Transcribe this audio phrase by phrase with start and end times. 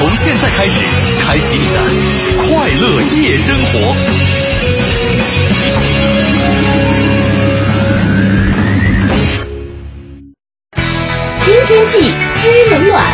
[0.00, 0.80] 从现在开始，
[1.20, 1.78] 开启你的
[2.38, 3.94] 快乐夜生活。
[11.44, 13.04] 听天气知冷暖。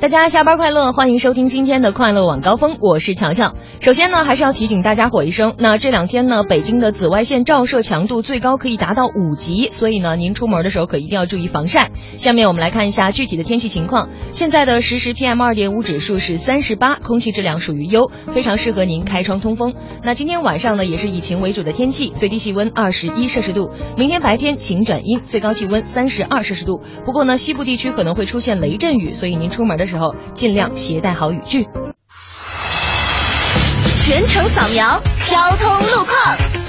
[0.00, 3.52] 大家下班快乐，欢迎收听今天的快乐晚高峰，我是乔乔。
[3.82, 11.90] 首先呢，还是要提醒大家伙一声，那这两天呢，北京的紫外线照射强度最高可以达到五级，所以呢，您出门的时候可一定要注意防晒。
[12.16, 14.08] 下面我们来看一下具体的天气情况。
[14.30, 19.74] 现在的实时 PM 二点五指数是三十八，空气质量属于优，非常适合您开窗通风。
[20.04, 23.72] 那今天晚上呢，也是以晴为主的天气，最低气温二十一摄氏度。
[23.96, 26.80] 明天白天晴转阴，最高气温三十二摄氏度。
[27.04, 31.66] 不过呢，西部地区可能会出现雷阵雨，所以您出门的时候尽量携带好雨具。
[34.12, 36.61] 全程扫描交通路况。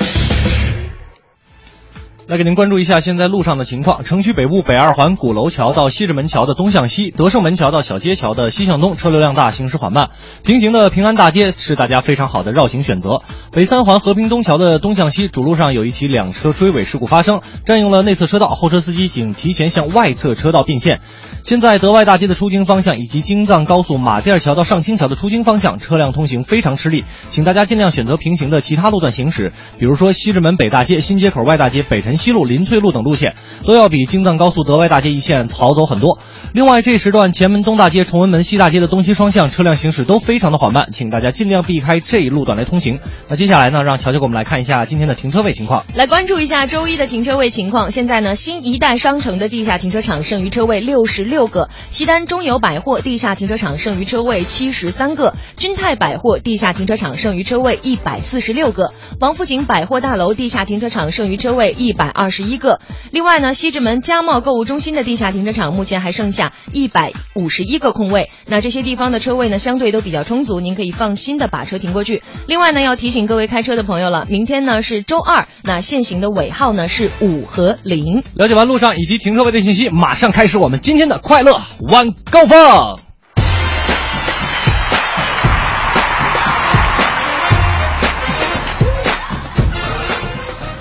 [2.25, 4.05] 来给您关注一下现在路上的情况。
[4.05, 10.09] 城区北部北二环鼓楼桥到西直门桥的东向西，德胜门桥到小街桥的西向东，车流量大，行驶缓慢。
[10.45, 13.23] 平行的平安大街是大家非常好的绕行选择。
[13.51, 21.01] 北三环和平东桥的东向西主路上有一起两车追尾事故发生，占用了内侧车道，后车司机请提前向外侧车道并线。
[21.43, 33.35] 现在德外大街的出京方向以及京藏高速马甸桥到上清桥的出京方向，车辆通行非常吃力，请大家尽量选择平行的其他路段行驶，比如说西直门北大街、新街口外大街、北辰西路、林翠路等路线，
[33.65, 36.19] 都要比京藏高速德外大街一线好走很多。
[36.53, 42.97] 另外，这时段前门东大街、崇文门西大街的东西双向车辆行驶都非常的缓慢，请大家尽量避开这一路段来通行。
[43.27, 45.83] 那接下来呢，让乔乔给我们来看一下今天的停车位情况。
[45.93, 47.91] 来关注一下周一的停车位情况。
[47.91, 62.79] 现在呢，新一代商城的地下停车场剩余车位六十六个，西单中友百货地下停车场剩余车位七十三个，君泰百货地下停车场剩余车位一百四十六个，王府井百货大楼地下停车场剩余车位一百百二十一个。
[63.11, 68.29] 另外呢，西直门家贸购物中心的地下停车场目前还剩下一百五十一个空位。
[68.45, 72.21] 那这些地方的车位呢，相对都比较充足，您可以放心的把车停过去。
[72.47, 78.21] 另外呢，要提醒各位开车的朋友了，明天呢是周二，那限行的尾号呢是五和零。
[78.35, 81.57] 了解完路上以及停车位的信息，马上开始我们今天的快乐
[81.89, 83.02] 晚高峰。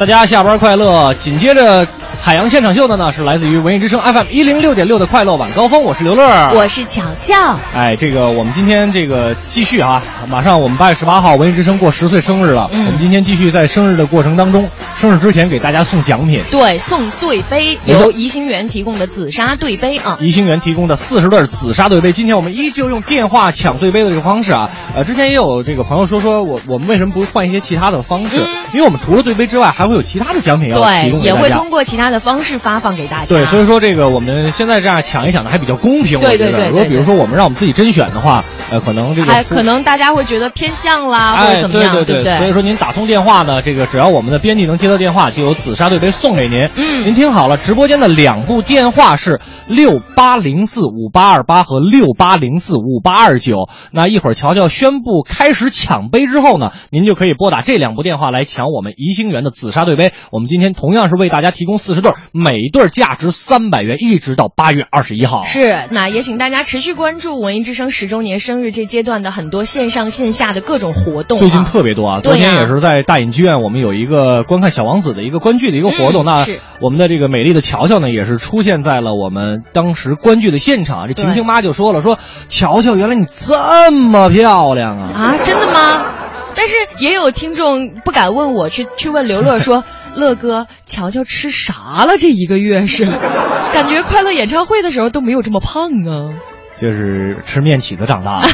[0.02, 1.14] 大家下班快乐！
[1.14, 1.86] 紧接着
[2.25, 7.34] 海洋现场秀的呢，是来自于文艺之声 FM 一零六点六的快乐晚高峰，我是刘乐，我是巧巧。
[7.75, 16.41] 哎，这个我们今天这个继续啊，马上我们八月十八号文艺之声过十岁生日了，嗯我们今天继续在生日的过程当中，生日之前给大家送奖品。
[16.49, 20.16] 对，送对杯，由宜兴园提供的紫砂对杯啊。
[20.21, 24.71] 宜兴园提供的四十对紫砂对杯，今天我们依旧用电话抢对杯的这个方式啊。
[24.94, 28.39] 呃，之前也有这个朋友说说我我们为什么不换一些其他的方式？
[28.39, 31.69] 嗯因为我们除了对杯之外，还会有其他的奖品要提对，供给大家也会通。
[31.69, 33.26] 过其他的方式发放给大家。
[33.26, 36.20] 对，所以说这个我们现在这样抢一抢的还比较公平。
[36.20, 42.38] 对对对对如果比如说我们让我们自己甄选的话，呃，可能这个还可能大家会觉得偏向啦，或哎，者怎么样，对不对？
[42.38, 46.68] 所以说您打通电话呢，这个只要我们的编辑能接到电话，就有紫砂对杯送给您。
[46.76, 53.68] 嗯您听好了，直播间的两部电话是六八零四五八二八和六八零四五八二九。
[53.90, 60.12] 那一会儿乔乔宣布开始抢杯之后呢，您就可以拨打这两部电话来抢我们宜兴园的紫砂对杯。
[60.30, 65.42] 我们今天同样是为大家提供四十对儿，每对价值三百元，一直到八月二十一号。
[65.42, 71.41] 是，那也请大家持续关注文艺之声十周年生日这阶段的很多线上线下的各种活动、啊。
[71.41, 72.20] 最近特别多啊！
[72.20, 76.24] 昨天也是在大隐剧院，我们有一个观看《小王子》的一个观剧的一个活动。
[76.24, 76.44] 那
[76.80, 81.06] 我们的这个美丽的乔乔呢，也是出现在了我们当时观剧的现场。
[81.08, 82.18] 这晴晴妈就说了，说
[82.48, 85.10] 乔乔，原来你这么漂亮啊！
[85.15, 86.06] 啊，真的吗？
[86.54, 89.84] 但是也有听众不敢问我，去去问刘乐说
[90.16, 92.16] ：“乐哥，乔乔吃啥了？
[92.18, 93.04] 这一个月是，
[93.72, 96.34] 感觉快乐演唱会的时候都没有这么胖啊，
[96.76, 98.48] 就是吃面起子长大的，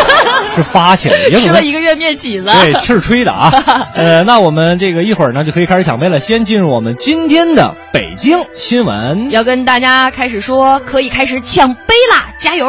[0.54, 3.50] 是发起来吃了一个月面起子。”对，气儿吹的啊。
[3.94, 6.18] 呃，那我们这个一会儿呢就可以开始抢杯了。
[6.18, 9.30] 先进入我们今天的北京新闻。
[9.30, 12.66] 要跟大家开始说，可以开始抢杯啦，加油！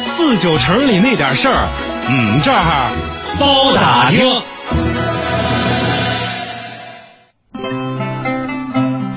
[0.00, 1.68] 四九城里那点事儿，
[2.08, 2.90] 嗯，这儿
[3.38, 4.34] 包打听。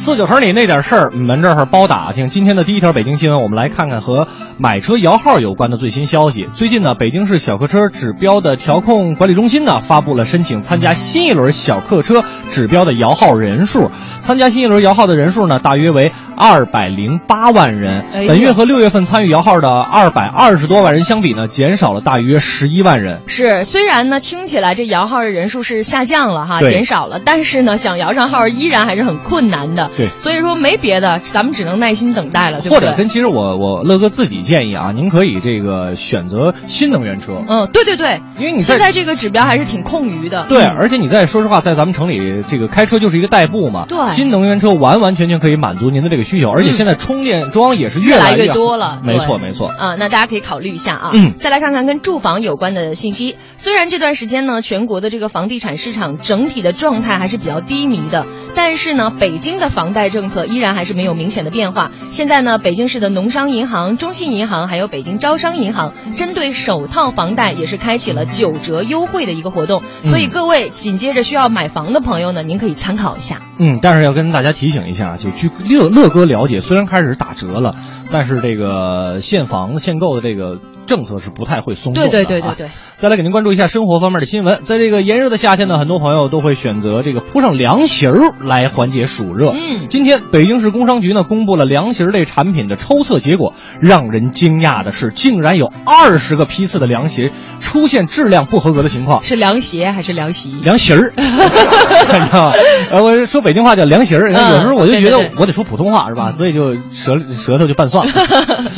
[0.03, 2.25] 四九城里那点事儿，你们这儿包打听。
[2.25, 4.27] 今天的第一条北京新闻，我们来看看和
[4.57, 6.49] 买车摇号有关的最新消息。
[6.55, 13.91] 最近呢，北京市小客车指标的调控管理中心呢，发布了申请参加新一轮小客车指标的摇号人数。
[14.19, 18.03] 参加新一轮摇号的人数呢，大约为二百零八万人。
[18.27, 23.19] 本月和六月份参与摇号的二百二十多万人相比呢，减少了大约十一万人。
[23.27, 29.90] 是，虽然呢听起来这摇号的人数是下降了哈，减少了，但是呢想摇上号依然还是很困难的。
[29.97, 32.79] 对所以说没别的，咱们只能耐心等待了，对不对？
[32.79, 37.43] 或者跟其实我我乐哥自己建议啊，您可以这个选择新能源车。
[37.47, 40.45] 嗯，对对对，因为你在现在这个指标还是挺空余的。
[40.47, 43.85] 对，嗯而且你在说实话，在咱们城里，这个开车就是一个代步嘛。
[43.87, 49.67] 对新能源车完完全全可以满足您的这个需求，而且现在充电桩也是越来来越多了没错，没错。
[49.67, 51.09] 啊，那大家可以考虑一下啊。
[51.13, 53.35] 嗯再来看看跟住房有关的信息。
[53.57, 61.91] 虽然这段时间呢，全国的这个房地产市场整体的状态还是比较低迷的，但是呢，北京的房贷政策依然还是没有明显的变化。
[62.09, 69.81] 现在呢，北京市的农商银行、中信银行还有北京招商银行，针对首套房贷也是开启了九折优惠的一个活动。
[70.03, 73.41] 所以各位紧接着需要买房的朋友呢，您可以参考一下。
[73.57, 77.75] 嗯，但是要跟大家提醒一下，就据乐乐哥了解，虽然开始打折了，
[78.11, 82.25] 但是这个限房限购的这个政策是不太会松动的、对啊。
[82.25, 82.69] 对对对对。
[82.97, 89.51] 再来给您关注一下生活方面的新闻，在这个炎热的夏天呢，很多朋友都会选择这个铺上凉席儿来缓解暑热。
[89.51, 99.23] 嗯今天北京市工商局呢公布了凉席儿类产品的抽测结果，让人惊讶的是，竟然有二十个批次的凉席出现质量不合格的情况。
[99.23, 100.51] 是凉鞋还是凉席？
[100.61, 102.53] 凉席儿， 你知道吗？
[102.91, 106.29] 呃，我说北京话叫凉席儿，有时候我就觉得我得说普通话是吧？
[106.31, 108.13] 所以就舌舌头就拌蒜了。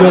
[0.00, 0.10] 就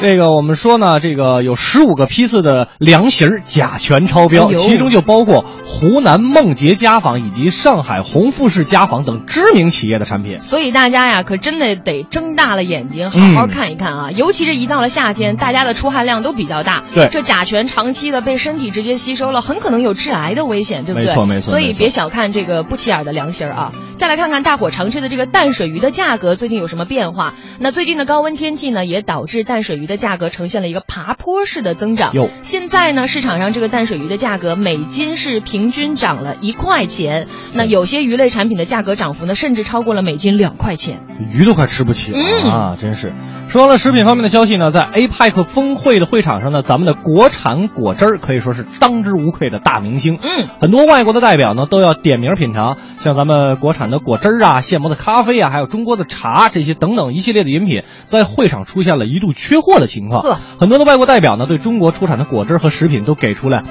[0.00, 10.40] 这个我们说呢，这个有十五个批次的凉席儿甲醛超标，哎其中就包括湖南梦洁家纺以及上海红富士家纺等知名企业的产品。
[10.40, 14.10] 所以大家呀，可真的得睁大了眼睛，好嗯好看一看啊！
[14.10, 21.06] 尤其是一到了夏天，大家的出汗量都比较大，对这甲醛长期的被身体直接吸收了，很可能有致癌的危险，对不对？
[21.08, 23.72] 没错没错没错所以别小看这个不起眼的凉席儿啊！
[23.96, 27.34] 再来看看大伙常吃的这个淡水鱼的价格最近有什么变化？
[27.58, 32.12] 那最近的高温天气呢，也导致淡水鱼的价格呈现了一个爬坡式的增长。
[32.12, 40.98] 哟现在呢，市场上这个淡水鱼的价格每斤是平均涨了一块钱，那有些鱼类产品的价格涨幅呢，甚至超过了每斤两块钱。
[41.32, 42.76] 鱼都快吃不起了、嗯啊！
[42.78, 43.12] 真是。
[43.54, 50.18] 说完了食品方面的消息呢，在 APEC 峰会的会场上呢，咱们的国产果汁儿可以说是当之无愧的大明星。
[50.20, 60.36] 嗯，很多外国的代表呢都要点名品尝，像咱们国产的果汁儿啊、现磨的咖啡啊，还有中国的茶这些等等一系列的饮品，在会场出现了一度缺货的情况呵。
[60.58, 63.62] 很多的外国代表呢对中国出产的果汁和食品都给出了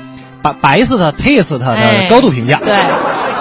[0.41, 2.57] 白白色的 taste 的哎高度评价。
[2.63, 2.74] 对，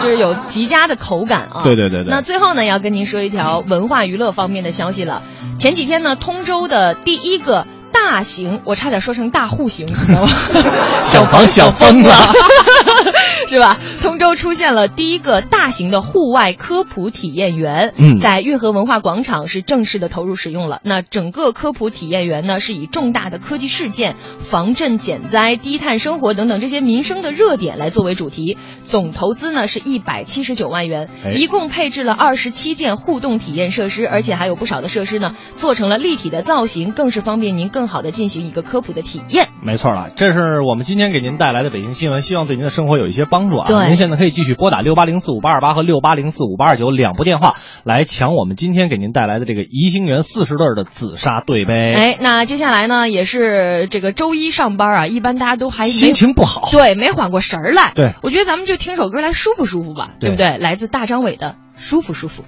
[0.02, 1.62] 就是有极佳的口感啊。
[1.64, 5.22] 对对对对那最后呢，要跟您说一条文化娱乐方面的消息了。
[5.58, 7.66] 前几天呢，通州的第一个。
[8.04, 10.28] 大型，我差点说成大户型，你知道吗？
[11.06, 12.12] 小房小疯了
[13.48, 13.78] 是吧？
[14.02, 20.80] 通州出现了第一个大型的户外科普体验园，嗯在运河文化广场是正式的投入使用了。
[20.84, 39.48] 那整个科普体验园呢，是以重大的科技事件、防震减灾、低碳生活等等这些民生的热点来作为主题，总投资呢是一百七十九万元，哎一共配置了二十七件互动体验设施，而且还有不少的设施呢做成了立体的造型，更是方便您更好的进行一个科普的体验。
[39.62, 43.68] 没错了，这是我们今天给您带来的北京新闻，希望对您的生活有一些帮助啊。
[43.68, 51.92] 对您现在可以继续拨打六八零四五八二八和六八零四五八二九两部电话来抢我们今天给您带来的这个宜兴园四十对儿的紫砂对杯。
[51.92, 56.68] 哎，那接下来呢，也是这个周一上班啊，一般大家都还心情不好。
[56.70, 57.92] 对，没缓过神儿来。
[57.94, 60.58] 对我觉得咱们就听首歌来舒服舒服吧，对对不对？
[60.58, 62.42] 来自大张伟的《舒服舒服》。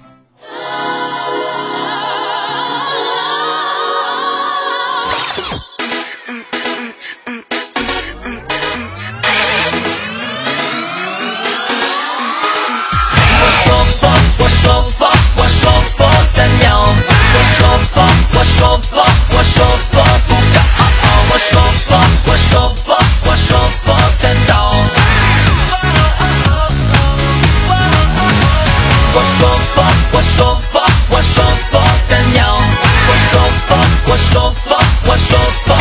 [18.45, 18.95] 我说服，
[19.35, 19.97] 我说服
[20.27, 20.61] 不高，
[21.31, 21.95] 我说服，
[22.27, 22.93] 我说服，
[23.25, 24.71] 我说服的刀。
[29.15, 33.73] 我说服，我说服，我说服的鸟，我说服，
[34.11, 34.69] 我说服，
[35.07, 35.73] 我说服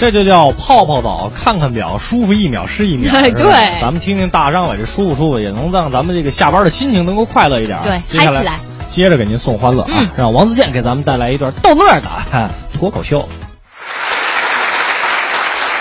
[0.00, 3.12] 这就叫泡泡澡，看看表，舒服一秒是一秒。
[3.20, 3.44] 哎对
[3.82, 7.84] 咱们听听大张伟这舒服舒服，也能让咱们这个下班的心情能够快乐一点啊。
[7.84, 9.90] 对接下嗨起来接着给您送欢乐啊！
[9.94, 13.28] 嗯让王自健给咱们带来一段逗乐的哈脱口秀。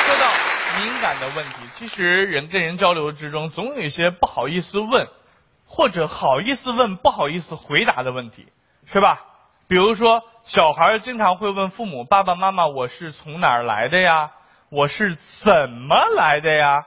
[0.05, 0.27] 说到
[0.83, 5.07] 敏感的问题，其实人跟人交流之中，总有一些不好意思问，
[5.65, 8.47] 或者好意思问不好意思回答的问题，
[8.85, 9.21] 是吧？
[9.69, 14.32] 比如说，小孩经常会问父母：“爸爸妈妈，我是从哪儿来的呀？
[14.72, 16.86] 我是怎么来的呀？”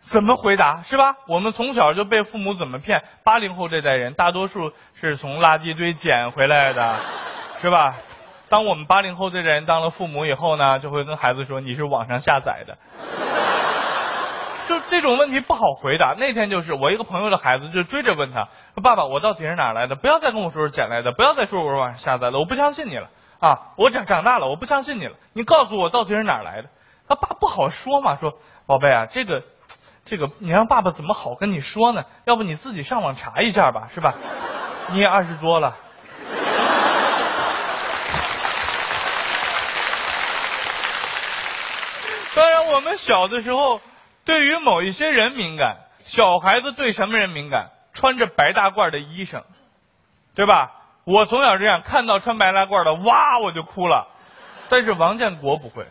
[0.00, 1.16] 怎么回答是吧？
[1.28, 3.02] 我们从小就被父母怎么骗。
[3.24, 6.96] 八零后这代人，大多数是从垃圾堆捡回来的，
[7.60, 7.96] 是吧？
[8.48, 12.78] 当我们八零后这代人当了父母以后呢，就会跟孩子说你是网上下载的。
[14.70, 16.14] 就这种问题不好回答。
[16.16, 19.96] 那天就是我一个朋友的孩子就追着问他说：“爸爸，我到底是哪来的？
[19.96, 23.08] 不要再跟我说是捡来的，不要再说我是网上下载的，我不相信你了
[23.40, 23.72] 啊！
[23.76, 25.16] 我长长大了，我不相信你了。
[25.32, 26.68] 你告诉我到底是哪来的？”
[27.08, 28.34] 他爸不好说嘛，说
[28.66, 29.42] 宝贝啊，这个
[30.04, 32.04] 这个你让爸爸怎么好跟你说呢？
[32.24, 34.14] 要不你自己上网查一下吧，是吧？
[34.92, 35.74] 你也二十多了。
[42.36, 43.80] 当然，我们小的时候
[44.24, 47.70] 对于某一些人敏感，小孩子对什么人敏感？
[47.92, 49.42] 穿着白大褂的医生，
[50.36, 50.70] 对吧？
[51.04, 54.06] 我从小这样，看到穿白大褂的，哇，我就哭了。
[54.68, 55.86] 但是王建国不会，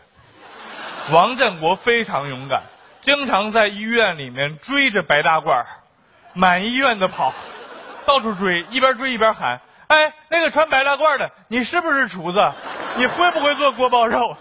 [1.12, 2.62] 王建国非常勇敢，
[3.02, 5.66] 经常在医院里面追着白大褂，
[6.32, 7.34] 满医院的跑，
[8.06, 12.38] 到处追，一边追一边喊：“哎，那个穿白大褂的，你是不是厨子？
[12.96, 14.36] 你会不会做锅包肉？”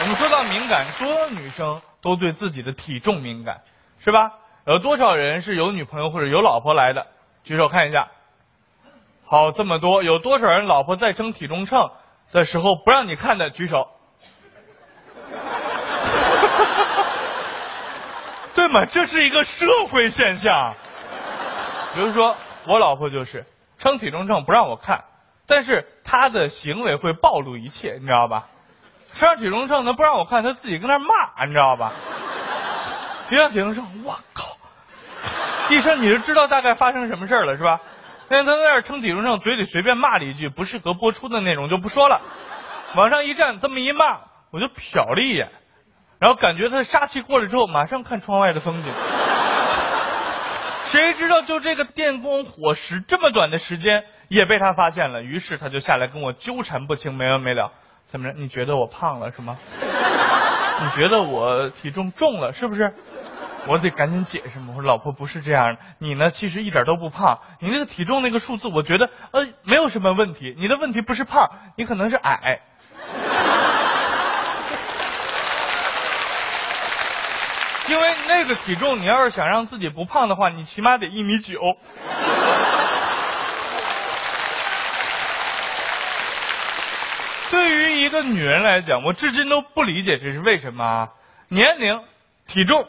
[0.00, 3.62] 我们说到敏感，所有女生都对自己的体重敏感，
[3.98, 4.32] 是吧？
[4.66, 7.06] 有多少人是有女朋友或者有老婆来的？
[7.42, 8.08] 举手看一下。
[9.26, 11.90] 好，这么多，有多少人老婆在称体重秤
[12.32, 13.50] 的时候不让你看的？
[13.50, 13.88] 举手。
[18.54, 18.84] 对吗？
[18.84, 20.74] 这是一个社会现象。
[21.94, 22.36] 比如说，
[22.66, 23.46] 我老婆就是
[23.78, 25.04] 称体重秤不让我看，
[25.46, 28.48] 但是她的行为会暴露一切，你知道吧？
[29.14, 31.92] 上体重秤，他不让我看，他自己跟那儿骂，你知道吧？
[33.30, 34.56] 一上体重秤，我靠！
[35.70, 37.80] 医生你就知道大概发生什么事儿了，是吧？
[38.28, 42.20] 那天他在那儿称体重秤，嘴里随便骂了一句不适合播出的内容就不说了，
[42.96, 44.04] 往上一站，这么一骂，
[44.50, 45.50] 我就瞟了一眼，
[46.18, 48.92] 然后感觉他的杀气过了之后，马上看窗外的风景。
[50.86, 57.72] 谁知道就这个电光火石这么短的时间也被他发现了，于是他就下来跟我纠缠不清，没完没了。
[58.06, 58.38] 怎么着？
[58.38, 59.56] 你觉得我胖了是吗？
[60.82, 62.94] 你觉得我体重重了是不是？
[63.66, 72.60] 我得赶紧解释嘛，我说老婆不是这样的，你呢其实一点都不胖，你那个体重那个数字，我觉得呃没有什么问题，你的问题不是胖，你可能是矮。
[77.88, 81.58] 因为那个体重，你要是想让自己不胖的话，你起码得一米九。
[87.50, 91.08] 对一个女人来讲，我至今都不理解这是为什么？
[91.48, 92.02] 年龄、
[92.46, 92.86] 体重，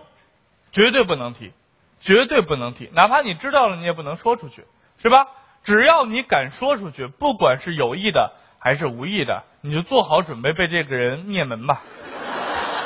[0.71, 1.53] 绝对不能提，
[1.99, 4.65] 绝对不能提，哪怕你知道了，你也不能说出去，
[4.97, 5.27] 是吧？
[5.63, 11.81] 只要你敢说出去，不管是有意的还是无意的，你就做好准备被这个人灭门吧。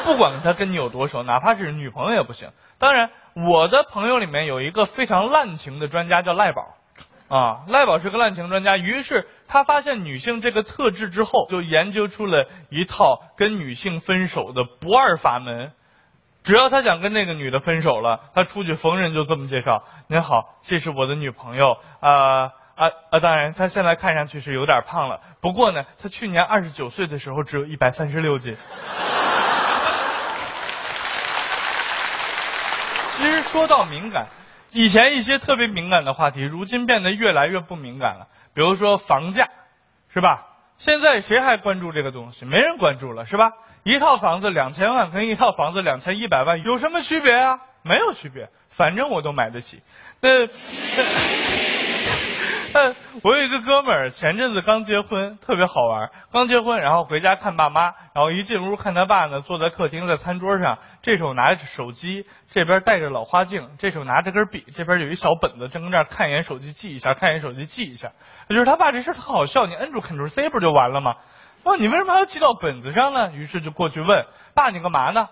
[0.05, 2.50] 不管他跟你有多熟，哪怕是女朋友也不行。
[2.77, 6.75] 当然，我的朋友里面有一个非常滥情的专家，叫赖宝。
[7.27, 15.74] 啊，赖宝是个滥情专家，于是他发现女性这个特质之后，就研究出了一套跟女性分手的不二法门。
[16.44, 21.77] 只要他想跟那个女的分手了，他出去逢人就这么介绍：“您好，这是我的女朋友。
[22.00, 23.20] 啊啊啊！
[23.20, 28.56] 当然，她现在看上去是有点胖了，不过呢，她去年二十九岁的时候只有一百三十六斤。”
[33.18, 34.27] 其实说到敏感，
[34.72, 38.27] 以前一些特别敏感的话题，如今变得越来越不敏感了。
[38.59, 39.48] 比如说房价，
[40.09, 40.45] 是吧？
[40.75, 42.45] 现在谁还关注这个东西？
[42.45, 43.53] 没人关注了，是吧？
[43.83, 47.61] 一套房子两千万跟一套房子两千一百万有什么区别啊？
[47.83, 49.81] 没有区别，反正我都买得起。
[50.19, 50.50] 那那。
[53.24, 56.12] 我有一个哥们儿，前阵子刚结婚，特别好玩。
[56.32, 57.82] 刚结婚，然后回家看爸妈，
[58.14, 68.12] 然后一进屋看他爸呢，坐在客厅，在餐桌上，这手拿着手机，这边戴着老花镜，这手拿着根笔，这边有一小本子，正跟这儿看一眼手机记一下，看一眼手机记一下。
[68.50, 71.16] 就是他爸这事特好笑，你摁住 Ctrl C 不就完了吗？
[71.64, 73.32] 哦，你为什么还要记到本子上呢？
[73.34, 75.27] 于是就过去问爸，你干嘛呢？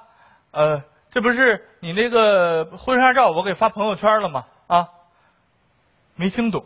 [0.51, 4.45] 呃，这不是你那个婚纱照，我给发朋友圈了吗？
[4.65, 4.87] 啊，
[6.15, 6.65] 没听懂。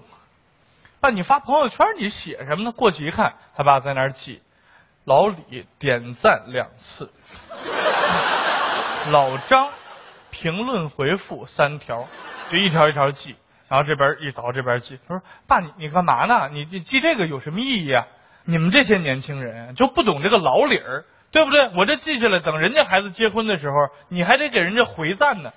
[1.02, 2.72] 爸，你发朋友圈你写什么呢？
[2.72, 4.44] 过去一看，他爸在那儿记，
[5.04, 7.12] 老李点赞两次，
[9.10, 9.70] 老张
[10.30, 12.08] 评论回复三条，
[12.52, 13.36] 就一条一条记，
[13.68, 15.00] 然后这边一倒这边记。
[15.08, 16.50] 他说：“爸，你你干嘛呢？
[16.54, 18.06] 你你记这个有什么意义啊？
[18.44, 21.72] 你们这些年轻人就不懂这个老理儿，对不对？
[21.76, 23.76] 我这记下来，等人家孩子结婚的时候，
[24.08, 25.52] 你还得给人家回赞呢。”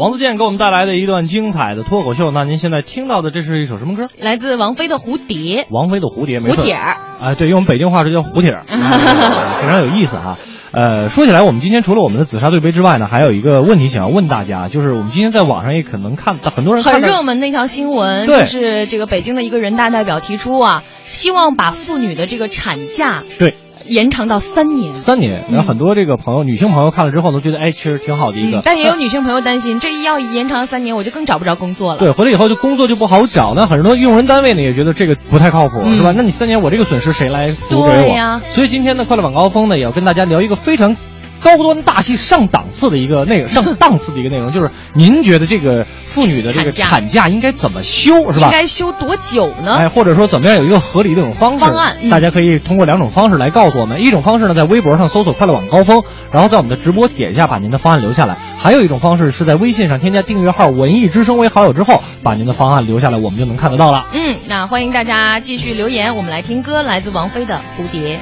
[0.00, 2.30] 王自健给我们带来的一段精彩的脱口秀。
[2.32, 4.08] 那您现在听到的这是一首什么歌？
[4.18, 5.64] 来自王菲的《蝴蝶》。
[5.68, 6.62] 王菲的《蝴蝶》没错。
[6.62, 6.96] 蝴蝶儿。
[7.20, 10.38] 哎，对，用我们北京话这叫蝴蝶儿， 非常有意思啊。
[10.72, 23.54] 呃，说起来，我们今天除了我们的紫砂对杯之外呢，还有一个问题想要问大家，就是我们今天在网上也可能看到很多人很热门的一条新闻，就是这个北京的一个人大代表提出啊，希望把妇女的这个产假对
[23.90, 24.92] 延长到三年。
[24.92, 28.58] 三年，然后很多这个朋友、女性朋友看了之后都觉得，哎，其实挺好的一个。
[28.58, 31.98] 嗯，但也有女性朋友担心，这一要延长三年，我就更找不着工作了。
[31.98, 36.12] 对，回来以后就工作就不好找，那很多用人单位呢也觉得这个不太靠谱，嗯是吧？
[36.16, 37.88] 那你三年我这个损失谁来补给我？
[37.88, 40.96] 对呀所以今天的快乐晚高峰呢，也要跟大家聊一个非常。
[41.42, 48.46] 高端大气上档次的一个内容， 上档次的一个内容，就是您觉得这个妇女的这个产假应该怎么休，是吧？
[48.46, 49.76] 应该休多久呢？
[49.76, 51.64] 哎，或者说怎么样有一个合理的一种方式？
[51.64, 54.00] 方案嗯大家可以通过两种方式来告诉我们。
[54.00, 64.06] 一种方式呢，在微博上搜索“快乐晚高峰”，然后在我们的直播帖下把您的方案留下来；还有一种方式是在微信上添加订阅号“文艺之声”为好友之后，把您的方案留下来，我们就能看得到了。
[64.12, 68.16] 嗯，那欢迎大家继续留言，我们来听歌，来自王菲的《蝴蝶》。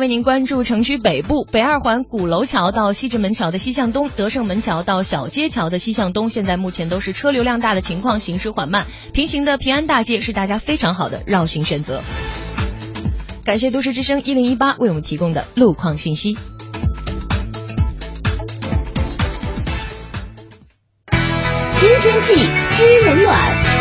[0.00, 8.86] 为您关注城区北部北二环鼓楼桥到西直门桥的西向东，德胜门桥到小街桥的西向东，现在目前都是车流量大的情况，行驶缓慢。
[9.12, 12.02] 平行的平安大街是大家非常好的绕行选择。
[13.44, 16.36] 感谢都市之声一零一八为我们提供的路况信息。
[21.78, 22.34] 知天气，
[22.70, 23.75] 知冷暖。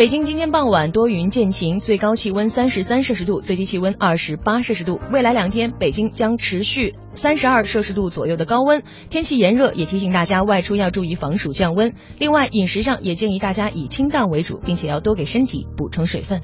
[0.00, 4.98] 北京今天傍晚多云见晴，最高气温三十三摄氏度，最低气温二十八摄氏度。
[5.12, 11.92] 未来两天，北京将持续三十二摄氏度左右的高温，天气炎热，也提醒大家外出要注意防暑降温。
[12.16, 16.40] 另外，饮食上也建议大家以清淡为主，并且要多给身体补充水分。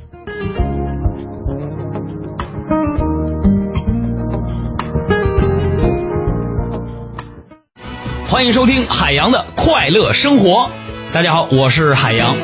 [8.29, 10.69] 欢迎收听海洋的快乐生活。
[11.11, 12.37] 大家好，我是海洋。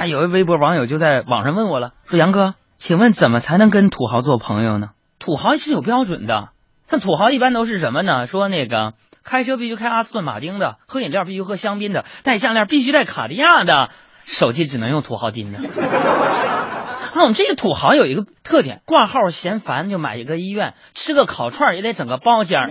[0.00, 4.92] 啊，有位微博网友就在网上问我了，说杨哥，请问怎么才能跟土豪做朋友呢？
[5.18, 6.52] 土豪是有标准的，
[6.88, 8.24] 那土豪一般都是什么呢？
[8.24, 13.90] 说那个开车必须开阿斯顿马丁的，喝饮料必须喝香槟的，戴项链必须戴卡地亚的，
[14.24, 15.58] 手机只能用土豪金的。
[17.14, 22.70] 那我们这个土豪有一个特点，挂号嫌烦就买一个医院，吃个烤串也得整个包间儿。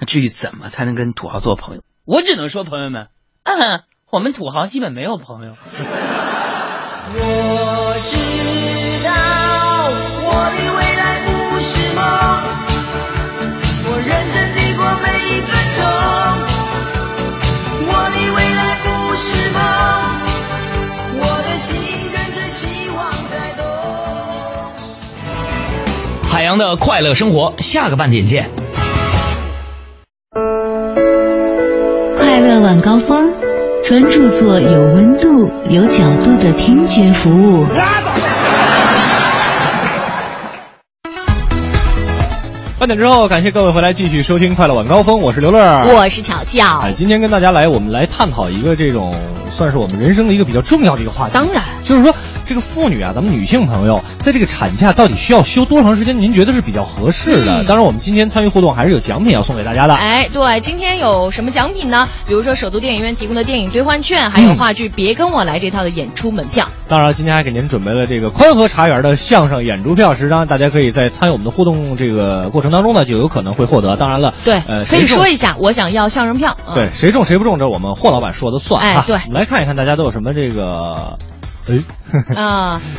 [0.00, 3.06] 那至于怎么才能跟土豪做朋友，我只能说朋友们，
[3.44, 3.82] 嗯，
[4.14, 5.54] 我们土豪基本没有朋友。
[7.16, 8.14] 我知
[9.02, 9.10] 道
[10.22, 12.00] 我的未来不是梦，
[13.86, 15.82] 我认真地过每一分钟。
[17.88, 19.58] 我的未来不是梦，
[21.18, 21.74] 我的心
[22.12, 22.62] 跟着希
[22.96, 23.66] 望在动。
[26.30, 28.48] 海洋的快乐生活，下个半点见。
[32.16, 33.33] 快乐晚高峰，
[33.86, 37.66] 专注做有温度、有角度的听觉服务。
[42.78, 46.78] 半点之后，感谢各位回来继续收听《快乐晚高峰》，我是刘乐，我是巧巧。
[46.78, 49.14] 哎，今天跟大家来，我们来探讨一个这种
[49.50, 51.34] 算是我们人生的一个比较重要的一个话题。
[51.34, 52.14] 当然，就是说
[52.46, 56.20] 这个妇女啊，咱们女性朋友在这个产假到底需要休多长时间？
[56.20, 57.62] 您觉得是比较合适的？
[57.62, 59.94] 嗯当然，我们今天参与互动还是有奖品要送给大家的。
[59.94, 62.08] 哎，对，今天有什么奖品呢？
[62.26, 66.68] 比如说首都电影院提供的电影兑换券，还有嗯话剧《别跟我来》这套的演出门票。
[66.88, 73.96] 当然，今天还给您准备了这个宽和茶园的相声演出票十张，大家可以在参与我们的互动这个过程当中呢，就有可能会获得。
[73.96, 76.56] 当然了，对，呃，可以说一下，我想要相声票。
[76.66, 79.00] 嗯对，谁中谁不中，这我们霍老板说的算啊。
[79.00, 81.18] 哎对我们来看一看大家都有什么这个，
[81.68, 81.82] 哎，
[82.36, 82.82] 啊。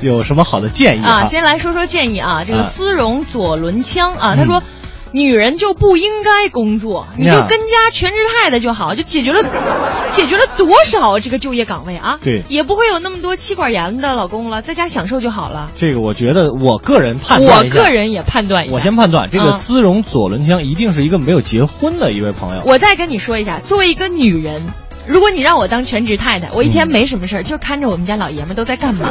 [0.00, 2.62] 有什么好的建议啊，先来说说建议啊，这个啊。
[2.62, 4.62] 丝绒左轮枪啊，他嗯说。
[5.10, 9.42] 女人就不应该工作，你就跟家全职太太就好，就解决了，
[10.12, 12.18] 解决了多少这个就业岗位啊？
[12.22, 12.44] 对。
[12.50, 15.70] 也不会有那么多妻管严的老公了，在家享受就好了。
[15.72, 22.62] 这个我觉得我个人判断我个人也判断一下，我先判断，这个嗯丝绒左轮枪一定是一个没有结婚的一位朋友。
[22.66, 24.60] 我再跟你说一下，作为一个女人，
[25.08, 29.10] 如果你让我当全职太太，我一天嗯没什么事儿，就看着我们家老爷们儿都在干嘛。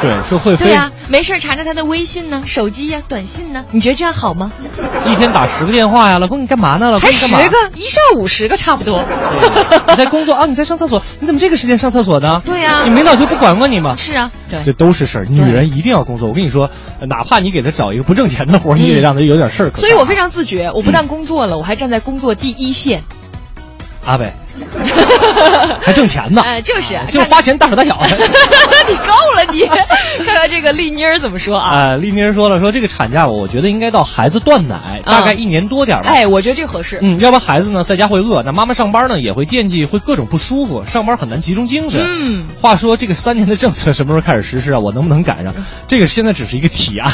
[0.00, 4.50] 对，是会飞对呀、没事儿查查他的微信呢、手机呀、短信呢，你觉得这样好吗？
[5.06, 6.86] 一天打十个电话呀，老公你干嘛呢？
[6.86, 7.50] 老公才十你干嘛？
[7.50, 9.04] 个，一上午十个差不多。
[9.88, 10.46] 你在工作啊？
[10.46, 11.02] 你在上厕所？
[11.20, 12.40] 你怎么这个时间上厕所呢？
[12.46, 13.94] 对呀你领导就不管过你吗？
[13.98, 15.26] 是啊，对这都是事儿。
[15.28, 16.28] 女人一定要工作。
[16.28, 19.72] 我跟你说，哪怕你给她找一个不挣钱的活儿，你也得让她有点事儿。
[19.72, 23.04] 所以我非常自觉，我不但工作了，我还站在工作第一线。
[24.06, 24.32] 阿伟
[25.82, 28.06] 还挣钱呢，呃，就是就是花钱大手大脚的。
[28.88, 29.04] 你够
[29.36, 29.66] 了你，
[30.24, 31.70] 看看这个丽妮儿怎么说啊？
[31.70, 36.10] 啊，丽妮儿说了，说这个产假，我觉得应该到孩子断奶，大概一年多点儿吧。
[36.10, 36.98] 哎，我觉得这个合适。
[37.02, 42.02] 嗯，要不然孩子呢在家会饿，那妈妈上班呢也会惦记，会各种不舒服，上班很难集中精神。
[42.02, 44.78] 嗯，话说这个三年的政策什么时候开始实施啊？
[44.78, 45.54] 我能不能赶上？
[45.88, 47.10] 这个现在只是一个提案。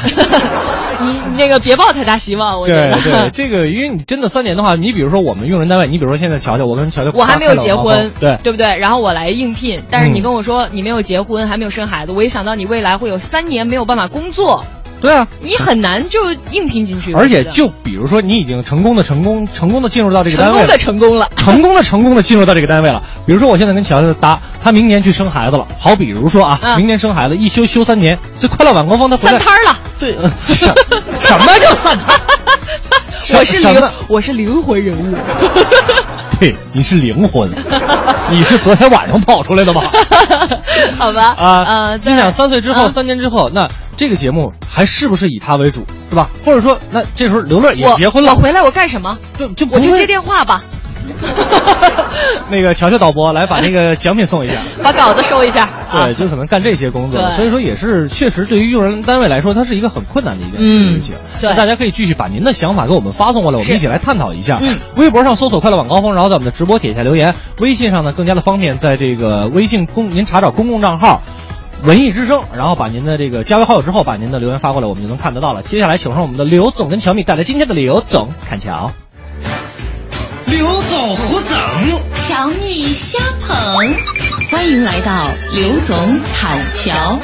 [1.03, 2.93] 你那个别抱太大希望，我觉得。
[3.01, 8.77] 对对，这个因为你真的三年的话，你比如说我们用人单位，你比如说现在乔乔，我跟乔乔，我还没有结婚，对对不对？
[8.79, 14.65] 然后我来应聘，但是你嗯跟我说你没有结婚，还没有生孩子，我一想到你未来会有三年没有办法工作，
[15.01, 16.19] 对啊，你很难就
[16.51, 17.13] 应聘进去。
[17.15, 23.03] 而且就比如说你已经成功的成功成功的进入到这个单位了，成功的成功了，成功的成功的进入到这个单位了。
[23.27, 29.79] 比如说我现在跟乔乔搭，他明年去生孩子了，好，比如说啊，嗯明年生孩子一休休三年，这快乐晚高峰他回来散摊儿了。
[29.99, 30.67] 对，呃什
[31.21, 32.19] 什么叫散摊？
[33.39, 35.15] 我是灵，我是灵魂人物。
[36.41, 37.49] 对， 你是灵魂，
[38.31, 39.83] 你是昨天晚上跑出来的吗？
[40.99, 46.31] 好吧，啊，呃，你想三岁之后、嗯三年之后，那这个节目还是不是以他为主，是吧？
[46.45, 49.17] 或者说，那这时候刘乐也结婚了，我回来我干什么？
[49.39, 50.65] 就就我就接电话吧。
[52.51, 54.55] 那个乔乔导播来把那个奖品送一下。
[54.83, 55.69] 把稿子收一下。
[55.91, 61.15] 啊对，就可能干这些工作，对所以说也是确实对于用人单位来说，它是一个很困难的一件事情。
[61.17, 64.59] 嗯对大家可以继续把您的想法给我们发送过来，我们一起来探讨一下。
[64.61, 71.23] 嗯，微博上搜索“快乐晚高峰”，然后在我们的直播帖下留言；微信上呢更加的方便，在这个微信公您查找公共账号。
[71.83, 75.63] 文艺之声，然后把您的这个加为好友之后，把您的留言发过来，我们就能看得到了。
[75.63, 78.93] 接下来，请上我们的刘总跟乔米带来今天的刘总看桥。
[80.47, 81.59] 刘总胡整，
[82.15, 83.57] 乔蜜瞎捧，
[84.51, 87.19] 欢迎来到刘总侃桥。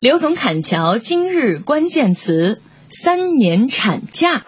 [0.00, 4.44] 刘总侃桥今日关键词：三年产假。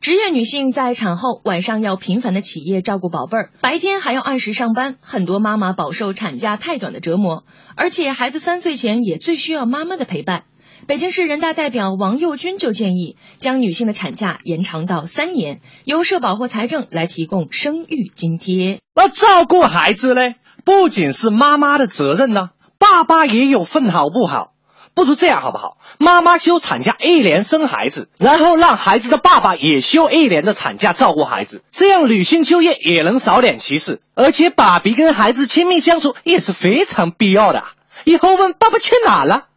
[0.00, 10.44] 职业女性在产后晚上要频繁的起夜照顾宝贝儿，白天还要按时上班，很多妈妈饱受产假太短的折磨，而且孩子三岁前也最需要妈妈的陪伴。
[10.86, 18.80] 北京市人大代表王佑军就建议将女性的产假延长到三年，由社保或财政来提供生育津贴。
[18.94, 20.34] 那照顾孩子呢，
[20.64, 24.52] 不仅是妈妈的责任呢，爸爸也有份，好不好？
[24.94, 25.78] 不如这样好不好？
[25.98, 37.64] 妈妈休产假一年生孩子，然后让孩子的爸爸也休一年的产假照顾孩子，这样女性就业也能少点歧视，而且爸比跟孩子亲密相处也是非常必要的。
[38.04, 39.48] 以后问爸爸去哪了？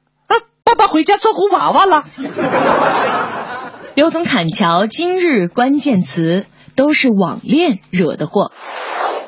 [0.70, 2.04] 爸爸回家照顾娃娃了。
[3.96, 8.52] 刘总侃桥今日关键词都是网恋惹的祸。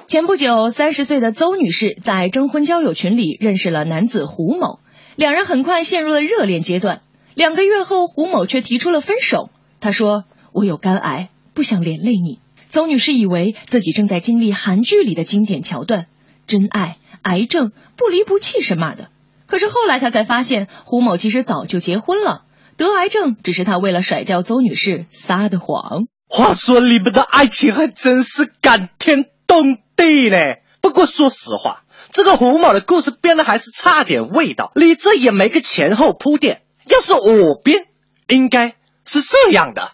[0.06, 4.82] 前不久，三十岁的邹女士在征婚交友群里认识了男子胡某，
[5.15, 7.01] 两人很快陷入了热恋阶段。
[7.34, 9.49] 两个月后，胡某却提出了分手。
[9.80, 16.06] 他说：“我有肝癌，不想连累你。”邹女士以为自己正在经历韩剧里的经典桥段，
[16.45, 19.08] 真爱、癌症、不离不弃什么的。
[19.52, 22.44] 可是后来他才发现，胡某其实早就结婚了。
[22.78, 26.06] 得癌症只是他为了甩掉邹女士撒的谎。
[26.30, 30.64] 话说你们的爱情还真是感天动地嘞。
[30.80, 31.84] 不过说实话，
[32.14, 36.62] 这个胡某的故事编的还是差点味道，你这也没个前后铺垫。
[36.88, 37.88] 要是我编，
[38.30, 39.92] 应该是这样的。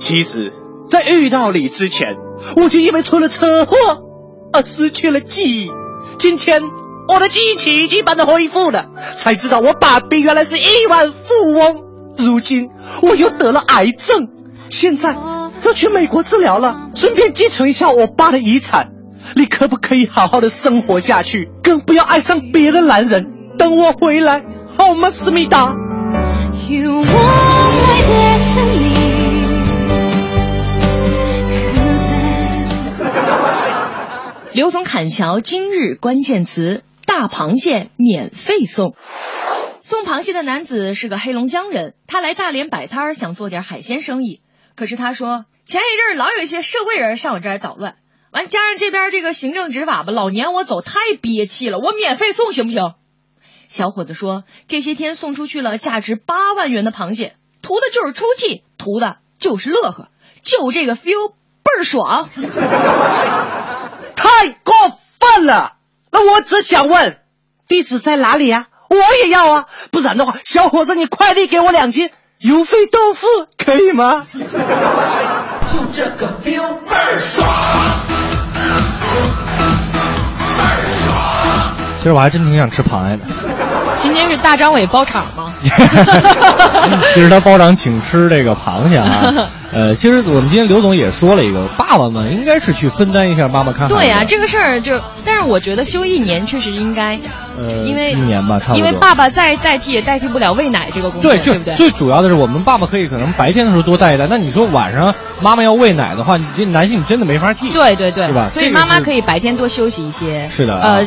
[0.00, 0.52] 其实，
[0.90, 2.16] 在遇到你之前，
[2.56, 3.76] 我就因为出了车祸
[4.52, 5.70] 而失去了记忆。
[6.18, 6.62] 今天
[7.08, 11.82] 我的记忆奇迹般的恢复了，才知道我爸比原来是亿万富翁，
[12.16, 12.70] 如今
[13.02, 14.28] 我又得了癌症，
[14.70, 15.16] 现在
[15.64, 18.90] 要去美国治疗了，顺便继承一下我爸的遗产。
[19.34, 23.26] 你可不可以好好的生活下去，更不要爱上别的男人？
[23.56, 24.44] 等我回来，
[24.76, 25.76] 好吗，思密达
[26.68, 27.04] ？You
[34.54, 38.94] 刘总侃桥今日关键词：大螃蟹免费送。
[39.80, 44.42] 送螃蟹的男子是个黑龙江人，他来大连摆摊儿，想做点海鲜生意。
[44.76, 47.96] 可是他说，前一阵儿老有一些社会人上我这儿捣乱，
[48.30, 51.78] 完加上这边这个行政执法吧，老撵我走，太憋气了。
[51.78, 52.80] 我免费送行不行？
[53.68, 60.08] 小伙子说，这些天送出去了价值八万元的螃蟹，图的就是出气，图的就是乐呵，
[60.42, 62.28] 就这个 feel 倍儿爽。
[64.22, 64.74] 太过
[65.18, 65.72] 分了！
[66.12, 67.18] 那我只想问，
[67.66, 72.10] 地址在哪里呀、我也要啊，不然的话，小伙子，你快递给我两斤。
[72.38, 74.26] 油飞豆腐，可以吗？
[74.32, 74.38] 就
[75.94, 77.46] 这个 feel 倍儿爽，
[81.98, 83.24] 其实我还真挺想吃螃蟹的，
[83.96, 85.52] 今天是大张伟包场吗？
[87.14, 89.32] 就是他包场请吃这个螃蟹啊。
[89.72, 93.88] 呃，其实我们今天刘总也说了一个，爸爸们应该是去分担一下妈妈看。
[93.88, 97.18] 对呀、这个事儿就，但是我觉得休一年确实应该，
[97.56, 98.76] 呃，因为一年吧，差不多。
[98.78, 101.74] 因为爸爸再代替也代替不了喂奶这个工作，对，不对？
[101.74, 107.70] 最主要的是，我们爸爸可以可能白天的时候多带一带，那你说晚上妈妈要喂奶的话，你这男性你真的没法替。
[107.70, 108.50] 对对对，是吧？
[108.52, 110.46] 所以妈妈可以白天多休息一些。
[110.50, 111.02] 是的呃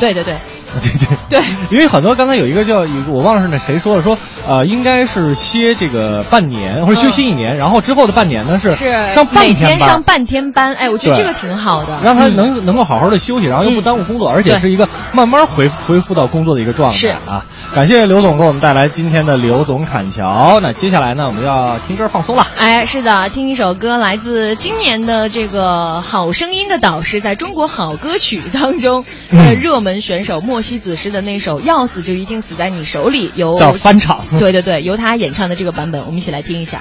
[0.00, 0.36] 对对对，
[0.80, 10.02] 对对对，因为很多刚才有一个叫我忘了是那谁说了，说呃应该是歇这个半年或者休息一年，然后之后的半年呢是是上半天班天上。
[10.02, 17.44] 半天班，哎，我觉得这个挺好的，让他嗯能、能够好好的休息，然后又不耽误工作，而且是一个慢慢恢复恢复到工作的一个状态是啊！
[17.74, 20.60] 感谢刘总给我们带来今天的刘总砍桥。
[20.60, 22.46] 那接下来呢，我们要听歌放松了。
[22.56, 36.80] 哎，是的，听一首歌，来自今年的这个《好声音》的导师，在中国好歌曲当中，的， 热门选手莫西子诗的那首《要死就一定死在你手里》，由叫翻唱 对对对，由他演唱的这个版本，我们一起来听一下。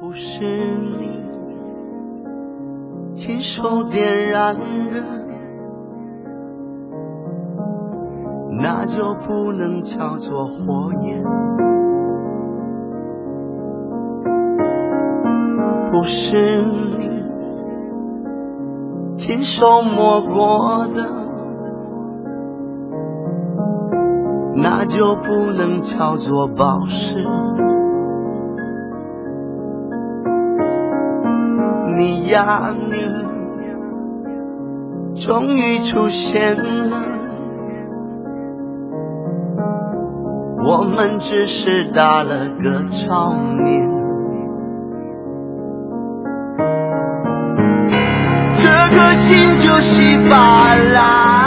[0.00, 0.44] 不是
[1.00, 1.08] 你
[3.16, 5.02] 亲手点燃的，
[8.60, 11.22] 那就不能叫做火焰。
[15.92, 17.24] 不是你
[19.16, 21.25] 亲手摸过的，
[24.58, 27.18] 那就不能叫做宝石。
[31.96, 32.94] 你呀你，
[35.14, 36.64] 终于出现了，
[40.64, 43.30] 我们只是打了个照
[43.62, 43.88] 面。
[48.58, 51.45] 这颗心就稀巴烂，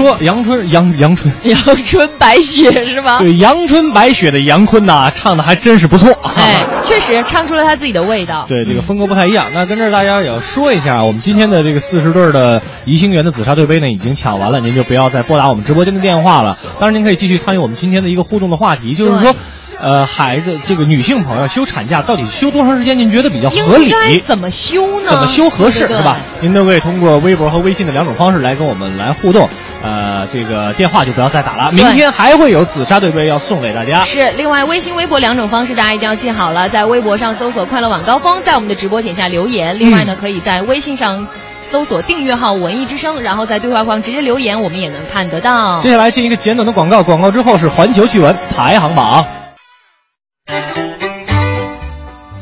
[0.00, 3.18] 说，阳春阳阳春， 阳春白雪是吗？
[3.18, 6.12] 对，阳春白雪的杨坤呐，唱的还真是不错。
[6.36, 8.46] 哎，确实唱出了他自己的味道。
[8.48, 9.46] 对，这个风格不太一样。
[9.54, 16.56] 那跟这儿大家也要说一下，我们今天的这个四十对儿的宜兴园的紫砂对杯呢，已经抢完了，您就不要再拨打我们直播间的电话了。
[16.78, 19.34] 当然，您可以继续参与我们今天的一个互动的话题，就是说。
[19.82, 22.98] 呃，孩子，这个女性朋友休产假到底休多长时间？
[22.98, 23.90] 您觉得比较合理？
[24.26, 25.08] 怎么休呢？
[25.08, 26.18] 怎么休合适是吧？
[26.42, 29.48] 您都可以通过微博和微信的两种方式来跟我们来互动。
[29.82, 31.72] 呃，这个电话就不要再打了。
[31.72, 34.00] 明天还会有紫砂对杯要送给大家。
[34.04, 36.68] 是，另外微信、微博两种方式，大家一定要记好了。
[36.68, 39.78] 在微博上搜索“快乐晚高峰”，在我们的直播帖下留言。
[39.78, 41.26] 另外呢，可以在微信上
[41.62, 45.80] 搜索订阅号“文艺之声”，然后在对话框直接留言，我们也能看得到。
[45.80, 49.26] 接下来进一个简短的广告，广告之后是环球趣闻排行榜。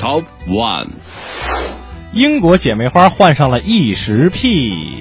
[0.01, 0.89] Top One，
[2.13, 4.98] 英国姐妹花患上了异食癖。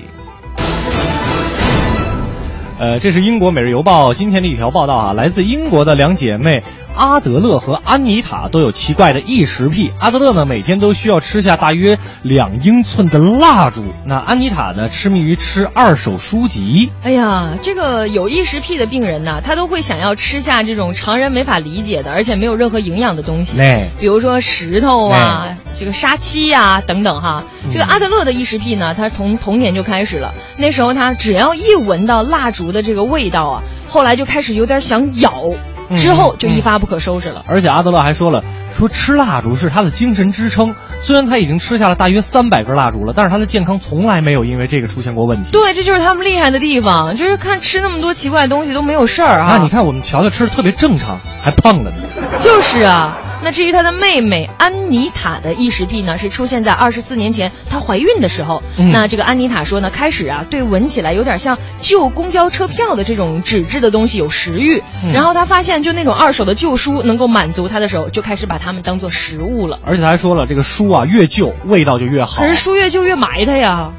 [2.80, 6.63] 呃，这是英国《每日邮报》今天的一条报道啊，来自英国的两姐妹
[6.95, 9.91] 阿德勒和安妮塔都有奇怪的异食癖。
[9.99, 16.91] 阿德勒呢，每天都需要吃下大约两英寸的蜡烛；那安妮塔呢，痴迷于吃二手书籍。
[17.01, 27.43] 哎呀，这个有异食癖的病人呢，他都会想要吃下这种常人没法理解的，而且没有任何营养的东西，哎比如说石头啊、这个杀妻呀、等等哈。
[27.71, 30.34] 这个阿德勒的异食癖呢，他从童年就开始了。
[30.57, 35.49] 那时候他只要一闻到蜡烛的这个味道啊，后来就开始有点想咬，
[35.95, 37.43] 之后就一发不可收拾了。
[37.47, 38.43] 而且阿德勒还说了，
[38.75, 40.75] 说吃蜡烛是他的精神支撑。
[41.01, 45.51] 虽然他已经吃下了大约三百根蜡烛了，但是他的健康从来没有因为这个出现过问题。
[45.51, 49.49] 对，这就是他们厉害的地方，就是看吃那么多奇怪的东西都没有事儿啊。
[49.51, 51.97] 那你看我们乔乔吃的特别正常，还胖了呢。
[52.39, 53.17] 就是啊。
[53.43, 58.63] 那至于她的妹妹安妮塔的异食癖呢，是出现在二十四年前她怀孕的时候。
[58.79, 69.79] 嗯那这个安妮塔说呢，开始啊对闻起来有点像旧公交车票的这种纸质的东西有食欲，嗯然后她发现就那种二手的旧书能够满足她的时候，就开始把它们当做食物了。
[69.85, 72.49] 而且他还说了，这个书啊越旧味道就越好可。
[72.49, 73.91] 是书越旧越埋汰呀。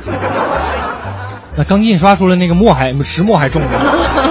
[1.56, 3.68] 那刚印刷出来那个墨还石墨还重呢。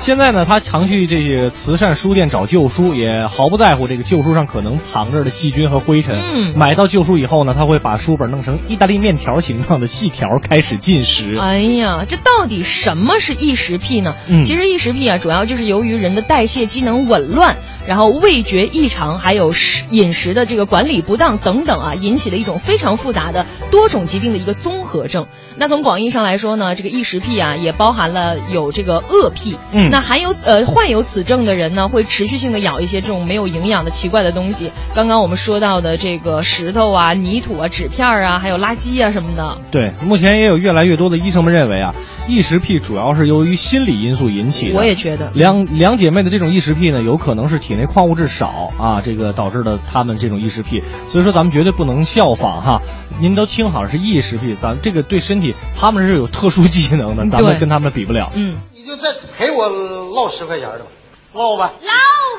[0.00, 6.18] 现在呢，他常去这些慈善书店找旧书，也毫不在乎这个旧书上可能藏着的细菌和灰尘。
[6.18, 11.36] 嗯买到旧书以后呢，他会把书本弄成意大利面条形状的细条，开始进食。
[11.38, 14.16] 哎呀，这到底什么是异食癖呢？
[14.30, 25.26] 嗯其实异食癖啊，主要就是由于人的代谢机能紊乱，然后味觉异常，还有食饮食的这个管理不当等等啊，引起的一种非常复杂的多种疾病的一个综合症。
[25.58, 29.58] 那从广义上来说呢，这个异食癖啊，也包含了有这个恶癖。
[29.72, 34.70] 嗯那含有呃患有此症的人呢，会持续性的咬一些这种没有营养的奇怪的东西。
[34.94, 39.58] 刚刚我们说到的这个石头啊、泥土啊、纸片儿啊，还有垃圾啊什么的。
[39.70, 41.94] 对，目前也有越来越多的医生们认为啊，
[42.28, 44.76] 异食癖主要是由于心理因素引起的。
[44.76, 45.30] 我也觉得。
[45.34, 50.82] 两两姐妹的这种异食癖呢，有可能是体内矿物质少啊，这个导致的她们这种异食癖。
[51.08, 52.82] 所以说咱们绝对不能效仿哈。
[53.20, 58.30] 您都听好是异食癖，咱这个对身体他们是有特殊技能的，咱们跟他们比不了。
[58.34, 59.68] 嗯，你就再陪我
[60.14, 60.86] 唠十块钱的吧，
[61.34, 61.72] 唠吧。
[61.82, 61.90] 唠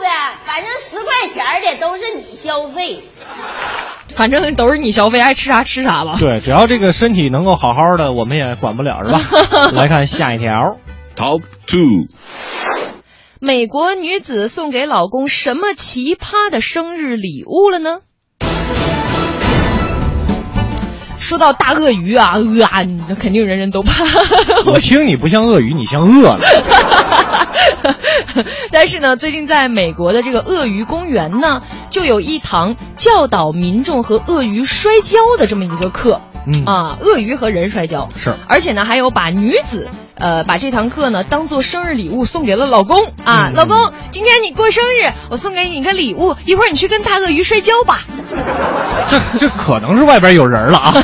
[0.01, 3.01] 呗，反正十块钱的都是你消费。
[4.09, 6.17] 反正都是你消费，爱吃啥吃啥吧。
[6.19, 9.71] 对，只要这个身体能够好好的，我们也管不了，是吧？
[9.73, 10.51] 来看下一条
[11.15, 11.79] ，Top Two。
[13.39, 17.99] 美国女子送给老公什么奇葩的生日礼物了呢？
[21.21, 22.83] 说到大鳄鱼啊，呃啊，
[23.17, 24.03] 肯定人人都怕。
[24.65, 26.41] 我听你不像鳄鱼，你像饿了。
[28.71, 31.61] 但是呢，最近在美国的这个鳄鱼公园呢，
[31.91, 36.19] 就有一堂教导民众和鳄鱼摔跤的这么一个课。
[36.45, 39.87] 嗯啊，鳄鱼和人摔跤是，而且呢，还有把女子
[40.21, 47.99] 呃把这堂课呢当做生日礼物送给了老公啊，嗯老公，今天你过生日，我送给你一个礼物，一会儿你去跟大鳄鱼摔跤吧。
[49.09, 50.93] 这这可能是外边有人了啊！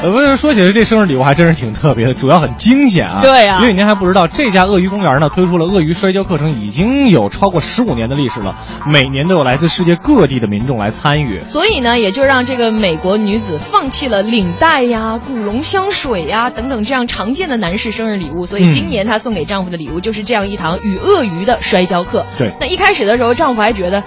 [0.00, 3.20] 呃，不是说起来，这生日礼物还真是挺特别的，主要很惊险啊。
[3.20, 8.54] 对啊因为您还不知道，这家鳄鱼公园呢推出了鳄鱼摔跤课程，已经有超过十五年的历史了，
[8.86, 11.40] 每年都有来自世界各地的民众来参与。
[11.40, 18.44] 所以呢，也就让这个美国女子放弃了领带呀、古龙香水呀等等这样常见的男士生日礼物。
[18.44, 22.26] 所以今年她送给丈夫的礼物就是这样一堂与鳄鱼的摔跤课。
[22.36, 24.02] 对那一开始的时候，丈夫还觉得。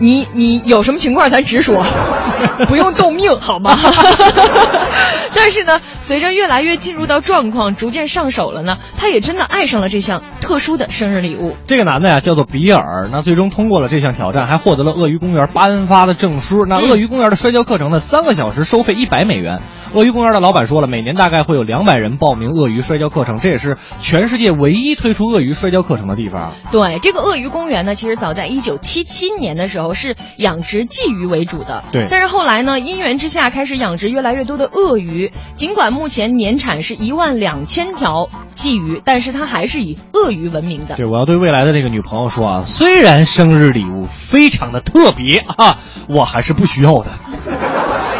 [0.00, 1.84] 你你有什么情况咱直说，
[2.68, 3.76] 不用动命好吗？
[5.34, 11.56] 但是呢，随着越来越进入到状况，逐渐上手了呢，他也真的爱上了这项特殊的生日礼物。
[11.66, 16.64] 这个男的呀叫做比尔，那最终通过了这项挑战，还获得了鳄鱼公园颁发的证书。
[16.64, 19.60] 那鳄鱼公园的摔跤课程呢，三个小时收费一百美元。
[19.94, 26.52] 鳄鱼公园的老板说了，每年大概会有两百人报名鳄鱼摔跤课程，这也是全世界唯一推出鳄鱼摔跤课程的地方。
[26.70, 31.82] 对，这个鳄鱼公园呢，其实早在一九七七年的时候是养殖鲫鱼为主的。
[31.90, 35.32] 对但是后来呢，因缘之下开始养殖越来越多的鳄鱼。
[35.54, 40.96] 尽管目前年产是一万两千条鲫鱼，但是它还是以鳄鱼闻名的。
[40.96, 45.78] 对，我要对未来的这个女朋友说啊，虽然生日礼物非常的特别啊，
[46.08, 47.06] 我还是不需要的。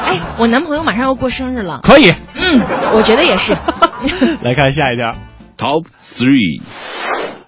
[0.08, 1.80] 哎，我男朋友马上要过生日了。
[1.82, 2.60] 可以，嗯，
[2.94, 3.54] 我觉得也是。
[4.42, 5.14] 来看下一条。
[5.58, 6.62] Top Three。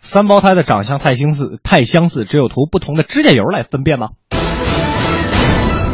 [0.02, 4.08] 三胞胎的长相太相似，太相似，只有涂不同的指甲油来分辨吗？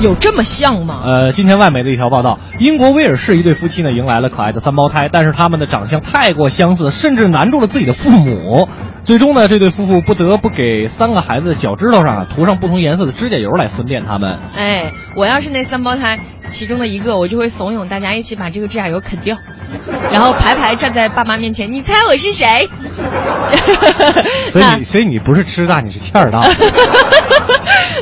[0.01, 1.01] 有这么像吗？
[1.05, 8.69] 呃，今天外媒的一条报道，英国威尔士一对夫妻呢迎来了可爱的三胞胎，但是他们的长相太过相似，甚至难住了自己的父母。
[9.05, 14.39] 最终呢，这对夫妇不得不给三个孩子的脚趾头上啊涂上不同颜色的指甲油来分辨他们。
[14.57, 16.19] 哎，我要是那三胞胎
[16.49, 19.37] 其中的一个，我就会怂恿大家一起把这个指甲油啃掉，
[20.13, 22.69] 然后排排站在爸妈面前，你猜我是谁？
[24.51, 26.41] 所以你， 所以你不是吃大，你是欠儿大。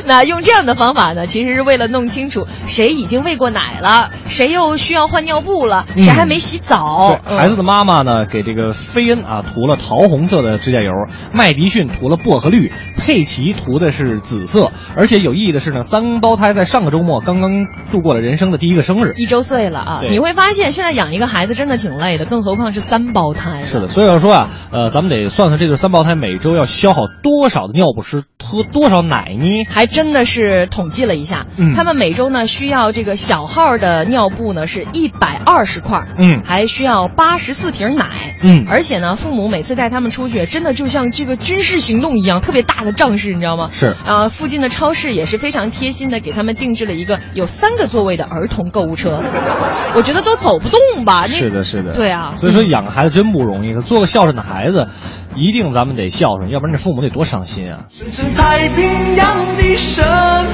[0.05, 7.19] 那用这样的方法呢，其实是为了弄清楚谁已经喂过奶了，谁又需要换尿布了，谁还没洗澡。
[7.25, 10.91] 孩子的妈妈呢，给这个菲恩啊涂了桃红色的指甲油，
[11.33, 14.71] 麦迪逊涂了薄荷绿，佩奇涂的是紫色。
[14.95, 19.13] 而且有意义的是呢，三胞胎在上个周末刚刚度过了人生的第一个生日。
[19.17, 20.01] 一周岁了啊！
[20.09, 23.61] 你会发现现在养一个孩子真的挺累的，更何况是三胞胎。
[23.61, 29.65] 是的，所以要说啊，呃，咱们得算算这对三胞胎每周要消耗多少的尿不湿，喝多少奶呢？
[29.69, 36.41] 还真的是统计了一下，嗯他们每周呢需要这个小号的尿布呢是一百二十块，嗯。
[36.45, 38.65] 还需要八十四瓶奶，嗯。
[38.69, 43.67] 而且呢，父母每次带他们出去，真的就像这个军事行动一样，特别大的仗势，你知道吗？
[43.69, 43.93] 是。
[44.05, 49.21] 啊，附近的超市也是非常贴心的，给他们定制了一个有三个座位的儿童购物车，
[49.95, 51.27] 我觉得都走不动吧？
[51.27, 52.35] 是的，是的，对啊。
[52.37, 54.87] 所以说养个孩子真不容易，做个孝顺的孩子，
[55.35, 57.85] 一定咱们得孝顺，要不然这父母得多伤心啊！
[57.89, 60.05] 深深太平洋的深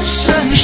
[0.04, 0.56] 深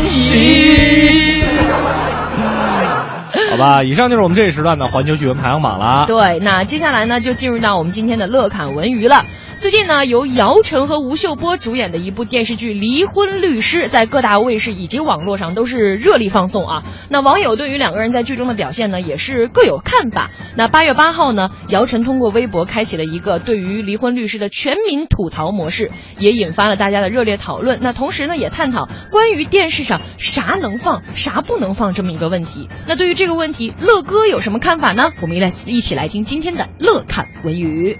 [3.50, 6.04] 好吧，以上就是我们这一时段的环球趣闻排行榜了。
[6.06, 9.24] 对，那接下来呢，就进入到我们今天的乐侃文娱了。
[9.60, 16.82] 最近呢，由姚晨和吴秀波主演的一部电视剧《离婚律师》在各大卫视以及网络上都是热力放送啊。
[17.10, 20.30] 那网友对于两个人在剧中的表现呢，也是各有看法。
[20.56, 27.80] 那八月八号呢，姚晨通过微博开启了一个对于《离婚律师》的全民吐槽模式，也引发了大家的热烈讨论。
[27.82, 32.70] 那同时呢，也探讨关于电视上啥能放、啥不能放这么一个问题。
[32.88, 35.10] 那对于这个问题，乐哥有什么看法呢？
[35.20, 37.98] 我们一来一起来听今天的乐侃文娱。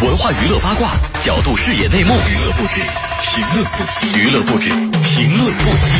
[0.00, 0.90] 文化娱乐八卦，
[1.24, 2.80] 角度视野内幕，娱乐不止，
[3.20, 4.70] 评论不息，娱乐不止，
[5.02, 5.98] 评论不息。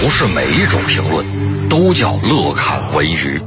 [0.00, 3.42] 不是每一种评论都叫乐看文娱。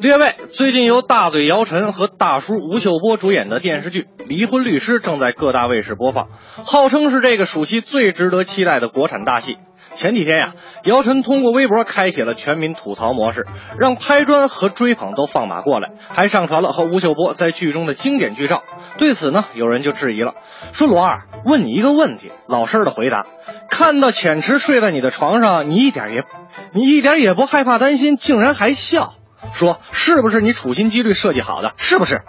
[0.00, 6.26] 列位，最近由大嘴姚晨和大叔吴秀波主演的电视剧《离婚律师》正在各大卫视播放，
[6.64, 9.58] 号称是这个暑期最值得期待的国产大戏。
[9.94, 13.46] 前几天呀，姚晨通过微博开启了全民吐槽模式，
[13.78, 18.62] 让拍砖和追捧都放马过来，还上传了和吴秀波在剧中的经典剧照。
[18.98, 20.34] 对此呢，有人就质疑了，
[20.72, 23.26] 说罗二，问你一个问题，老实的回答，
[23.70, 26.24] 看到浅池睡在你的床上，你一点也，
[26.72, 29.14] 你一点也不害怕担心，竟然还笑，
[29.52, 31.72] 说是不是你处心积虑设计好的？
[31.76, 32.22] 是不是？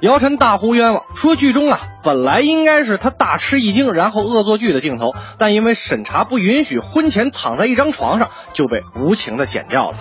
[0.00, 9.96] 姚晨大呼冤枉，说剧中啊本来应该是他大吃一惊，然后恶作剧的镜头，但因为审查不允许婚前躺在一张床上，就被无情的剪掉了。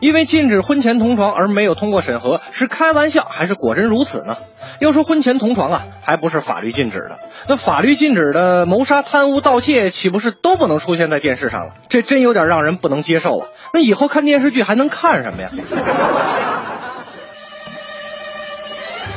[0.00, 4.38] 因为禁止婚前同床而没有通过审核，是开玩笑还是果真如此呢？
[4.80, 11.74] 要说婚前同床啊，还不是法律禁止的，那法律禁止的谋杀、贪污、盗窃，岂不是都不能出现在电视上了？
[11.88, 13.46] 这真有点让人不能接受啊！
[13.72, 15.50] 那以后看电视剧还能看什么呀？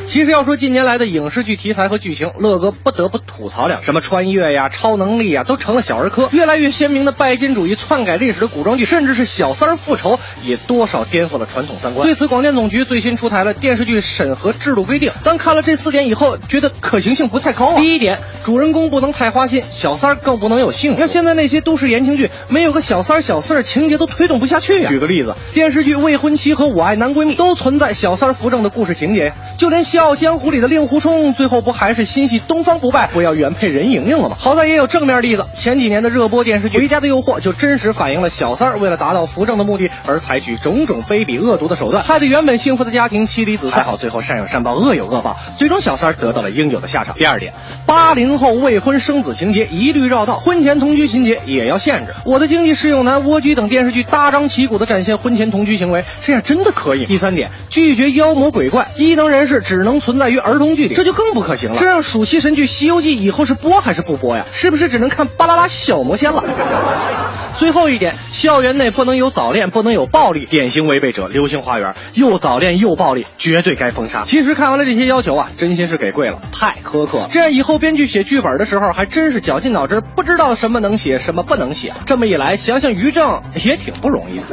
[0.06, 6.30] 其实要说近年来的影视剧题材和剧情，乐哥不得不吐槽两句，什么穿越呀、超能力呀，都成了小儿科。
[6.32, 12.08] 越来越鲜明的拜金主义、篡改历史的古装剧，甚至是小三儿复仇，也多少颠覆了传统三观。
[12.08, 17.80] 对此，广电总局最新出台了电视剧审核制度规定，当看了这四点以后，觉得可行性不太高啊。
[17.80, 21.00] 第一点，主人公不能太花心，小三儿更不能有幸福。
[21.00, 34.36] 像现在那些都市言情剧，没有个小三儿、小四儿，情节都推动不下去呀、举个例子，电视剧《未婚妻》和《我爱男闺蜜》都存在小三儿扶正的故事情节，就连《笑傲江湖》里的令狐冲，最后不还是心系东方不败，不要原配任盈盈了吗？
[34.38, 43.86] 好在也有正面例子，前几年的热播电视剧《回家的诱惑》就真实反映了小三儿为了达到扶正的目的而采取种种卑鄙恶毒的手段，害得原本幸福的家庭妻离子散。
[43.86, 47.16] 还好最后善有善报，恶有恶报，最终小三儿得到了应有的下场。
[47.16, 47.54] 第二点，
[47.86, 52.14] 八零后未婚生子情节一律绕道，婚前同居情节也要限制。
[52.26, 57.06] 我的经济适用男、蜗居等电视剧大张旗鼓的展现婚前同居行为，这样真的可以。
[57.06, 61.78] 第三点，拒绝妖魔鬼怪，异能人士只能存在于儿童剧里，这就更不可行了。
[61.80, 64.46] 这让暑期神剧《西游记》以后是播还是不播呀？
[64.52, 66.44] 是不是只能看巴啦啦小魔仙了？
[67.58, 74.24] 最后一点，校园内不能有早恋，不能有暴力，典型违背者《流星花园》，又早恋又暴力，绝对该封杀。
[74.26, 77.30] 其实看完了这些要求啊，真心是给跪了，太苛刻了。
[77.32, 81.94] 这样以后编剧写剧本的时候，还真是绞尽脑汁，不知道什么能写，什么不能写。
[82.06, 84.46] 这么一来，想想于正也挺不容易的。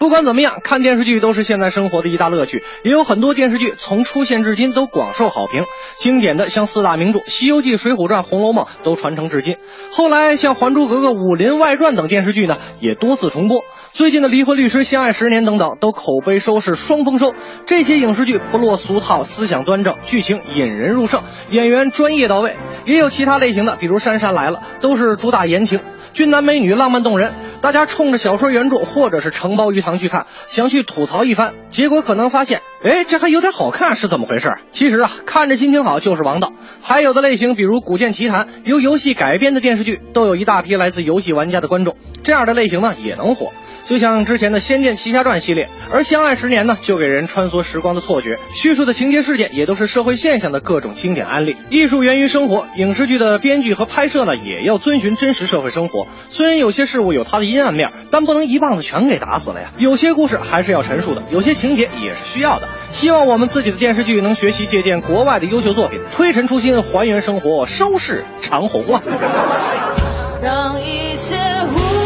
[0.00, 2.64] 不管怎么样，看电视剧都是现在生活的一大乐趣。
[2.82, 9.58] 也有很多电视剧从出现至今都广受好评，经典的像四大名著《西游记》《水浒传》《红楼梦》都传承至今。
[9.92, 13.62] 后来像《还珠格格》《武林外传》等电视剧呢，也多次重播。
[14.00, 17.34] 最近的《离婚律师》《相爱十年》等等，都口碑收视双丰收。
[17.66, 22.56] 这些影视剧不落俗套，思想端正，剧情引人入胜，演员专业到位。
[22.86, 25.80] 也有其他类型的，比如《杉杉来了》，都是主打言情，
[26.14, 27.34] 俊男美女，浪漫动人。
[27.60, 34.50] 大家冲着小说原著或者是承包鱼塘去看，想去吐槽一番，结果可能发现，哎，这还有点好看，是怎么回事？
[34.70, 36.54] 其实啊，看着心情好就是王道。
[36.80, 43.52] 还有的类型，比如《古剑奇谭》，由游戏改编的电视剧，都有一大批来自游戏玩家的观众，这样的类型呢也能火。
[43.90, 51.56] 就像之前的《仙剑奇侠传》系列，而《相爱十年》呢，就给人穿梭时光的错觉，叙述的情节事件也都是社会现象的各种经典案例。
[51.70, 56.06] 艺术源于生活，影视剧的编剧和拍摄呢，也要遵循真实社会生活。
[56.28, 59.72] 虽然有些事物有它的阴暗面，但不能一棒子全给打死了呀。
[59.76, 62.68] 有些故事还是要陈述的，有些情节也是需要的。
[62.92, 69.02] 希望我们自己的电视剧能学习借鉴国外的优秀作品，推陈出新，还原生活，收视长虹啊！
[70.40, 71.36] 让一切
[71.74, 71.99] 无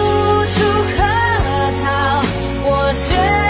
[2.95, 3.44] 雪。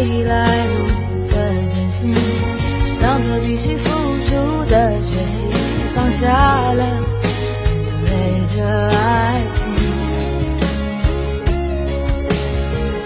[0.00, 0.86] 未来路
[1.28, 1.34] 的
[1.68, 2.14] 艰辛，
[3.02, 3.90] 当作必须付
[4.24, 5.44] 出的学习。
[5.94, 6.82] 放下了，
[8.06, 8.08] 对
[8.56, 9.70] 着爱情。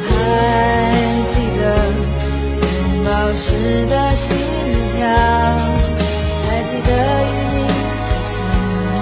[0.06, 0.08] 还
[1.26, 1.62] 记得
[2.62, 4.36] 拥抱时的心
[4.96, 5.10] 跳，
[6.46, 6.90] 还记得
[7.24, 7.26] 与
[7.56, 7.66] 你
[8.24, 8.30] 亲
[8.86, 8.94] 吻，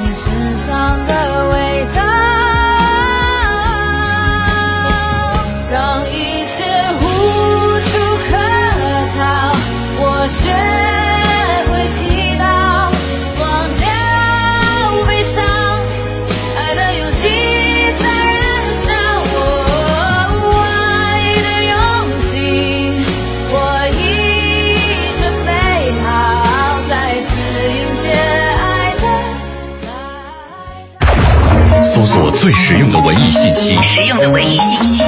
[0.00, 0.24] 你身
[0.56, 0.66] 上
[1.06, 1.12] 的
[1.50, 1.65] 味。
[32.46, 35.02] 最实用的文艺信息，实用的文艺信息，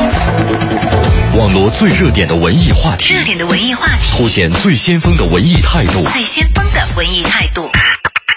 [1.36, 6.02] 网罗最热点的文艺话题，热点的文艺话题，凸显最先锋的文艺态度。
[6.08, 7.70] 最先锋的文艺态度。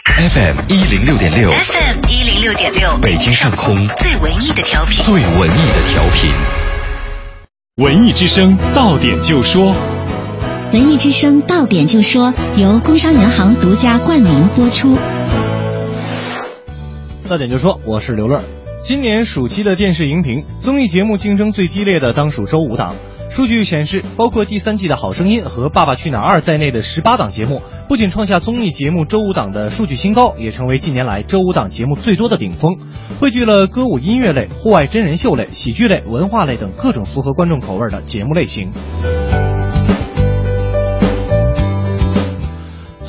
[0.06, 6.32] FM 一零六点六，FM 一零六点六，北京上空最文艺的调频，最文艺的调频。
[7.78, 9.76] 文艺之声到点就说，
[10.74, 14.96] 文艺之声到点就说由工商银行独家冠名播出。
[17.28, 18.44] 到点就说，我是刘乐。
[18.84, 22.96] 今年暑期的电视荧屏综艺节目竞争最激烈的当属周五档。
[23.30, 32.76] 数据显示，包括第三季的《好声音》和《爸爸去哪儿二》在内的十八档节目，不仅创下综艺节目周五档的数据新高，也成为近年来周五档节目最多的顶峰，
[33.20, 38.72] 汇聚了歌舞音乐类、户外真人秀类、喜剧类、文化类等各种符合观众口味的节目类型。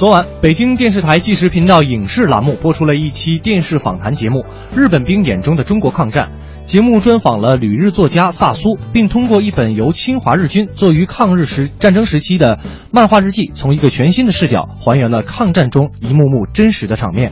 [0.02, 4.40] 昨晚，北京电视台纪实频道影视栏目播出了一期电视访谈节目
[4.76, 6.26] 《日本兵眼中的中国抗战》。
[6.66, 12.58] 节目专访了旅日作家萨苏，并通过一本由侵华日军作于抗日时战争时期的
[12.90, 17.30] 漫画日记，从一个全新的视角还原了抗战中一幕幕真实的场面。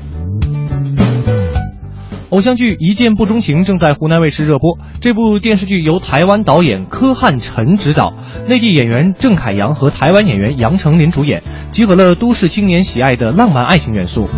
[2.30, 4.78] 偶像剧《一见不钟情》正在湖南卫视热播。
[5.00, 8.14] 这部电视剧由台湾导演柯汉臣执导，
[8.48, 14.28] 内地演员郑凯阳和台湾演员杨丞琳主演，集合了都市青年喜爱的浪漫爱情元素。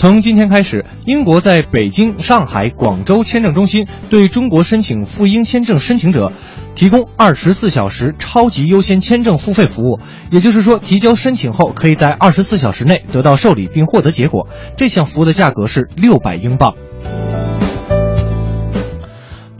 [0.00, 6.32] 从今天开始，英国在北京、上海、广州签证中心对中国申请赴英签证申请者
[6.74, 10.00] 提供二十四小时超级优先签证付费服务。
[10.30, 14.48] 也就是说，提交申请后可以在二十四小时内得到受理并获得结果。
[14.74, 16.74] 这项服务的价格是六百英镑。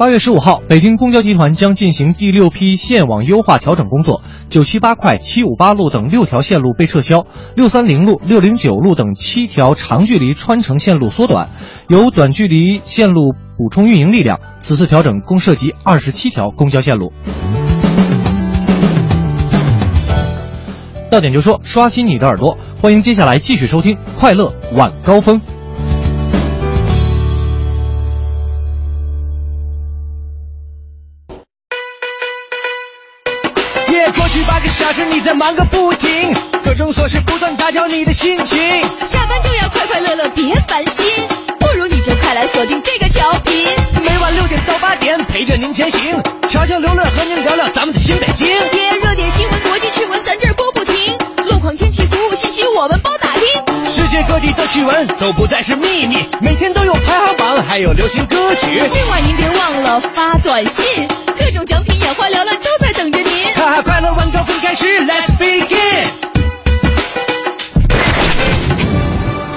[0.01, 11.51] 八月十五号，北京公交集团将进行第六批线网优化调整工作，九七八快、七五八路等六条线路被撤销，六三零路、六零九路等七条长距离穿城线路缩短，
[11.89, 14.41] 由短距离线路补充运营力量。
[14.63, 17.13] 此次调整共涉及二十七条公交线路。
[21.11, 25.39] 到点就说，刷新你的耳朵，欢迎接下来继续收听《快乐晚高峰》。
[35.21, 38.59] 你在忙个不停，各种琐事不断打搅你的心情。
[39.07, 41.05] 下班就要快快乐乐，别烦心，
[41.59, 43.67] 不如你就快来锁定这个调频。
[44.03, 46.19] 每晚六点到八点，陪着您前行，
[46.49, 48.49] 瞧瞧刘乐和您聊聊咱们的新北京。
[48.49, 49.79] 耶，热点新闻、国
[51.81, 53.91] 天气、服务信息，我们包打听。
[53.91, 58.67] 世界各地的趣闻都不再是秘密，每天都有排行榜，还有流行歌曲。
[58.93, 61.09] 另外，您别忘了发短信，
[61.39, 63.47] 各种奖品眼花缭乱都在等着您。
[63.55, 66.09] 哈哈，快乐晚高峰开始，Let's begin。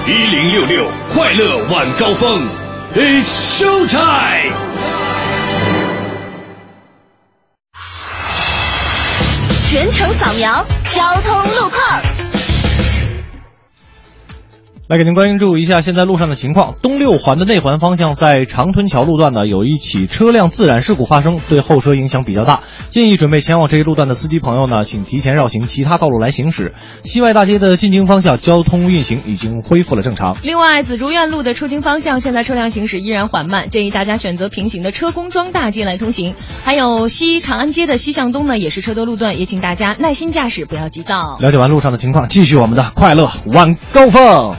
[0.06, 2.48] 一零六六快乐晚高峰
[2.96, 4.54] ，It's show time。
[9.74, 12.23] 全程扫描交通路况。
[14.86, 16.74] 来给您关注一下现在路上的情况。
[16.82, 22.60] 东六环的内环方向，在长屯桥路段呢，有一起车辆自燃事故发生，对后车影响比较大。
[22.90, 26.74] 建议准备前往这一路段的司机朋友呢，请提前绕行其他道路来行驶。
[27.02, 30.36] 西外大街的进京方向交通运行已经恢复了正常。
[30.42, 36.34] 另外，紫竹院路的出京方向，现在车辆行驶依然缓慢，建议大家选择平行的车公庄大街来通行。
[36.62, 41.38] 还有西长安街的西向东呢，也是车多路段，也请大家耐心驾驶，不要急躁。
[41.40, 44.54] 了解完路上的情况，继续我们的快乐晚高峰。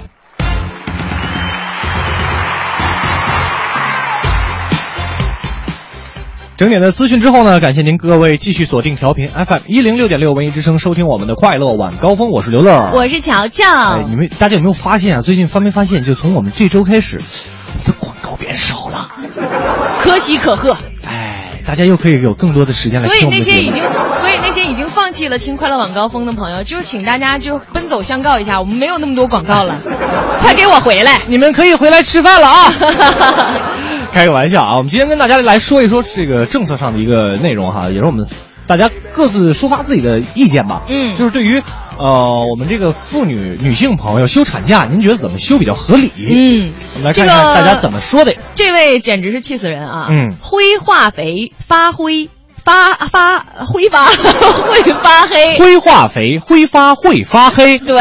[6.58, 12.30] 整点的资讯之后呢，感谢您各位继续锁定调频 FM 一零六点六文艺之声，收听我们的快乐晚高峰。
[12.30, 13.66] 我是刘乐，我是乔乔。
[13.68, 15.22] 哎，你们大家有没有发现啊？
[15.22, 16.06] 最近发没发现？
[16.06, 17.22] 就从我们这周开始，
[17.84, 19.10] 这广告变少了，
[20.00, 20.78] 可喜可贺。
[21.06, 23.26] 哎，大家又可以有更多的时间来所以。
[23.30, 23.84] 那些已经，
[24.16, 29.78] 所以那些些已经放弃了听快乐晚高峰的朋友，就请大家就奔走相告一下，我们没有那么多广告了，
[30.42, 31.20] 快给我回来！
[31.28, 32.74] 你们可以回来吃饭了啊！
[34.16, 38.26] 开个玩笑啊，我们今天跟大家来说一说这个政策上的一个内容哈，也是我们
[38.66, 40.84] 大家各自抒发自己的意见吧。
[40.88, 41.62] 嗯就是对于
[41.98, 46.10] 呃我们这个妇女女性朋友休产假，您觉得怎么休比较合理？
[46.18, 48.34] 嗯，我们来看这个看大家怎么说的。
[48.56, 50.08] 这位简直是气死人啊！
[50.10, 52.30] 嗯灰化肥发灰
[52.64, 55.60] 发发挥发 会发黑。
[55.60, 57.78] 灰化肥挥发会发黑。
[57.80, 57.98] 对，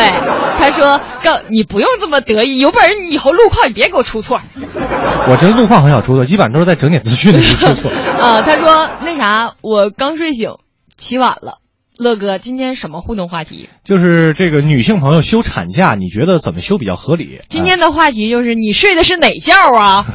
[0.65, 4.41] 他说：“告你不用这么得意，有本事你以后路况你别给我出错。
[5.29, 7.91] 我这路况很少出错，基本上都是在整点资讯的时候出错。
[8.21, 10.51] 啊， 他说那啥，我刚睡醒，
[10.97, 11.59] 起晚了。
[11.97, 13.69] 乐哥，今天什么互动话题？
[13.85, 17.41] 就是这个女性朋友休产假，你觉得怎么休比较合理？
[17.49, 20.05] 今天的话题就是你睡的是哪觉啊？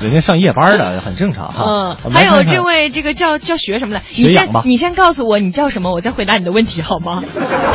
[0.00, 1.96] 人家上夜班的很正常哈。
[2.04, 7.22] 嗯还有这位这个叫叫学什么的，你先你先告诉我你叫什么，我再回答你的问题好吗？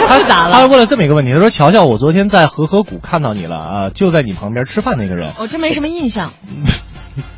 [0.07, 0.53] 太复杂了。
[0.53, 5.31] 他问了这么一个问题，他说：“乔乔，我昨天在和合谷看到你了啊，就在你旁边吃饭那个人。
[5.39, 6.33] 我真没什么印象。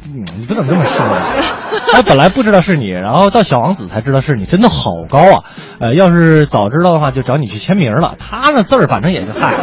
[0.06, 1.06] 嗯，你不能这么说。
[1.94, 5.44] 他本来不知道是你，然后到小王子才知道是你，真的好高啊！
[5.80, 8.16] 呃，要是早知道的话，就找你去签名了。
[8.20, 9.54] 他那字儿反正也就嗨。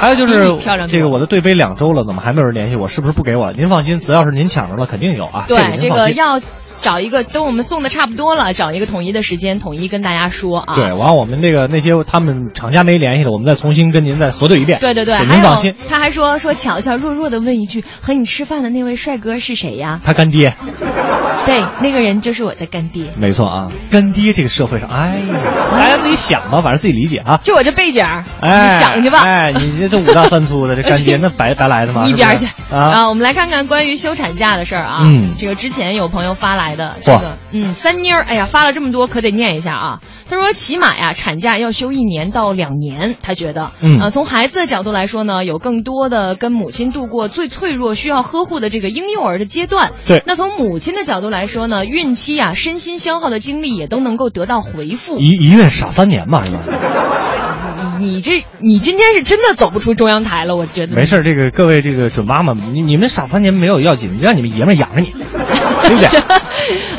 [0.00, 0.56] 还有就是
[0.88, 2.88] 这个我的对杯两周了，怎么还没有人联系我？
[2.88, 3.52] 是不是不给我？
[3.52, 5.44] 您放心，只要是您抢着了，肯定有啊。
[5.48, 6.40] 对，这个要
[6.82, 10.74] 找一个，等我们送的差不多了，找一个统一的时间，统一跟大家说啊。
[10.74, 14.80] 对，完我们那个那些他们厂家没联系的，我们再重新跟您再核对一遍。
[14.80, 20.00] 对对对，您放心，他还说说巧巧弱弱的问一句，和你吃饭的那位帅哥是谁呀？
[20.04, 20.54] 他干爹。
[21.44, 23.04] 对，那个人就是我的干爹。
[23.16, 25.34] 没错啊，干爹这个社会上，哎呀，
[25.72, 27.40] 大家自己想吧，反正自己理解啊。
[27.42, 28.04] 就我这背景，
[28.40, 29.20] 哎，你想去吧。
[29.22, 32.06] 哎，你这这五大三粗的这干爹， 那白白来的吗？
[32.06, 33.08] 一边去啊！
[33.08, 35.00] 我们来看看关于休产假的事儿啊。
[35.02, 40.00] 嗯这个之前有朋友发来的，这个嗯，三妮儿，哎呀，发了这么多，可得念一下啊。
[40.32, 49.90] 他说，起码呀，产假要休一年到两年，他觉得，嗯呃，从孩子的角度来说呢，有更多的跟母亲度过最脆弱、需要呵护的这个婴幼儿的阶段。
[50.06, 55.18] 对那从母亲的角度来说呢，孕期啊，身心消耗的精力也都能够得到回复。
[55.18, 56.62] 一一孕傻三年嘛，是吧？
[58.00, 60.96] 你这，你今天是真的走不出中央台了，我觉得。
[60.96, 66.08] 没事儿，这个各位这个准妈妈，你你们傻三年没有要紧，让你们爷们儿养着你，对不对？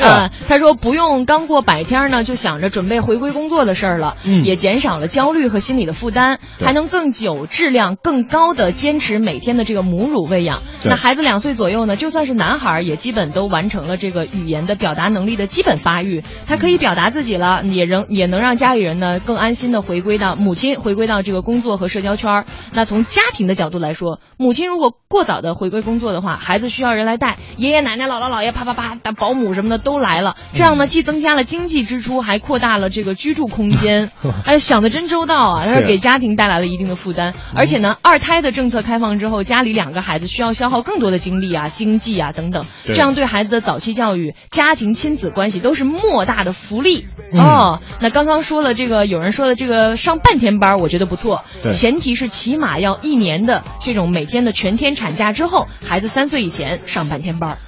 [0.00, 4.44] 啊，他说不用刚过百天呢，就想着准备回归工作的事儿了，嗯。
[4.44, 10.62] 也减少了焦虑和心理的负担，还能更久、质量更高的坚持每天的这个母乳喂养。
[10.84, 22.44] 那孩子两岁左右呢，就算是男孩儿，也基本都完成了这个语言的表达能力的基本发育，他可以表达自己了，也仍也能让家里人呢更安心的回归到母亲回归到这个工作和社交圈儿。
[22.72, 34.10] 那从家庭的角度来说，母亲如果过早的回归工作的话，孩子需要人来带，爷爷奶奶、姥姥姥爷啪啪啪，保姆什么的都来了，这样呢既增加了经济支出，还扩大了这个居住空间。
[34.44, 35.64] 哎，想的真周到啊！
[35.64, 47.80] 是但是给家庭带来了一定的负担，而且呢，二胎的政策开放之后，家里两个孩子需要消耗更多的精力啊、经济啊等等，这样对孩子的早期教育、家庭亲子关系都是莫大的福利、嗯哦。
[48.00, 57.58] 那刚刚说了这个，有人说的这个上半天班，我觉得不错，前提是起码要一年的这种每天的全天产假之后，孩子三岁以前上半天班，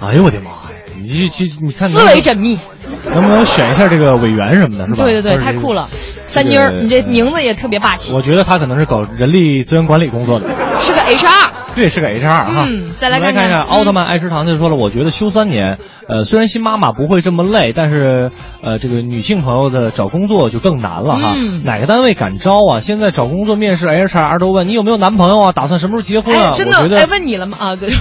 [0.00, 0.56] 哎呦我的妈呀！
[0.96, 2.58] 你这这你看思维缜密。
[3.10, 5.04] 能不能选一下这个委员什么的，是吧？
[5.04, 10.46] 对对对，太酷了，三妮儿，你这名字也特别霸气，我觉得他可能是搞人力资源管理工作的，
[10.80, 11.50] 是个 HR。
[11.74, 12.66] 对，是个 HR 哈。
[12.68, 18.30] 嗯再来看看来看看奥特曼爱食堂就说了，我觉得休三年，呃，虽然新妈妈不会这么累，但是
[18.62, 21.34] 呃，这个女性朋友的找工作就更难了哈。
[21.36, 22.80] 嗯哪个单位敢招啊？
[22.80, 26.50] 现在找工作面试 HR 都问你有没有男朋友啊，打算什么时候结婚啊？
[26.52, 27.56] 哎，真的我觉，得哎，问你了吗？
[27.60, 27.90] 啊，对，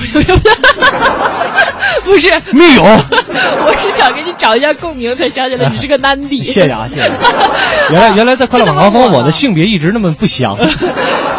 [2.06, 2.84] 不是，没有。
[3.66, 6.44] 我是想给你找一下共鸣，才想起来你是个 男的。
[6.44, 7.12] 谢谢啊，谢谢。
[7.92, 10.56] 原来原来在快乐晚高峰，我的性别一直那么不详。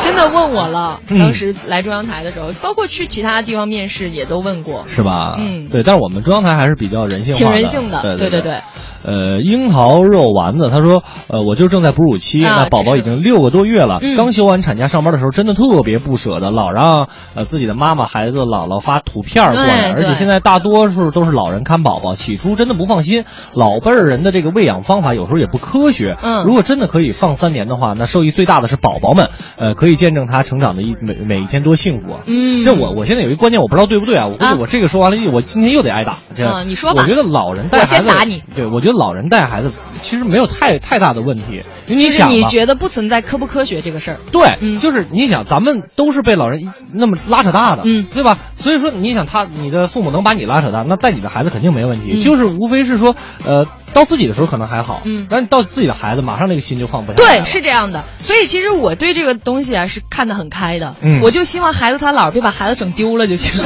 [0.05, 4.85] 真的问我了，嗯当时来中央台的时候，包括去其他地方面试也都问过。
[4.87, 5.37] 是吧？
[5.39, 8.61] 嗯对，但是我们中央台还是比较人性化的，挺人性的对对对。
[9.05, 26.17] 呃，樱桃肉丸子他说，呃，我就正在哺乳期，啊那宝宝已经六个多月了，嗯刚休完产假上班的时候，真的特别不舍得，老让呃自己的妈妈、孩子、姥姥发图片过来，而且现在大多数都是老人看宝宝，起初真的不放心，老辈儿人的这个喂养方法有时候也不科学。
[26.23, 32.21] 嗯如果真的可以放三年的话，那受益最大的是宝宝们，呃，可以见证他成长的一每每一天多幸福啊。
[32.27, 34.27] 嗯这我我现在有一个观念，我不知道对不对啊？
[34.27, 36.17] 我估计我这个说完了，我今天又得挨打。
[36.35, 44.19] 这啊你说吧我觉得老人带我孩子，先打你对，我觉得老人带孩子其实没有太太大的问题，因为你想你觉得不存在科不科学这个事儿。
[44.33, 48.39] 对，嗯就是你想，咱们都是被老人那么拉扯大的，嗯，对吧？
[48.55, 53.15] 所以说，你想他，你的父母能把你拉扯大，那带你的孩子肯定没问题，嗯就是无非是说，
[53.45, 58.05] 呃，到自己的时候可能还好，嗯但是到自己的孩子，马上那个心就放不下来对，是这样的。
[58.19, 60.95] 所以其实我对这个东西啊是看得很开的。
[61.01, 63.61] 嗯我就希望孩子他姥别把孩子整丢了就行。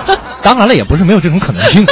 [0.42, 1.84] 当然了，也不是没有这种可能性。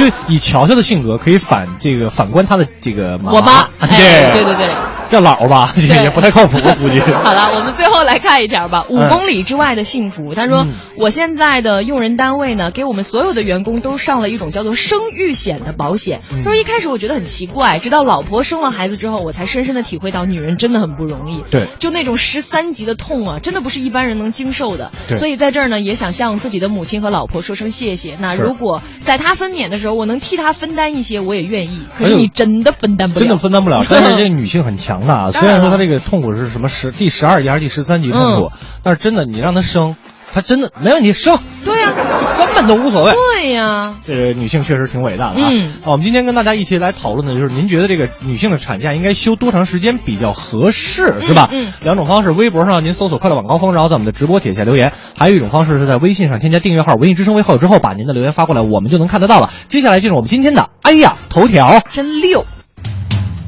[0.00, 4.89] 就以乔乔的性格，可以反这个反观他的这个妈我妈，对对 对。
[5.10, 7.00] 叫姥吧，也不太靠谱， 估计。
[7.00, 8.86] 好了，我们最后来看一条吧。
[8.88, 16.20] 五嗯公里之外的幸福，他说嗯我现在的用人单位呢，给我们所有的员工都上了一种叫做生育险的保险。
[16.32, 21.42] 嗯他说一开始我觉得很奇怪，直到老婆生了孩子之后，我才深深的体会到女人真的很不容易。
[21.50, 24.92] 对就那种十三级的痛啊，真的不是一般人能经受的。
[25.08, 28.16] 对所以在这儿呢，也想向自己的母亲和老婆说声谢谢。
[28.20, 31.82] 那如果在她分娩的时候，我能替她分担一些，我也愿意。
[31.98, 38.50] 可是你真的分担不了，真的分担不了， 但是这个女性很强大，当然了虽然说他这个痛苦是什么十第十二级还是第十三级痛苦，
[38.82, 39.96] 但是真的你让他生，
[40.32, 41.92] 他真的没问题生，对呀、
[42.38, 43.12] 根本都无所谓。
[43.12, 45.48] 对呀、这个女性确实挺伟大的啊！
[45.50, 51.48] 嗯啊我们今天跟大家一起来讨论的就是，您觉得这个女性的产假应该休多长时间比较合适，是吧？
[51.50, 59.50] 嗯两种方式，微博上您搜索“快乐晚高峰”，然后在我们的直播帖下留言；还有一种方式是在微信上添加订阅号“文艺之声”微好友之后，把您的留言发过来，我们就能看得到了。
[59.68, 61.80] 接下来进入我们今天的哎呀头条。
[61.90, 62.44] 真溜。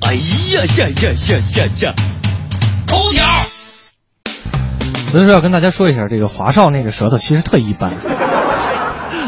[0.05, 1.95] 哎呀呀呀呀呀呀！
[2.87, 3.25] 头条。
[5.11, 7.91] 所以说要跟大家说一下，这个华少那个舌头其实特一般。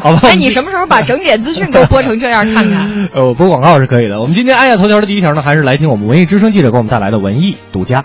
[0.03, 3.09] 好吧，哎，你什么时候把整点资讯给我播成这样看看？
[3.15, 4.21] 呃，我播广告是可以的。
[4.21, 8.05] 我们今天哎呀头条的第一条呢，还是来听我们文艺之声记者给我们带来的文艺独家。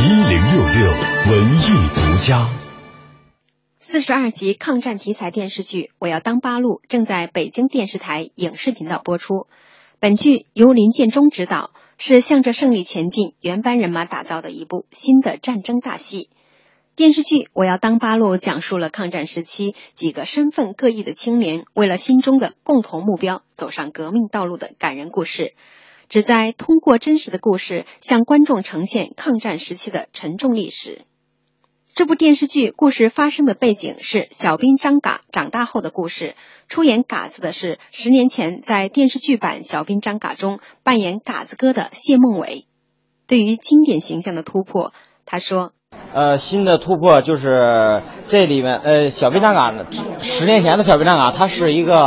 [0.00, 0.92] 一零六六
[1.30, 2.46] 文艺独家。
[3.92, 9.46] 四十二集抗战题材电视剧《我要当八路》正在北京电视台影视频道播出。
[10.00, 16.30] 本剧由林建中执导，是向着胜利前进原班人马打造的一部新的战争大戏。
[16.96, 25.52] 电视剧《我要当八路》讲述了抗战时期几个身份各异的青年为了心中的共同目标走上革命道路的感人故事，
[26.08, 31.02] 旨在通过真实的故事向观众呈现抗战时期的沉重历史。
[31.94, 36.34] 这部电视剧故事发生的背景是小兵张嘎长大后的故事。
[36.66, 42.64] 出演嘎子的是十年前在电视剧版《小兵张嘎》中扮演嘎子哥的谢孟伟。
[43.26, 44.94] 对于经典形象的突破，
[45.26, 45.72] 他说
[46.14, 49.70] 呃，新的突破就是这里面，呃，小兵张嘎，
[50.18, 51.98] 十年前的小兵张嘎，它是一个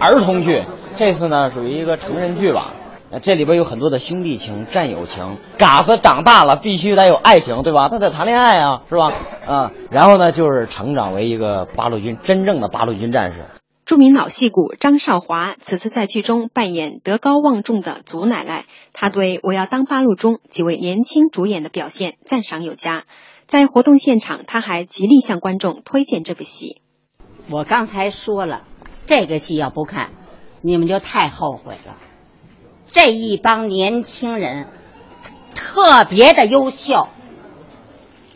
[0.00, 0.62] 儿童剧，
[0.96, 2.72] 这次呢属于一个成人剧吧。
[3.10, 5.36] 呃这里边有很多的兄弟情、战友情。
[5.58, 7.88] 嘎子长大了，必须得有爱情，对吧？
[7.88, 9.12] 他得谈恋爱啊，是吧？
[9.46, 13.40] 啊，然后呢，就是成长为一个八路军真正的八路军战士。
[13.84, 23.02] 著名老戏骨张少华此次在剧中扮演德高望重的祖奶奶，他对《我要当八路》中几位年轻主演的表现赞赏有加。
[23.48, 26.82] 在活动现场，他还极力向观众推荐这部戏。
[27.50, 28.62] 我刚才说了，
[29.06, 30.10] 这个戏要不看，
[30.62, 31.96] 你们就太后悔了。
[32.92, 34.68] 这一帮年轻人
[35.54, 37.08] 特别的优秀，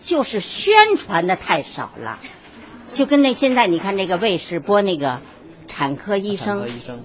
[0.01, 2.21] 就是宣传的太少了。
[2.93, 5.21] 就跟那现在你看那个卫视播那个
[5.67, 7.03] 产科医生，医生，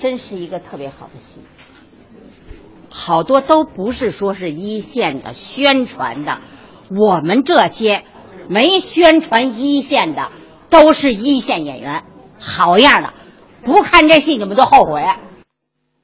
[0.00, 1.40] 真是一个特别好的戏。
[2.88, 6.38] 好多都不是说是一线的宣传的，
[6.88, 8.04] 我们这些
[8.48, 10.30] 没宣传一线的
[10.70, 12.04] 都是一线演员，
[12.38, 13.12] 好样的！
[13.62, 15.04] 不看这戏你们都后悔。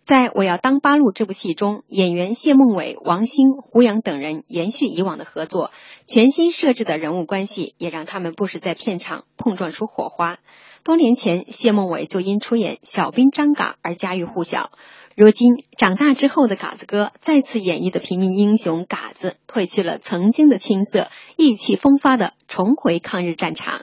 [0.04, 5.70] 在我要当八路这部戏中，演员谢孟伟、王星、胡杨等人延续以往的合作，
[6.06, 10.38] 全新设置的人物关系也让他们不时在片场碰撞出火花。
[10.82, 14.70] 多年前，谢孟伟就因出演小兵张嘎而家喻户晓。
[15.14, 23.82] 如今长大之后的嘎子哥再次演绎的平民英雄嘎子，褪去了曾经的青涩，意气风发的重回抗日战场。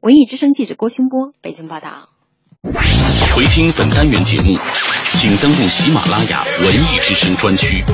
[0.00, 2.10] 文艺之声记者郭兴波北京报道。
[3.34, 4.56] 回听本单元节目，
[5.20, 7.84] 请登录喜马拉雅文艺之声专区。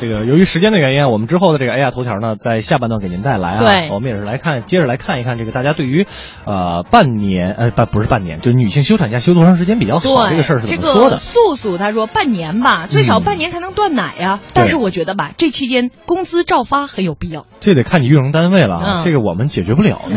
[0.00, 3.64] 这个由于时间的原因，我们之后的这个哎呀头条呢，在下半段给您带来啊。
[3.64, 6.06] 对我们也是来看，接着来看一看这个大家对于，
[6.44, 11.10] 呃，半年呃不不是半年，就是女性休产假休多长时间比较好，这个事儿是怎么说的？
[11.10, 14.40] 个素素她说半年吧，最少嗯半年才能断奶呀。
[14.52, 17.46] 但是我觉得吧，这期间工资照发很有必要。
[17.60, 19.98] 这得看你用人单位了啊，嗯这个我们解决不了。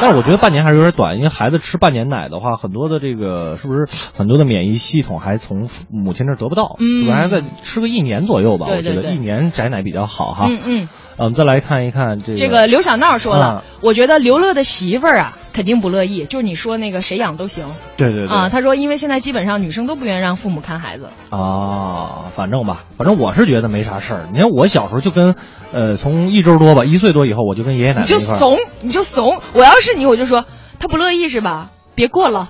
[0.00, 3.86] 但是我觉得半年还是有点短，因为孩子吃半年奶的话，很多的这个是不是
[4.16, 10.46] 很多的免疫系统还从母亲那儿得不到，嗯反正再吃个一年左右吧，对对对我觉得一年宅奶比较好哈。
[10.48, 10.88] 嗯嗯。
[11.16, 16.24] 呃我们再来看一看这个这个刘小闹说了，啊我觉得刘乐的媳妇儿啊，肯定不乐意。
[16.24, 17.66] 就是你说那个谁养都行
[17.98, 18.48] 对对对啊。
[18.48, 21.10] 他说，因为现在基本上女生都不愿意让父母看孩子。
[21.28, 24.28] 啊，反正吧，反正我是觉得没啥事儿。
[24.32, 25.34] 你看我小时候就跟，
[25.74, 28.18] 呃，从一周多吧，一岁多以后我就跟爷爷奶奶你就。
[28.18, 29.42] 怂，你就怂。
[29.52, 30.46] 我要是你，我就说
[30.78, 31.68] 他不乐意是吧？
[31.94, 32.48] 别过了，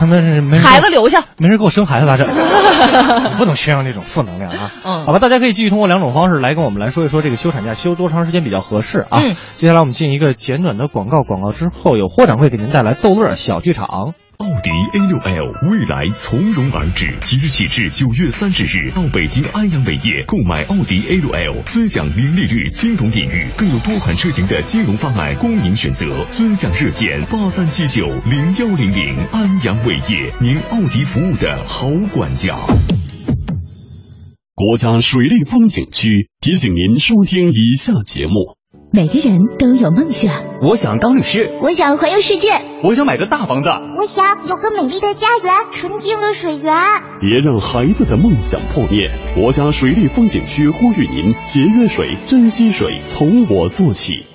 [0.00, 1.22] 他们是没孩子留下。
[1.36, 2.26] 没人给我生孩子咋整？
[3.36, 4.72] 不能宣扬这种负能量啊！
[4.82, 9.20] 嗯好吧，大家可以继续通过两种方式来跟我们来说一说这个休产假休多长时间比较合适啊？
[9.22, 14.14] 嗯接下来我们进一个简短的广告，广告之后有霍掌柜给您带来逗乐小剧场。
[14.40, 26.24] 奥迪 A6L 未来从容而至，即日起至九月三十日到北京安阳伟业购买奥迪 A6L，尊享零利率金融领域，更有多款车型的金融方案供您选择。
[26.30, 32.56] 尊享热线八三七九零幺零零，安阳伟业，您奥迪服务的好管家。
[34.54, 38.59] 国家水利风景区提醒您收听以下节目。
[38.92, 46.74] 每个人都有梦想，我想当律师，我想环游世界，我想买个大房子，我想有个美丽的家园，纯净的水源。
[47.20, 49.08] 别让孩子的梦想破灭。
[49.36, 54.26] 国家水利风景区呼吁您节约水、珍惜水，从我做起。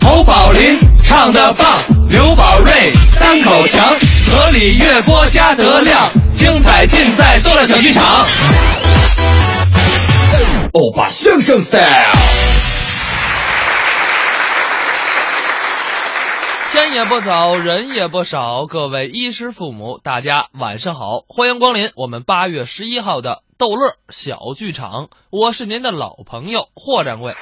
[0.00, 1.66] 侯宝林唱的棒，
[2.08, 2.72] 刘宝瑞
[3.20, 3.84] 单口强，
[4.32, 8.02] 河里月波加德亮，精彩尽在逗乐小剧场。
[10.72, 11.82] 欧巴相声 style。
[16.70, 27.34] 天也不早，人也不少，各位衣食父母，大家晚上好，欢迎光临我们八月十一号的逗乐小剧场，我是您的老朋友霍掌柜。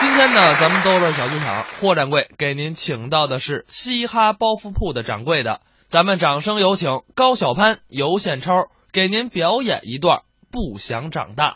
[0.00, 8.52] 今天呢，咱们逗乐小剧场，霍掌柜给您请到的是嘻哈包袱铺的掌柜的，咱们掌声有请高小攀、尤宪超
[8.92, 10.18] 给您表演一段
[10.56, 11.50] 《不想长大》。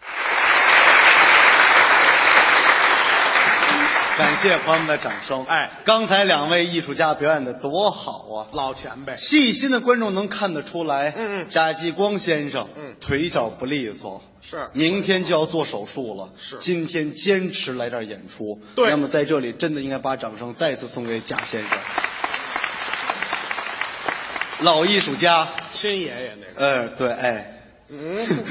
[4.19, 5.47] 感谢朋友们的掌声。
[5.47, 8.49] 哎，刚才两位艺术家表演的多好啊！
[8.53, 11.49] 老前辈，细心的观众能看得出来，嗯嗯。
[11.49, 12.97] 贾继光先生，嗯。
[13.01, 14.69] 腿脚不利索，是。
[14.75, 16.59] 明天就要做手术了，是。
[16.59, 18.91] 今天坚持来这儿演出，对。
[18.91, 21.71] 那么在这里真的应该把掌声再次送给贾先生，
[24.59, 27.60] 老艺术家，亲爷爷那个，呃，对，哎，
[27.93, 28.45] 嗯，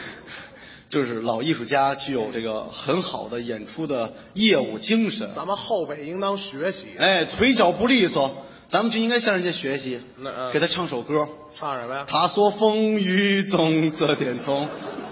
[0.90, 6.88] 就是老艺术家具有这个很好的演出的业务精神，咱们后辈应当学习。
[6.98, 10.00] 哎，腿脚不利索，咱们就应该向人家学习，
[10.52, 11.26] 给他唱首歌。
[11.56, 12.04] 唱什么呀？
[12.06, 14.68] 他说风雨中这点痛，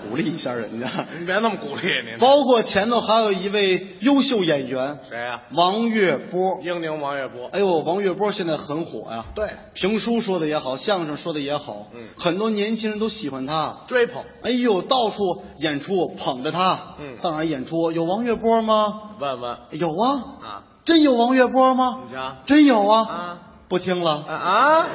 [0.09, 0.89] 鼓励一下人家。
[1.17, 2.19] 您别那么鼓励您。
[2.19, 5.43] 包括前头还有一位优秀演员，谁呀？
[5.55, 6.59] 王月波。
[6.63, 7.49] 英宁王月波。
[7.53, 9.25] 哎呦，王月波现在很火呀。
[9.35, 14.23] 对，评书说的也好，相声说的也好，嗯很多年轻人都喜欢他，追捧。
[14.43, 16.97] 哎呦，到处演出捧着他。
[16.99, 19.11] 嗯到哪演出有王月波吗？
[19.19, 22.01] 问问有啊，啊，真有王月波吗？
[22.07, 23.39] 你瞧真有啊，啊
[23.69, 24.87] 不听了，啊啊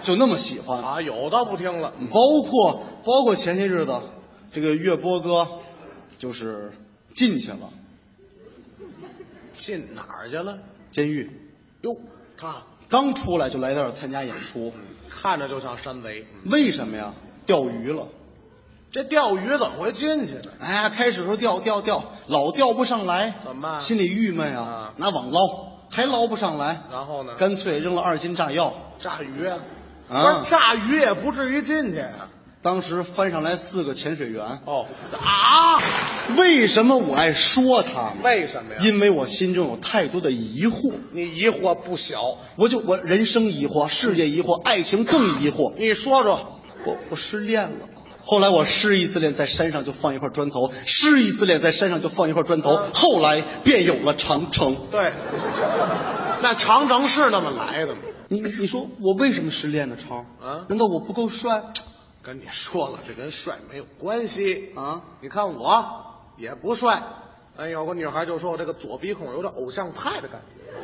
[0.00, 0.82] 就那么喜欢。
[0.82, 1.02] 啊！
[1.02, 1.92] 有的不听了。
[2.10, 3.92] 包括包括前些日子，
[4.52, 5.46] 这个岳波哥
[6.18, 6.72] 就是
[7.14, 7.70] 进去了
[9.52, 10.58] 进哪儿去了？
[10.90, 11.30] 监狱，
[11.82, 11.96] 哟，
[12.36, 14.72] 他刚出来就来这儿参加演出，
[15.08, 16.26] 看着就像山贼。
[16.46, 17.14] 为什么呀？
[17.46, 18.08] 钓鱼了。
[18.90, 20.50] 这钓鱼怎么会进去呢？
[20.58, 25.40] 哎呀，开始说钓钓钓，老钓不上来，怎么办心里郁闷呀啊，拿网捞
[25.90, 27.34] 还捞不上来，然后呢？
[27.34, 28.74] 干脆扔了二斤炸药。
[28.98, 29.60] 炸鱼啊？
[30.08, 32.28] 啊不是炸鱼也不至于进去啊。
[32.62, 34.60] 当时翻上来四个潜水员。
[34.66, 35.80] 哦啊！
[36.36, 38.22] 为什么我爱说他们？
[38.22, 38.80] 为什么呀？
[38.82, 42.36] 因为我心中有太多的疑惑，你疑惑不小。
[42.56, 45.72] 我就我人生疑惑，事业疑惑，爱情更疑惑。
[45.78, 47.88] 你说说，我我失恋了。
[48.22, 52.76] 后来我失一次恋，在山上就放一块砖头；失一次恋，在山上就放一块砖头。
[52.92, 54.76] 后来便有了长城。
[54.90, 55.12] 对，
[56.42, 58.02] 那长城是那么来的吗？
[58.28, 59.96] 你你你说我为什么失恋呢？
[59.96, 61.62] 超啊难道我不够帅？
[62.22, 65.02] 跟你说了，这跟帅没有关系啊！
[65.22, 66.04] 你看我
[66.36, 67.02] 也不帅，
[67.56, 70.74] 哎，有个女孩就说我这个左鼻孔有点偶像派的感觉。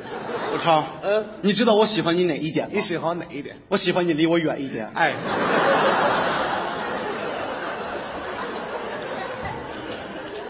[0.52, 2.72] 我超，嗯，你知道我喜欢你哪一点吗？
[2.74, 3.60] 你喜欢哪一点？
[3.68, 4.90] 我喜欢你离我远一点。
[4.94, 5.14] 哎，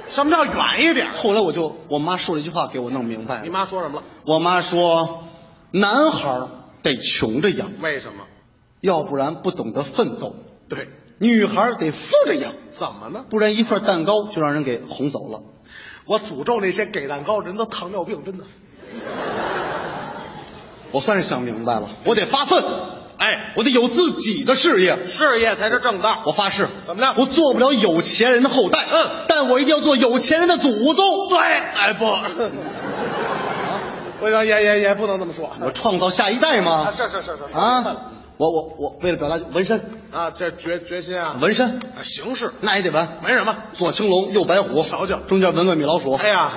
[0.08, 1.10] 什么叫远一点？
[1.10, 3.42] 后来我就我妈说了一句话，给我弄明白了。
[3.42, 4.06] 你妈说什么了？
[4.24, 5.24] 我妈说，
[5.72, 6.48] 男孩
[6.82, 8.24] 得穷着养，为什么？
[8.80, 10.34] 要不然不懂得奋斗；
[10.68, 10.88] 对，
[11.18, 13.24] 女孩得富着养，怎么呢？
[13.30, 15.42] 不然一块蛋糕就让人给哄走了。
[16.04, 18.44] 我诅咒那些给蛋糕人的糖尿病，真的。
[20.92, 22.64] 我算是想明白了，我得发奋，
[23.18, 26.22] 哎，我得有自己的事业，事业才是正道。
[26.24, 27.14] 我发誓，怎么着？
[27.20, 31.28] 我做不了有钱人的后代，嗯，但我一定要做有钱人的祖宗。
[31.28, 32.04] 对，哎不，
[34.20, 35.50] 我想也也也不能这么说。
[35.60, 36.86] 我创造下一代吗？
[36.88, 37.96] 啊，是是是是是啊，
[38.38, 39.82] 我我我为了表达纹身
[40.12, 46.12] 啊，这决决心啊，纹身啊形式那也得纹，没什么，左青龙，右白虎，瞧瞧中间纹个米老鼠。
[46.12, 46.52] 哎呀，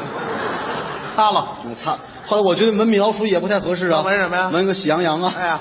[1.15, 1.97] 擦了，我擦。
[2.25, 4.49] 后来我觉得纹米老鼠也不太合适啊，纹什么呀？
[4.49, 5.33] 纹个喜羊羊啊。
[5.35, 5.59] 哎呀，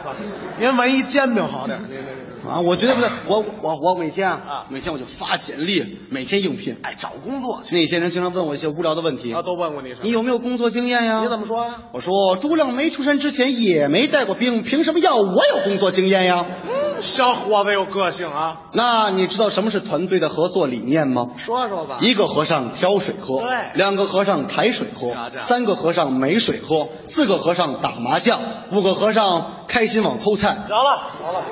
[0.58, 2.17] 您纹一煎饼好点，您您。
[2.49, 7.76] 啊，我绝对不对，我我我每天啊，每天我就发简历，每天应聘，哎，找工作去。
[7.76, 10.01] 那些人经常问我一些无聊的问题啊，都问过你什么？
[10.05, 11.20] 你有没有工作经验呀？
[11.22, 11.74] 你怎么说呀？
[11.92, 16.46] 我说朱亮没出山之前也没带过兵，凭什么要我有工作经验呀？
[16.64, 18.62] 嗯，小伙子有个性啊。
[18.72, 21.28] 那你知道什么是团队的合作理念吗？
[21.36, 21.99] 说说吧。
[22.01, 28.40] 一个和尚挑水喝，对；两个和尚抬水喝，三个和尚没水喝，四个和尚打麻将，
[28.72, 30.57] 五个和尚开心网偷菜。
[30.68, 31.44] 着了，着了啊。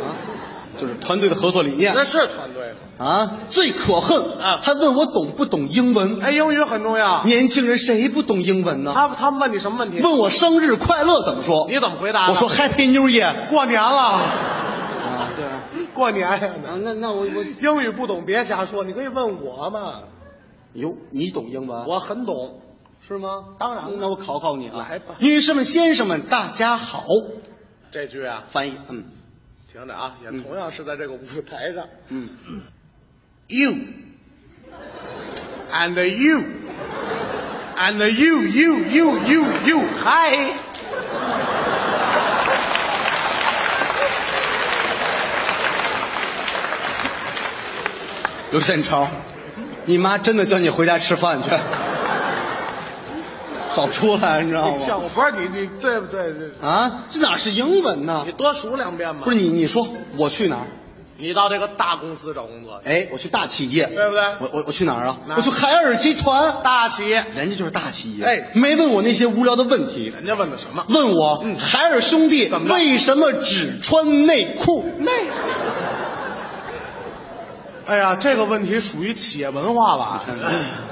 [0.78, 3.38] 就是团队的合作理念，那是团队啊！
[3.50, 4.60] 最可恨啊！
[4.62, 6.20] 还问我懂不懂英文？
[6.20, 7.24] 哎，英语很重要。
[7.24, 8.92] 年轻人谁不懂英文呢？
[8.94, 10.00] 他他们问你什么问题？
[10.00, 11.66] 问我生日快乐怎么说？
[11.68, 12.28] 你怎么回答？
[12.28, 13.98] 我说 Happy New Year，过年了。
[13.98, 16.38] 啊，对，过年呀。
[16.66, 17.26] 啊，那那我我
[17.60, 20.00] 英语不懂别瞎说，你可以问我嘛。
[20.74, 21.86] 哟，你懂英文？
[21.86, 22.60] 我很懂，
[23.06, 23.44] 是吗？
[23.58, 23.84] 当然。
[23.98, 24.86] 那我考考你啊。
[24.90, 27.04] 来吧，女士们、先生们，大家好。
[27.90, 29.04] 这句啊，翻译，嗯。
[29.76, 31.86] 听着啊，也同样是在这个舞台上。
[32.08, 32.30] 嗯
[33.46, 33.74] ，You
[35.70, 36.42] and you
[37.76, 40.54] and you you you you you hi。
[48.50, 49.06] 刘宪超，
[49.84, 51.50] 你妈真的叫你回家吃饭去，
[53.76, 54.78] 少出来，你知道吗？
[54.78, 56.32] 像我不是你你对不对？
[56.62, 58.22] 啊，这哪是英文呢？
[58.24, 59.20] 你多数两遍吧。
[59.22, 59.86] 不是你，你说
[60.16, 60.66] 我去哪儿？
[61.18, 64.22] 你到这个大公司找工作，哎，我去大企业，对不对？
[64.40, 65.18] 我我我去哪儿啊？
[65.36, 68.24] 我去海尔集团，大企业，人家就是大企业。
[68.24, 70.84] 哎，没问我那些无聊的问题，人家问的什么？
[70.88, 74.84] 问我海尔兄弟为什么只穿内裤？
[74.98, 75.10] 内。
[77.86, 80.22] 哎呀，这个问题属于企业文化吧？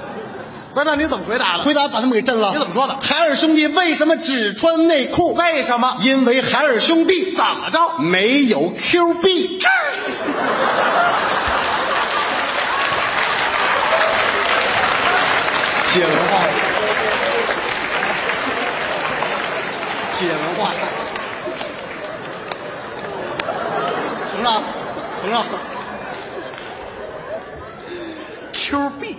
[0.75, 1.63] 不是，那你怎么回答的？
[1.63, 2.51] 回答把他们给震了。
[2.51, 2.97] 你怎么说的？
[3.01, 5.33] 海尔兄弟为什么只穿内裤？
[5.33, 5.95] 为什么？
[6.01, 7.99] 因为海尔兄弟怎么着？
[7.99, 9.57] 没有 Q 币。
[15.85, 16.41] 企业文化，
[20.11, 20.71] 企业文化，
[24.29, 24.61] 承让，
[25.21, 25.45] 承让。
[28.51, 29.15] Q 币，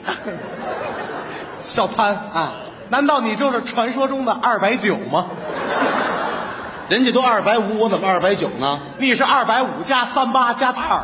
[1.66, 2.52] 小潘啊，
[2.90, 5.26] 难道你就是传说中的二百九吗？
[6.88, 8.78] 人家都二百五，我怎么二百九呢？
[8.98, 11.02] 你是二百五加三八加二。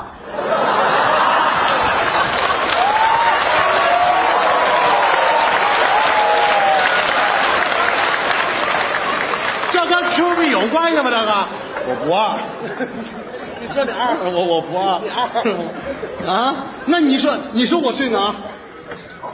[9.72, 11.10] 这跟 Q 币有关系吗？
[11.10, 11.47] 这个
[11.89, 12.39] 我不二。
[13.60, 15.01] 你说你二，我我不二。
[15.02, 16.55] 你二啊？
[16.86, 18.34] 那你说你说我去哪儿？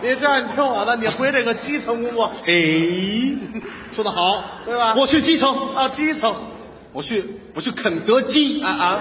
[0.00, 2.32] 你这样，你听我的，你回这个基层工作。
[2.46, 2.52] 哎，
[3.94, 4.94] 说的好，对吧？
[4.96, 6.34] 我去基层啊，基层，
[6.92, 9.00] 我去我去肯德基啊啊，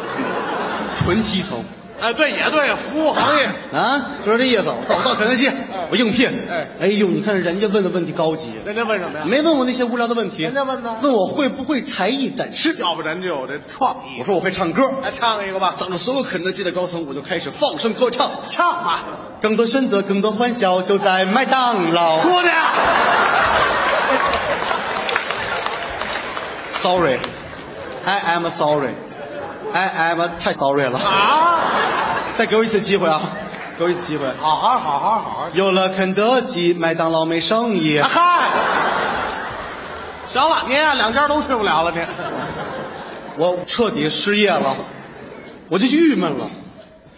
[0.95, 1.64] 纯基层。
[1.99, 4.65] 哎，对，也对，服务行业啊，就是这意思。
[4.68, 5.49] 我到肯德基，
[5.90, 6.28] 我应聘。
[6.48, 8.52] 哎，哎呦，你看人家问的问题高级。
[8.65, 9.26] 人家问什么呀？
[9.26, 10.44] 没问我那些无聊的问题。
[10.44, 10.98] 人家问呢？
[11.02, 12.76] 问我会不会才艺展示？
[12.78, 14.19] 要不然就有这创意。
[14.19, 14.84] 我说我会唱歌。
[15.02, 15.76] 来唱一个吧。
[15.80, 18.30] 当着所有肯德基的高层，我就开始放声歌唱。
[18.48, 18.99] 唱吧。
[19.41, 22.19] 更多选择，更多欢笑，就在麦当劳。
[22.19, 22.49] 说的。
[26.74, 27.18] Sorry,
[28.06, 28.91] I am sorry.
[29.73, 31.60] I am 太 sorry 了啊！
[32.34, 33.22] 再给我一次机会啊！
[33.77, 35.49] 给我一次机会，好好好好好。
[35.53, 37.99] 有了肯德基，麦当劳没生意。
[37.99, 38.48] 嗨，
[40.27, 42.06] 行了，您呀两家都去不了了，您。
[43.38, 44.76] 我彻底失业了，
[45.69, 46.49] 我就郁闷了。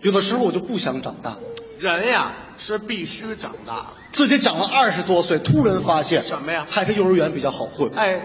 [0.01, 1.35] 有的时候我就不想长大。
[1.79, 6.65] 人呀是必须长大，自己长了二十多岁，突然发现什么呀？
[6.69, 7.89] 还是幼儿园比较好混。
[7.95, 8.19] 哎。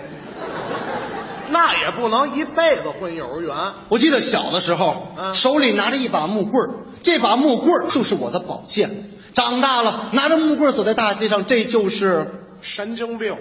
[1.54, 3.54] 那也不能一辈子混幼儿园。
[3.88, 6.68] 我记得小的时候，嗯、手里拿着一把木棍
[7.04, 9.12] 这把木棍就是我的宝剑。
[9.34, 13.36] 长大了，拿着木棍走在大街上，这就是神经病。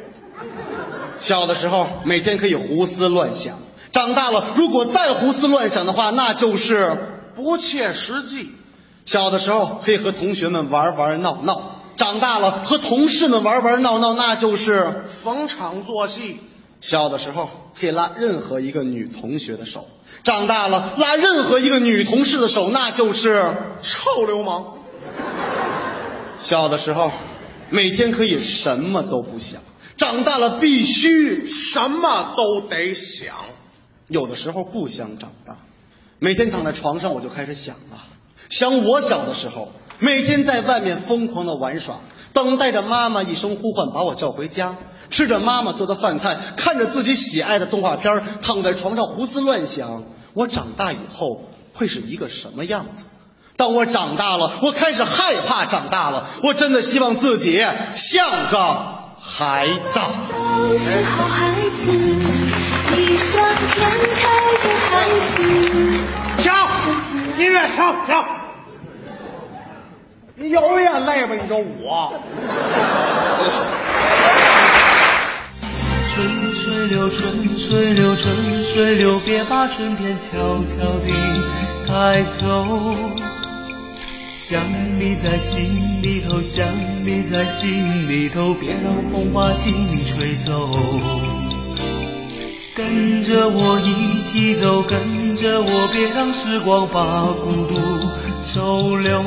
[1.17, 3.55] 小的时候，每天可以胡思乱想；
[3.91, 8.51] 长大了，如果再胡思乱想的话，那就是不切实际。
[9.05, 16.39] 小的时候可以和同学们玩玩闹闹，长大了和同事们玩玩闹闹，那就是逢场作戏。
[16.83, 17.49] 小的时候
[17.79, 19.87] 可以拉任何一个女同学的手，
[20.25, 24.73] 长大了拉任何一个女同事的手，那就是臭流氓。
[26.37, 27.13] 小的时候，
[27.69, 29.61] 每天可以什么都不想，
[29.95, 33.33] 长大了必须什么都得想。
[34.09, 35.59] 有的时候不想长大，
[36.19, 38.11] 每天躺在床上，我就开始想啊，
[38.49, 42.01] 想我小的时候，每天在外面疯狂的玩耍，
[42.33, 44.75] 等待着妈妈一声呼唤把我叫回家，
[45.09, 50.03] 吃着妈妈做的饭菜，看着自己喜爱的动画片，躺在床上胡思乱想，
[50.33, 51.41] 我长大以后
[51.73, 53.05] 会是一个什么样子？
[53.55, 57.63] 当我长大了，我开始害怕长大了，我真的希望自己
[57.95, 58.85] 像个
[59.19, 59.99] 孩子。
[59.99, 61.91] 都是好孩子，
[62.97, 64.23] 异想天开
[64.57, 64.89] 的孩
[65.29, 65.37] 子。
[66.41, 66.51] 停！
[67.37, 67.75] 音乐停
[68.07, 68.42] 停！
[70.35, 71.35] 你有眼泪吧？
[71.39, 72.11] 你说我。
[76.09, 80.33] 春水流，春水流，春水流，别把春天悄
[80.65, 81.13] 悄地
[81.87, 82.65] 带走。
[84.35, 84.59] 想
[84.99, 86.67] 你在心里头，想
[87.03, 90.67] 你在心里头，别让风把情吹走。
[92.75, 97.75] 跟着我一起走，跟着我，别让时光把孤独
[98.43, 99.23] 收留。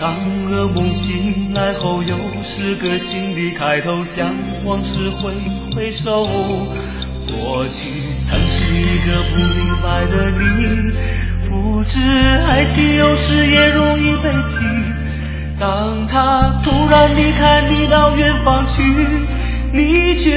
[0.00, 0.14] 当
[0.46, 4.32] 噩梦醒来后，又是个新的开头，向
[4.64, 5.32] 往事挥
[5.74, 6.24] 挥手。
[7.26, 7.90] 过去
[8.22, 10.92] 曾是一个不明白的你，
[11.48, 14.62] 不知爱情有时也容易悲情。
[15.58, 18.84] 当他突然离开你到远方去，
[19.72, 20.30] 你却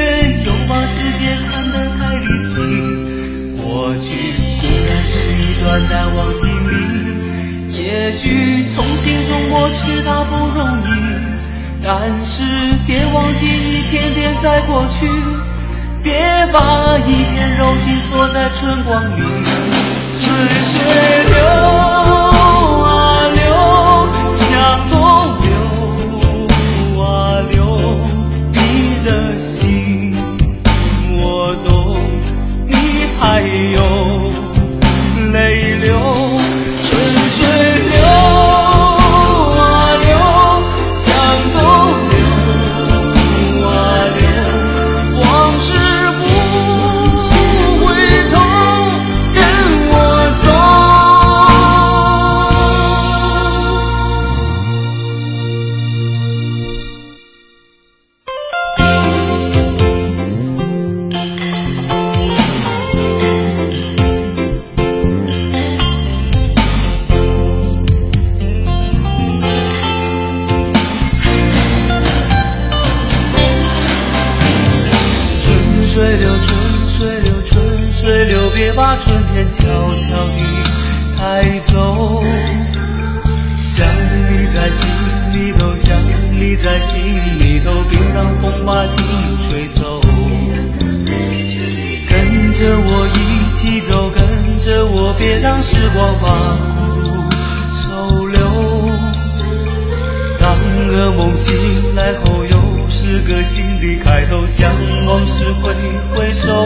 [0.43, 2.55] 又把世界看得太离奇。
[3.61, 4.09] 过去
[4.59, 7.10] 固然是一段难忘经历，
[7.73, 10.83] 也许从心中抹去它不容易，
[11.83, 12.43] 但是
[12.85, 15.07] 别忘记一天天在过去，
[16.03, 16.13] 别
[16.51, 19.21] 把一片柔情锁在春光里。
[20.19, 20.73] 春水
[21.29, 22.10] 流
[86.41, 88.97] 你在心里头，别让风把情
[89.37, 90.01] 吹走。
[92.09, 97.05] 跟着我一起走，跟着我，别让时光把孤独
[97.75, 98.39] 收留。
[100.39, 100.57] 当
[100.89, 104.73] 噩梦醒来后，又是个新的开头，向
[105.05, 105.75] 往事挥
[106.15, 106.65] 挥手。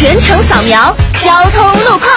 [0.00, 2.10] 全程扫描交通路况。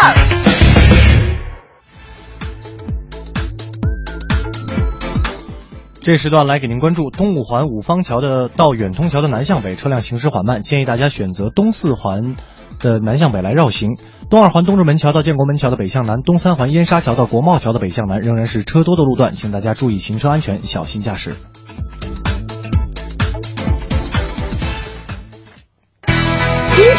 [6.00, 12.38] 这时段来给您关注东五环五方桥的到远通桥的南向北车辆行驶缓慢，建议大家选择东四环
[12.80, 13.90] 的南向北来绕行。
[14.30, 21.36] 东二环东直门桥到建国门桥的北向南，东三环燕莎桥到国贸桥的北向南仍然是车多的路段，请大家注意行车安全，小心驾驶。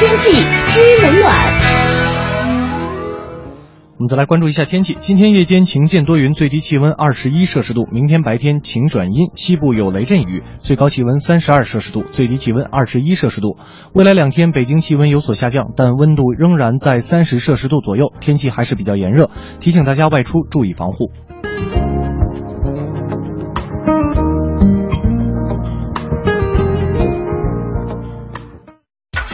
[0.04, 0.32] 天气
[0.66, 1.34] 知冷暖。
[3.96, 4.98] 我们再来关注一下天气。
[5.00, 13.56] 今天夜间晴间多云，最低气温二十一摄氏度；明天白天晴转阴，西部有雷阵雨，最高气温三十二摄氏度，最低气温二十一摄氏度。
[13.94, 21.10] 未来两天北京气温有所下降，但温度仍然在三十摄氏度左右，天气还是比较炎热，提醒大家外出注意防护。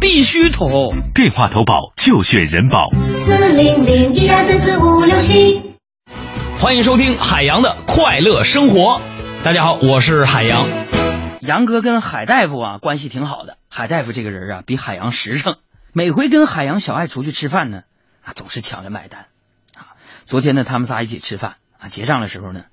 [0.00, 0.92] 必须投！
[1.12, 2.90] 电话投保就选人保。
[3.14, 5.74] 四零零一二三四五六七。
[6.60, 9.00] 欢迎收听海洋的快乐生活。
[9.42, 10.68] 大家好，我是海洋。
[11.40, 13.58] 杨哥跟海大夫啊关系挺好的。
[13.68, 15.56] 海大夫这个人啊比海洋实诚，
[15.92, 17.82] 每回跟海洋、小爱出去吃饭呢，
[18.22, 19.26] 啊总是抢着买单。
[19.74, 22.66] 啊，昨天呢他们仨一起吃饭啊，结账的时候呢，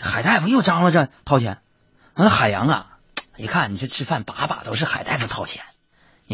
[0.00, 1.58] 海大夫又张罗着掏钱。
[2.14, 2.86] 那海洋啊，
[3.36, 5.67] 一看你这吃饭把把都是海大夫掏钱，你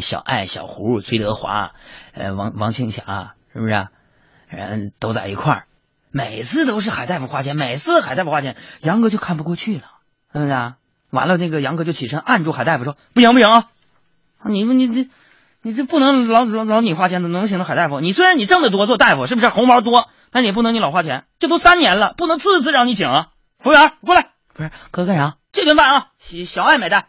[0.01, 1.73] 小爱、小胡、崔德华、
[2.13, 3.89] 呃王王庆霞是不是？
[4.49, 5.67] 人都在一块儿。
[6.11, 9.85] 每次都是海大夫花钱，每次海大夫花钱，杨哥就看不过去了，
[10.33, 10.75] 是不是？
[11.11, 13.69] 完了，那个杨哥就起身按住海大夫说：“不行不行啊，
[14.47, 15.11] 你们你这
[15.63, 18.01] 你这不能老老老你花钱，能行了海大夫？
[18.01, 20.09] 你虽然你挣得多，做大夫是不是红包多？
[20.31, 23.29] 但你也不能你老花钱，这都三年了，不能次次让你请啊！
[23.59, 25.37] 服务员过来，不是哥干啥？
[25.51, 26.07] 这顿饭啊，
[26.47, 27.07] 小爱买单。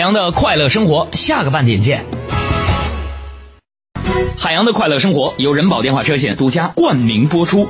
[0.00, 2.06] 洋的快乐生活，下个半点见。
[4.38, 7.68] 海洋的快乐生活由人保电话车险独家冠名播出。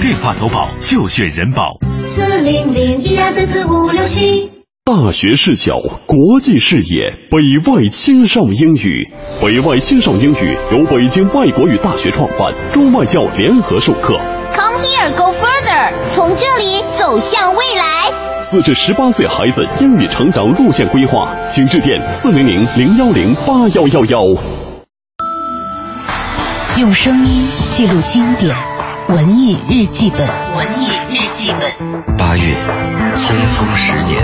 [0.00, 1.78] 电话投保就选人保。
[2.04, 4.50] 四零零一二三四五六七。
[4.84, 9.12] 大学视角，国际视野，北外青少英语。
[9.40, 14.18] 北外青少英语由北京外国语大学创办，中外教联合授课。
[14.50, 18.01] Come here, go further，从这里走向未来。
[18.52, 24.24] 四至十八岁孩子英语成长路线规划，请致电四零零零幺零八幺幺幺。
[26.78, 28.54] 用声音记录经典，
[29.08, 32.18] 文艺日记本，文艺日记本。
[32.18, 32.54] 八月，
[33.14, 34.20] 匆匆十年。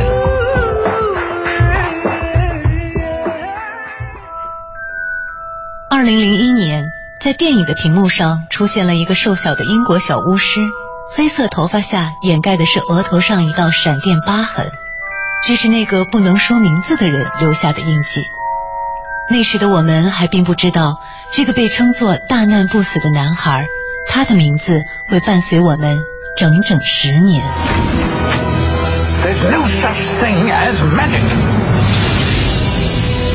[5.88, 6.84] 二零零一年，
[7.18, 10.60] 在电影的屏幕上出现了一个瘦小的英国小巫师，
[11.16, 14.70] 黑色头发下掩盖的是额头上一道闪电疤痕，
[15.46, 18.22] 这是那个不能说名字的人留下的印记。
[19.30, 21.00] 那时的我们还并不知道，
[21.32, 23.66] 这个被称作大难不死的男孩，
[24.08, 25.98] 他的名字会伴随我们
[26.36, 27.44] 整整十年。
[29.22, 31.22] There's no such thing as magic.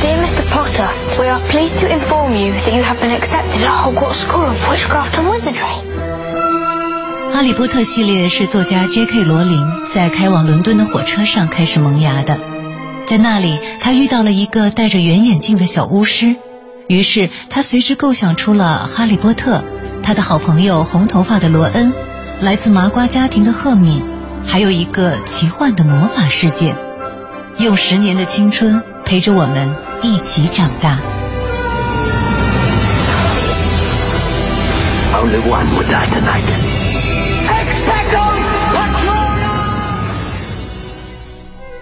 [0.02, 0.45] Dear Mr.
[0.50, 0.90] Potter,
[1.20, 4.58] we are pleased to inform you that you have been accepted at Hogwarts School of
[4.70, 6.33] Witchcraft and Wizardry.
[7.34, 9.24] 哈利波特系列是作家 J.K.
[9.24, 9.58] 罗琳
[9.88, 12.38] 在开往伦敦的火车上开始萌芽的。
[13.08, 16.36] 在那里，他遇到了一个戴着圆眼镜的小巫师，
[16.88, 19.64] 于是他随之构想出了哈利波特，
[20.04, 21.92] 他的好朋友红头发的罗恩，
[22.40, 24.06] 来自麻瓜家庭的赫敏，
[24.46, 26.76] 还有一个奇幻的魔法世界，
[27.58, 31.00] 用十年的青春陪着我们一起长大。
[35.16, 36.73] Only one would die tonight.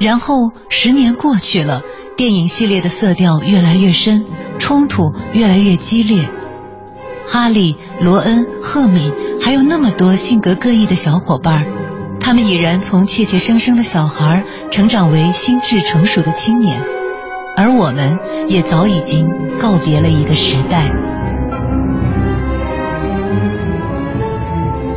[0.01, 1.83] 然后十年过去了，
[2.17, 4.25] 电影系列的色调越来越深，
[4.57, 6.27] 冲突越来越激烈。
[7.27, 11.67] 哈利、罗恩、赫敏，还有那么多性格各异的小伙伴，
[12.19, 16.81] 他们已然从怯怯生生的小孩成长为心智成熟的青年，
[17.55, 18.17] 而我们
[18.47, 19.29] 也早已经
[19.59, 20.91] 告别了一个时代。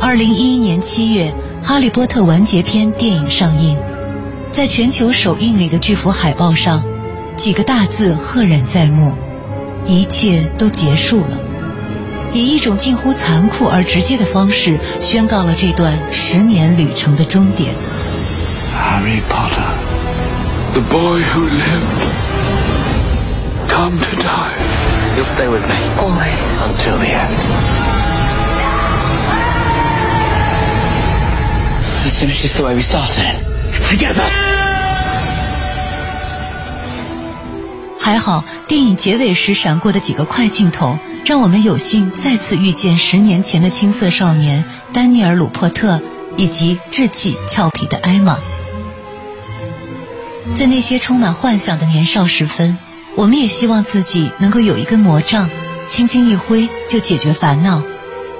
[0.01, 1.31] 二零一一年七月，
[1.63, 3.77] 《哈利波特完结篇》电影上映。
[4.55, 6.81] 在全球首映礼的巨幅海报上，
[7.35, 9.13] 几个大字赫然在目：
[9.85, 11.37] 一切都结束了。
[12.31, 17.75] 以一种近乎残酷而直接的方式，宣告了这段十年旅程的终点。
[18.73, 19.73] Harry Potter,
[20.71, 22.07] the boy who lived,
[23.67, 24.53] come to die.
[25.17, 25.75] You'll stay with me.
[25.99, 26.31] Always.
[26.63, 27.35] Until the end.
[32.05, 33.54] Let's finish this the way we started.
[33.83, 34.29] Together.
[37.99, 46.01] 还好，电影结尾时闪过的几个快镜头，让我们有幸再次遇见十年前的青涩少年丹尼尔·鲁珀特
[46.37, 48.37] 以及稚气俏皮的艾玛。
[50.53, 52.77] 在那些充满幻想的年少时分，
[53.15, 55.49] 我们也希望自己能够有一根魔杖，
[55.87, 57.81] 轻轻一挥就解决烦恼；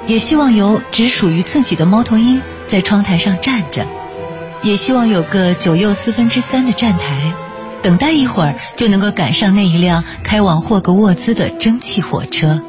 [0.06, 3.88] 也希望有只属于自己的猫头鹰在窗台上站着。
[4.66, 7.36] 也希望有个九又四分之三的站台，
[7.84, 12.60] 等待一会儿就能够赶上那一辆开往霍格沃兹的蒸汽火车。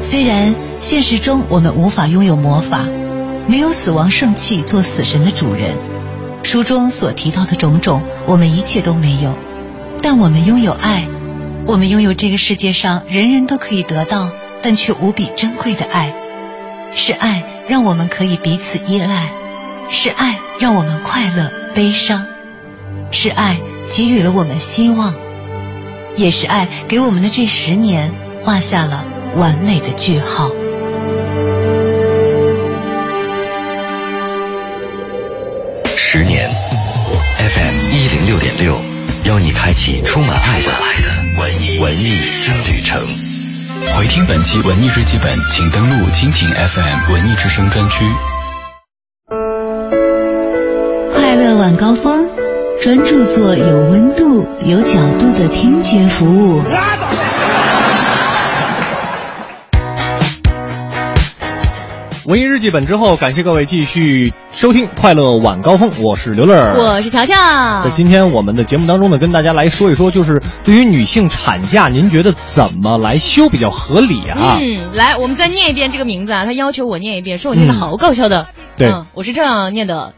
[0.00, 2.80] 虽然现实中我们无法拥有魔法，
[3.46, 5.76] 没有死亡圣器做死神的主人，
[6.42, 9.36] 书中所提到的种种，我们一切都没有，
[10.02, 11.06] 但我们拥有爱，
[11.64, 14.32] 我们拥有这个世界上人人都可以得到，
[14.62, 16.12] 但却无比珍贵的爱。
[16.94, 19.32] 是爱让我们可以彼此依赖，
[19.90, 22.26] 是爱让我们快乐、悲伤，
[23.10, 23.58] 是爱
[23.88, 25.14] 给予了我们希望，
[26.16, 28.12] 也是爱给我们的这十年
[28.42, 29.04] 画下了
[29.36, 30.50] 完美的句号。
[35.96, 36.48] 十年
[37.38, 38.78] ，FM 一零六点六，
[39.24, 40.70] 邀你开启充满爱的
[41.40, 43.33] 文艺文艺新旅程。
[43.92, 48.04] 回听本期文艺日记本，请登录蜻蜓 FM 文艺之声专区。
[51.12, 52.28] 快乐晚高峰，
[52.80, 56.62] 专注做有温度、有角度的听觉服务。
[62.26, 67.34] 文艺日记本之后，感谢各位继续收听《快乐晚高峰》，我是刘乐，我是乔乔。
[67.82, 74.56] 在今天我们的节目当中呢，跟大家来说一说，就是对于女性产假，您觉得怎么来休比较合理啊？
[74.58, 78.46] 嗯，来，我们再念一遍这个名字啊，他要求我念一遍，说我念的好搞笑的。
[78.78, 80.14] 对、嗯，我是这样念的：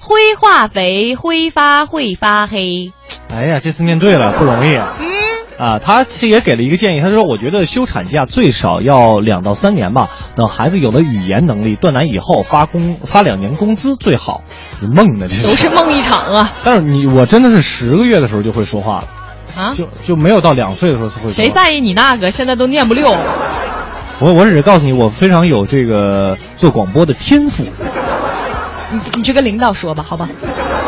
[0.00, 2.92] 灰化肥，挥发会发黑。
[3.30, 4.76] 哎呀，这次念对了，不容易。
[4.76, 5.21] 嗯。
[5.62, 14.42] 啊，他其实也给了一个建议，他说：“我觉得休产假最少要两到三年吧，等孩子有了语言能力，断奶以后发工发两年工资最好。”
[14.92, 16.52] 梦呢，这都是梦一场啊！
[16.64, 19.08] 但是你我真的是十个月的时候就会说话了，
[19.56, 21.32] 啊，就就没有到两岁的时候才会说。
[21.32, 22.32] 谁在意你那个？
[22.32, 23.14] 现在都念不溜。
[24.18, 27.62] 我我只是告诉你，我非常有这个做广播的天赋。
[28.90, 30.28] 你你去跟领导说吧，好吧？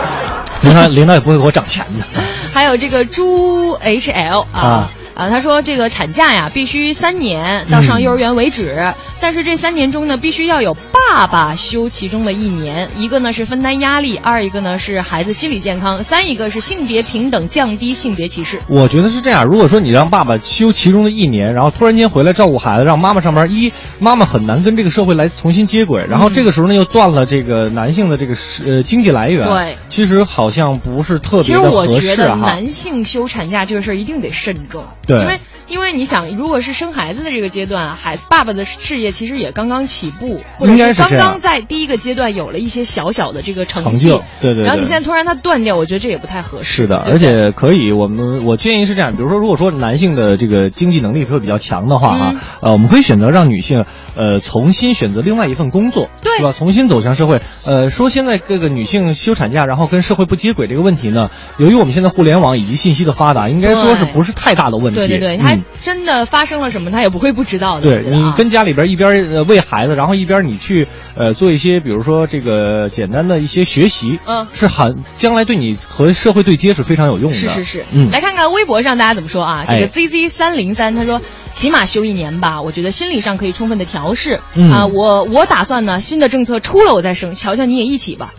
[0.63, 2.25] 领导领导也不会给我涨钱的。
[2.55, 18.59] 还有这个朱 H L 啊啊，他说这个产假呀必须三年到上幼儿园为止，嗯、但是这三年中呢必须要有爸爸休其中的一年，一个呢是分担压力，二一个呢是孩子心理健康，三一个是性别平等，降低性别歧视。
[18.69, 28.35] 我觉得是这样，如果说你让爸爸休其中的一年，然后突然间回来照顾孩子，让妈妈上班，一妈妈很难跟这个社会来重新接轨，然后这个时候呢又断了这个男性的这个
[28.66, 34.85] 呃经济来源，对，其实好像不是特别的合适其实我觉得男性休产假这个事儿一定得慎重。
[35.06, 35.39] 对，因为
[35.69, 44.65] 因为你想，如果是生孩子的这个阶段，孩爸爸的事业其实也刚刚起步，或者是刚刚在第一个阶段有了一些小小的这个成绩，对对。
[44.65, 46.82] 然后你现在突然他断掉，我觉得这也不太合适。
[46.82, 53.85] 是的，而且可以，我们我建议是这样，比如说，如果说男性的这个经济能力会比较强的话哈，嗯、呃，我们可以选择让女性
[54.16, 56.53] 呃重新选择另外一份工作，对吧？
[56.53, 57.41] 重新走向社会。
[57.65, 64.99] 呃，说现在各个女性休产假，然后跟社会不接轨这个问题呢，由于我们现在互联网以及信息的发达，应该说是不是太大的问题？
[64.99, 67.90] 对对对，他真的发生了什么，他也不会不知道的。
[67.90, 70.86] 对你跟家里边一边呃喂孩子，然后一边你去
[71.16, 77.36] 呃做一些，比如说这个简单的一些学习，嗯，是很将来对你和社会对接是非常有用的。
[77.36, 79.64] 是是是，嗯，来看看微博上大家怎么说啊？
[79.68, 81.20] 这个哎 ZZ 三零三他说，
[81.52, 84.40] 起码休一年吧，我觉得心理上可以充分的调试。
[84.55, 88.32] 嗯啊，我我打算呢，新的政策出了我再生，乔乔你也一起吧。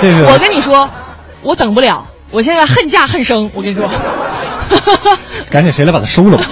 [0.00, 0.88] 这个我跟你说，
[1.42, 3.88] 我等不了，我现在恨嫁恨生，我跟你说。
[5.50, 6.44] 赶紧谁来把它收了吧？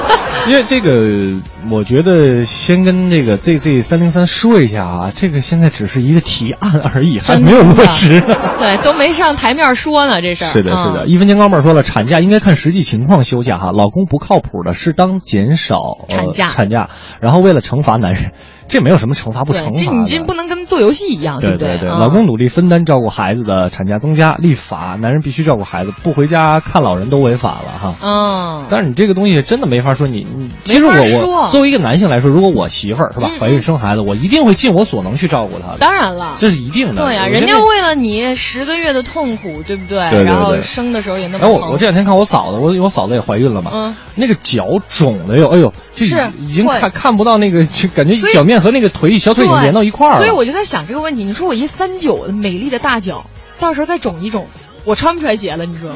[0.48, 1.38] 因为这个，
[1.70, 8.22] 我觉得先跟这个 ZZ 三零三说一下啊，这个现在只是一个提案而已，还没有落实。
[8.58, 10.48] 对，都没上台面说呢，这事儿。
[10.48, 11.04] 是的，是的。
[11.04, 15.76] 嗯、一分钱高妹说了，产假应该看实际情况休假哈，老公不靠谱的，适当减少、
[16.08, 16.88] 呃、产假，产假，
[17.20, 18.32] 然后为了惩罚男人。
[18.68, 21.78] 这没有什么惩罚不惩罚这你这不能跟做游戏一样，对不对？
[21.78, 27.94] 对，老公努力分担照顾孩子的产假增加，立法男人必须照顾孩子，不回家看老人都违法了哈。
[28.02, 28.66] 嗯。
[28.70, 35.78] 但是你这个东西真的没法说你你，其实我我作为一个男性来说，如果我媳妇儿是吧怀孕生孩子，我一定会尽我所能去照顾她的。
[35.78, 37.02] 当然了，这是一定的。
[37.02, 40.10] 对呀，人家为了你十个月的痛苦，对不对？
[40.10, 49.34] 对然后生的时候也那么哎，我我这两天看我嫂子，我我嫂子也怀孕了嘛，嗯，那个脚肿的哟，哎呦，这是已经看看不到那个，就感觉脚面和那个腿小。
[49.38, 51.22] 腿已经连到一块儿了，所以我就在想这个问题。
[51.22, 53.26] 你说我一三九的美丽的大脚，
[53.60, 54.46] 到时候再肿一肿，
[54.84, 55.64] 我穿不穿鞋了？
[55.64, 55.92] 你说，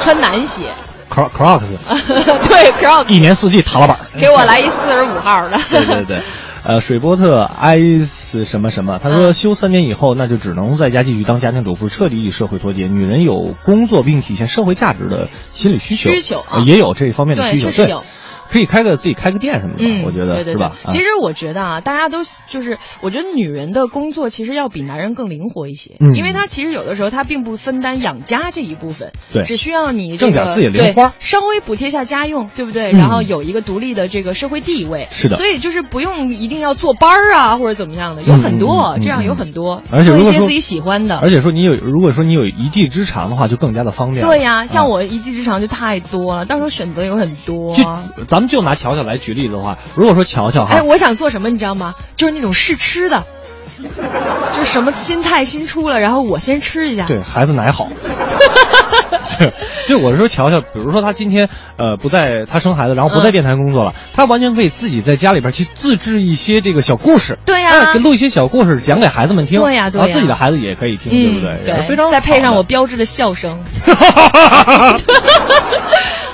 [0.00, 0.62] 穿男鞋
[1.08, 1.60] ，Cro Crocs，
[2.48, 5.60] 对 Crocs，一年四季踏拉板，给我来一四十五号的。
[5.70, 6.22] 对对对，
[6.64, 12.88] 呃，水波特埃斯什么什么，他嗯说休三年以后，那就只能在家继续当家庭主妇，彻底与社会脱节。
[12.88, 17.94] 女人有工作并体现社会价值的心理需求，需求、啊呃、也有这方面的需求，对。
[18.52, 20.72] 可以开个自己开个店什么的，嗯，我觉得对对是吧？
[20.84, 20.92] 对。
[20.92, 22.18] 其实我觉得啊，大家都
[22.48, 32.92] 就是，我觉得女人的工作其实要比男人更灵活一些，嗯因为她其实有的时候她并不分担养家这一部分，对只需要你、这个、挣点自己零花对稍微补贴下家用，对不对？
[32.92, 44.24] 嗯然后有一个独立的这个社会地位，是的所以就是不用一定要坐班儿啊或者怎么样的，有很多、这样有很多，做一些自己喜欢的，而且说你有，如果说你有一技之长的话，就更加的方便。
[44.26, 47.74] 对呀、像啊我一技之长就太多了，到时候选择有很多。
[48.28, 51.94] 咱们就拿乔乔来举例子的话，如果说乔乔哈，哎，我想做什么，你知道吗？
[52.16, 53.24] 就是那种试吃的，
[54.52, 57.06] 就是什么新菜新出了，然后我先吃一下。
[57.06, 57.88] 对孩子奶好。
[59.88, 71.50] 就我是说，乔乔，比如说他今天呃不在，他生孩子，然后不在嗯电台工作了，他完全可以自己在家里边去自制一些这个小故事，对呀哎录一些小故事讲给孩子们听，对呀对呀然后自己的孩子也可以听，对不对？
[71.54, 73.58] 嗯对，非常再配上我标志的笑声。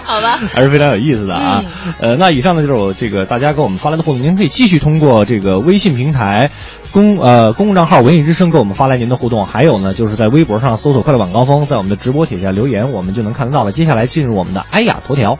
[0.08, 1.62] 好吧， 还是非常有意思的啊。
[1.62, 6.50] 嗯呃，那以上呢就是我这个大家给我们发来的互动，您可以继续通过这个微信平台
[6.92, 13.70] 公呃公共账号“文艺之声”给我们发来您的互动，还有呢就是在微博上搜索“快乐晚高峰”，在我们的直播帖下留言，我们就能看得到了。
[13.72, 15.38] 接下来进入我们的哎呀头条。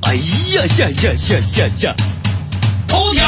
[0.00, 0.22] 哎呀
[0.78, 1.94] 呀呀呀呀呀！
[2.86, 3.22] 头条。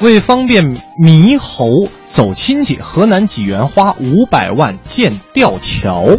[0.00, 6.16] 为方便猕猴走亲戚，河南济源花五百万建吊桥。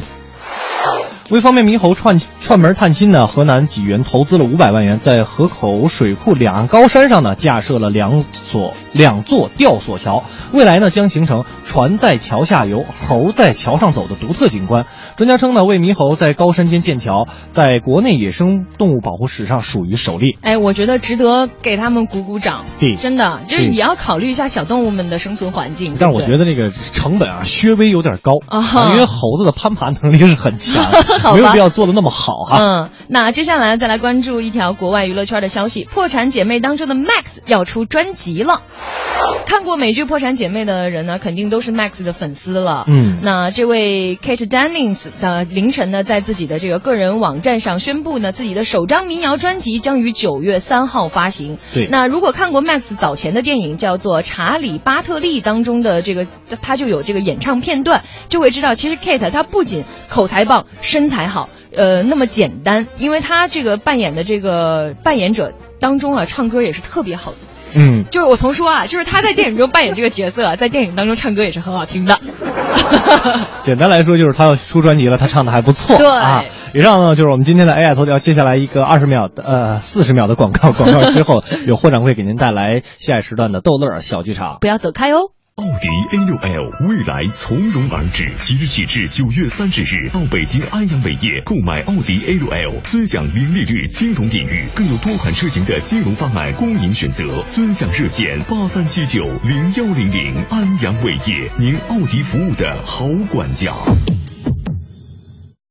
[1.32, 10.24] 为方便猕猴串串门探亲呢，河南济源投资了五百万元，在河口水库两岸高山上呢架设了两所两座吊索桥，
[10.54, 14.86] 未来呢将形成船在桥下游、猴在桥上走的独特景观。
[15.18, 20.38] 专家称呢，为猕猴在高山间建桥，在国内野生动物保护史上属于首例。
[20.42, 22.66] 哎，我觉得值得给他们鼓鼓掌。
[22.80, 25.96] 对真的，就是也要考虑一下小动物们的生存环境。
[26.00, 30.86] 但是我觉得那个成本啊，稍微有点高啊因为猴子的攀爬能力是很强
[31.36, 32.58] 没有必要做的那么好哈。
[32.60, 38.62] 嗯，那接下来再来关注一条国外娱乐圈的消息：破产姐妹当中的 Max 要出专辑了。
[39.46, 42.86] 看过美剧《破产姐妹》的人呢，肯定都是 Max 的粉丝了。
[42.88, 51.58] 嗯那这位 Kate Dennings 的凌晨呢，在自己的这个个人网站上宣布呢，自己的首张民谣专辑将于九月三号发行。
[51.74, 56.26] 对那如果看过 Max 早前的电影叫做《查理·巴特利》当中的这个，
[56.62, 67.38] 他就有这个演唱片段，就会知道，其实 Kate 她不仅口才棒，身材好，呃，那么简单，因为他这个扮演的这个扮演者当中啊，唱歌也是特别好的。
[67.78, 72.18] 嗯，就是我从说啊，就是他在电影中扮演这个角色啊， 在电影当中唱歌也是很好听的。
[73.60, 75.98] 简单来说就是他要出专辑了，他唱的还不错。
[75.98, 76.46] 对啊。
[76.74, 84.58] 以上呢就是我们今天的 AI 头条，接下来一个二十秒的呃四十秒的广告，广告之后有霍掌柜给您带来下一时段的逗乐小剧场。
[84.62, 85.32] 不要走开哦。
[85.56, 97.42] 奥迪 A6L 未来从容而至，即日起至九月三十日到北京安阳伟业购买奥迪 A6L，尊享零利率金融领域，更有多款车型的金融方案供您选择。
[97.50, 103.72] 尊享热线八三七九零幺零零，安阳伟业，您奥迪服务的好管家。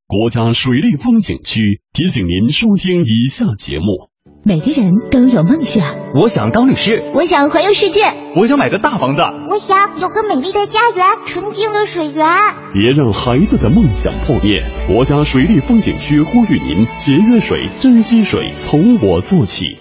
[0.06, 4.13] 国家水利风景区提醒您收听以下节目。
[4.46, 5.82] 每个人都有梦想，
[6.14, 12.26] 我想当律师，我想环游世界，我想买个大房子，我想有个美丽的家园，纯净的水源。
[12.74, 14.62] 别让孩子的梦想破灭。
[14.86, 19.78] 国家水利风景区呼吁您节约水、珍惜水，从我做起。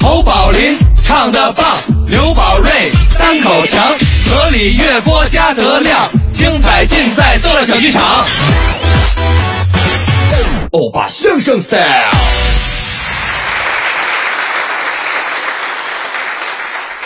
[0.00, 1.66] 侯宝林唱的棒，
[2.08, 2.70] 刘宝瑞
[3.18, 3.82] 单口强，
[4.24, 8.24] 河里月波加德亮，精彩尽在逗乐小剧场。
[10.72, 12.10] 欧巴相声 style。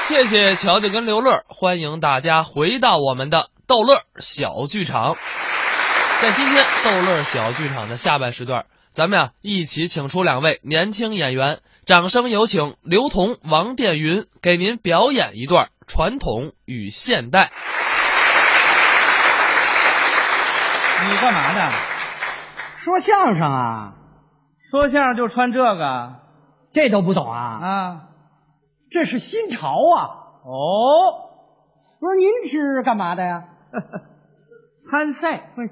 [0.05, 5.17] 谢谢乔乔跟刘乐，欢迎大家回到我们的逗乐小剧场。
[6.23, 17.51] 在今天逗乐小剧场的下半时段，咱们呀一起请出两位年轻演员，掌声有请刘同、王殿云给您表演一段传统与现代。
[21.09, 21.96] 你干嘛的？
[22.87, 23.95] 说相声啊？
[24.71, 26.21] 说相声就穿这个？
[26.73, 27.41] 这都不懂啊？
[27.41, 28.01] 啊，
[28.93, 30.39] 这是新潮啊！
[30.45, 30.55] 哦，
[31.99, 33.43] 不是您是干嘛的呀？
[34.89, 35.51] 参赛。
[35.57, 35.71] 不是，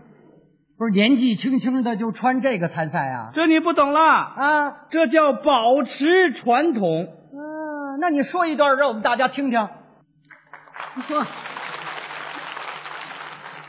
[0.76, 3.30] 不是年纪轻轻的就穿这个参赛啊？
[3.32, 4.86] 这你不懂了啊？
[4.90, 7.06] 这叫保持传统。
[7.32, 9.68] 嗯、那你说一段让我们大家听听。
[11.06, 11.24] 说。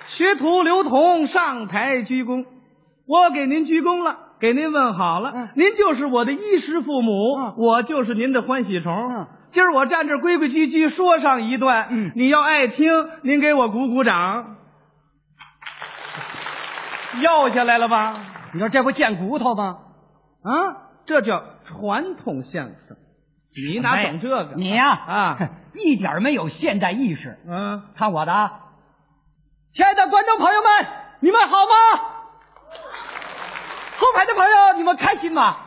[0.08, 2.46] 学徒刘同上台鞠躬，
[3.08, 7.12] 我给您鞠躬了，给您问好了，您就是我的衣食父母，
[7.58, 9.28] 我就是您的欢喜虫。
[9.52, 12.92] 今儿我站这儿规规矩矩说上一段，嗯你要爱听，
[13.24, 14.58] 您给我鼓鼓掌。
[17.22, 18.14] 要下来了吧？
[18.54, 19.78] 你说这不贱骨头吗？
[20.44, 20.52] 啊，
[21.06, 22.98] 这叫传统相声。
[23.56, 24.56] 你哪懂这个？
[24.58, 25.38] 你呀啊，
[25.80, 27.38] 一点没有现代意识。
[27.48, 28.52] 嗯，看我的啊！
[29.74, 30.70] 亲爱的观众朋友们，
[31.22, 32.15] 你们好吗？
[33.98, 35.58] 后排的朋友，你们开心吗？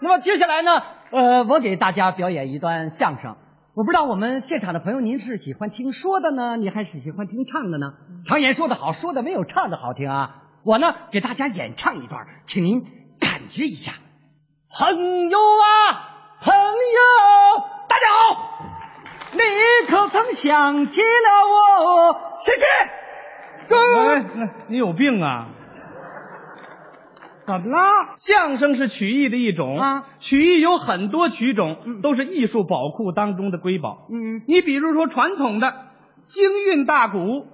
[0.00, 0.82] 那么接下来呢？
[1.10, 3.36] 呃，我给大家表演一段相声。
[3.74, 7.94] 我不知道我们现场的朋友，您是喜欢听说的呢，你还是喜欢听唱的呢？
[8.26, 10.42] 常言说得好，说的没有唱的好听啊。
[10.64, 12.82] 我呢，给大家演唱一段，请您
[13.20, 13.92] 感觉一下。
[14.70, 16.08] 朋友啊！
[16.40, 18.48] 朋友，大家好！
[19.32, 19.40] 你
[19.88, 21.06] 可曾想起了
[21.48, 22.20] 我？
[22.40, 22.64] 谢谢。
[23.74, 25.48] 哎，你有病啊？
[27.48, 28.14] 怎么了？
[28.18, 34.06] 相声是曲艺的一种啊，曲艺有很多曲种，都是艺术宝库当中的瑰宝。
[34.12, 35.72] 嗯，你比如说传统的
[36.26, 37.46] 京韵大鼓，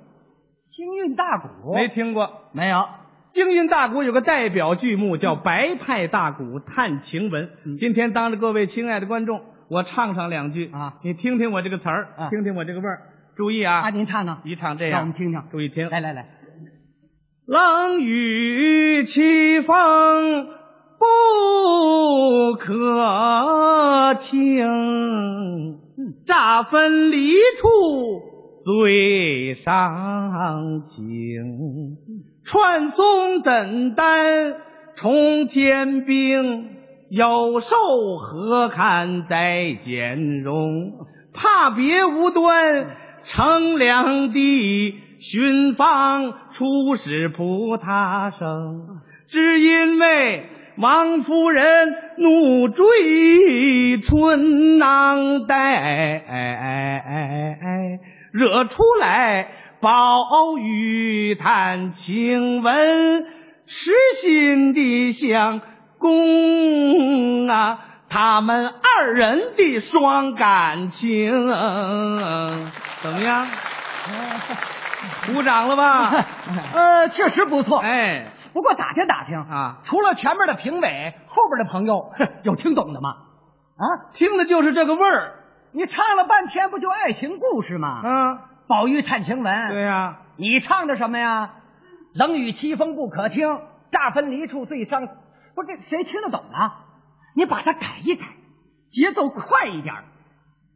[0.73, 2.29] 京韵大鼓没听过？
[2.53, 2.87] 没有。
[3.31, 7.51] 京韵大鼓有个代表剧目叫《白派大鼓探情文》。
[7.79, 13.03] 今天当着各位亲爱的观众，我唱上两句啊，你听听我这个词儿，啊听听我这个味儿。
[13.37, 13.81] 注意啊！
[13.81, 14.39] 啊，您唱呢？
[14.45, 15.43] 一唱这样，让我们听听。
[15.51, 16.29] 注意听，来来来，
[17.47, 20.47] 冷雨凄风
[20.99, 21.05] 不
[22.59, 25.79] 可听，
[26.27, 27.69] 乍分离处
[28.65, 31.99] 最伤情。
[32.47, 34.57] 传送怎担
[34.97, 36.71] 冲天兵，
[37.11, 37.69] 有寿
[38.23, 40.93] 何堪再见容？
[41.35, 49.01] 怕别无端乘凉地，寻访出使菩他生。
[49.27, 56.23] 只因为王夫人怒追春囊带，
[58.33, 59.49] 惹出来。
[59.81, 63.27] 宝玉探情文，
[63.67, 65.61] 痴心的相
[65.99, 67.79] 公啊，
[68.09, 71.31] 他们二人的双感情，
[73.03, 73.47] 怎么样？
[75.33, 76.11] 鼓掌了吧？
[76.75, 77.79] 呃，确实不错。
[77.79, 82.13] 哎，不过打听打听啊，除了前面的评委，后边的朋友
[82.43, 83.11] 有听懂的吗？
[83.77, 85.41] 啊，听的就是这个味儿。
[85.73, 88.01] 你唱了半天，不就爱情故事吗？
[88.05, 88.39] 嗯。
[88.67, 91.51] 宝玉探晴雯，对呀，你唱的什么呀？
[92.15, 93.61] 冷雨凄风不可听，
[93.91, 95.07] 乍分离处最伤。
[95.55, 96.81] 不是这谁听得懂啊？
[97.37, 98.25] 你把它改一改，
[98.89, 99.95] 节奏快一点，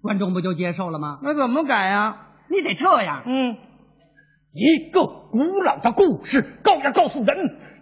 [0.02, 1.18] 观众不就接受了吗？
[1.22, 2.16] 那怎么改呀？
[2.48, 3.56] 你得这样，嗯，
[4.58, 7.36] 一个古老的故事，告要告诉人，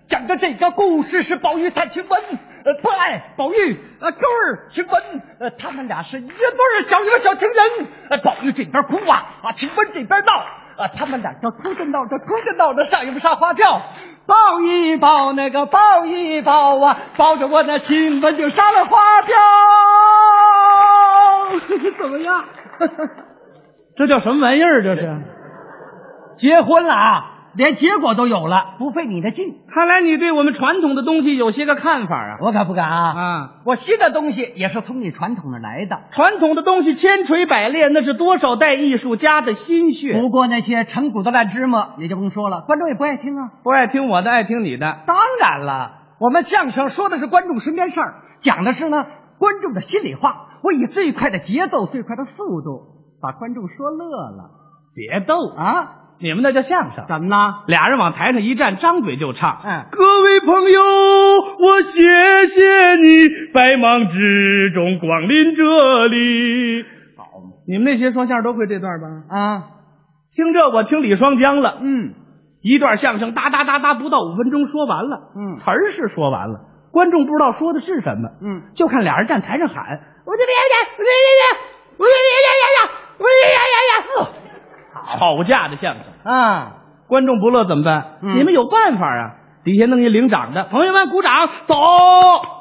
[0.06, 4.94] 讲的这个故事是宝玉探情文，呃，不爱宝玉，呃，勾儿情文，
[5.40, 6.36] 呃，他们俩是一对
[6.84, 10.32] 小一个小情人，呃，宝玉这边哭啊，啊，晴雯这边闹，
[10.84, 13.80] 啊，他们俩就哭着闹着，哭着闹着，上一不上花轿，
[14.26, 19.34] 抱一抱那个抱一抱啊，抱着我那晴雯就上了花轿，
[22.02, 22.44] 怎么样？
[23.96, 24.82] 这叫什么玩意儿？
[24.82, 25.35] 这是
[26.38, 27.32] 结婚了啊！
[27.54, 29.54] 连结果都有了，不费你的劲。
[29.72, 32.36] 看来你对我们传统的东西有些个看法啊！
[32.42, 33.18] 我可不敢啊！
[33.18, 36.02] 啊，我新的东西也是从你传统那来的。
[36.10, 40.20] 传统的东西千锤百炼，那是多少代艺术家的心血。
[40.20, 43.52] 不过那些陈骨的烂芝麻，你就甭说了，观众也不爱听啊。
[43.62, 44.98] 不爱听我的，爱听你的。
[45.06, 48.98] 当然了，我们相声说的是观众身边事儿，讲的是呢
[49.38, 50.48] 观众的心里话。
[50.62, 52.82] 我以最快的节奏、最快的速度，
[53.22, 54.50] 把观众说乐了。
[54.94, 56.02] 别逗啊！
[56.18, 57.36] 你们那叫相声，怎么呢？
[57.66, 59.60] 俩人往台上一站，张嘴就唱。
[59.64, 60.80] 嗯，各位朋友，
[61.60, 66.84] 我谢谢你百忙之中光临这里。
[67.18, 67.24] 好，
[67.68, 69.06] 你们那些说相声都会这段吧？
[69.28, 69.62] 啊，
[70.34, 71.80] 听这我听李双江了。
[71.82, 72.14] 嗯，
[72.62, 75.32] 一段相声哒哒哒哒，不到五分钟说完了。
[75.36, 76.60] 嗯，词儿是说完了，
[76.92, 78.30] 观众不知道说的是什么。
[78.40, 79.76] 嗯，就看俩人站台上喊
[80.24, 81.42] ：“我这别别别别别，
[81.98, 82.80] 我这别别别别，
[83.18, 84.40] 我这别别别。”
[85.06, 86.72] 吵架的相声啊，
[87.08, 88.18] 观众不乐怎么办？
[88.22, 89.34] 嗯你们有办法啊！
[89.64, 91.32] 底下弄一领掌的，朋友们鼓掌，
[91.66, 91.74] 走。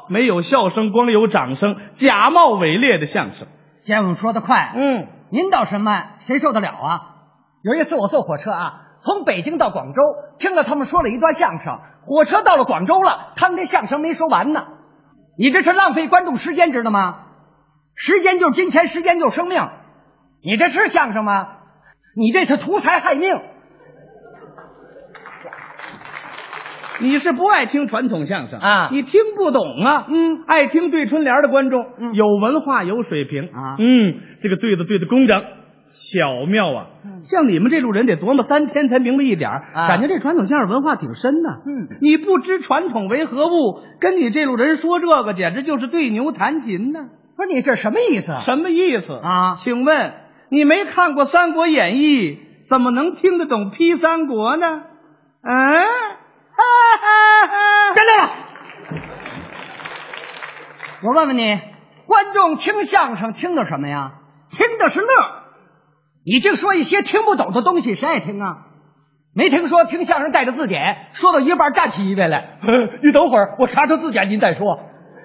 [0.09, 3.47] 没有笑声，光有掌声，假冒伪劣的相声。
[3.83, 7.01] 先生说的快，嗯，您倒是慢，谁受得了啊？
[7.63, 8.73] 有一次我坐火车啊，
[9.03, 10.01] 从北京到广州，
[10.39, 14.63] 听了他们说了一段相声，火车到了广州了，他们这相声没说完呢。
[15.37, 17.19] 你这是浪费观众时间，知道吗？
[17.95, 19.61] 时间就是金钱，时间就是生命。
[20.43, 21.47] 你这是相声吗？
[22.15, 23.39] 你这是图财害命。
[27.01, 28.89] 你是不爱听传统相声啊？
[28.89, 30.05] 你听不懂啊？
[30.07, 33.75] 嗯，爱听对春联的观众，嗯有文化有水平啊。
[33.77, 35.41] 嗯，这个对子对的工整，
[35.87, 36.87] 巧妙啊！
[37.25, 41.57] 像你们这路人得琢磨三天才明白一点儿啊感觉这传统相声文化挺深呐。
[41.67, 47.09] 嗯，你不知传统为何物，跟你这路人说这个，简直就是对牛弹琴呐。
[47.35, 48.27] 不是你这什么意思？
[48.45, 50.13] 什么意思啊请问
[50.49, 52.35] 你没看过《三国演义》，
[52.69, 54.81] 怎么能听得懂批三国呢？
[55.41, 55.53] 嗯，
[57.95, 58.11] 站住！
[61.03, 61.59] 我问问你，
[62.07, 64.13] 观众听相声听的什么呀？
[64.51, 65.07] 听的是乐。
[66.25, 68.57] 你净说一些听不懂的东西，谁爱听啊？
[69.35, 72.57] 没听说听相声带着字典，说到一半站起一位来，
[73.03, 74.79] 你等会儿，我查查字典，您再说。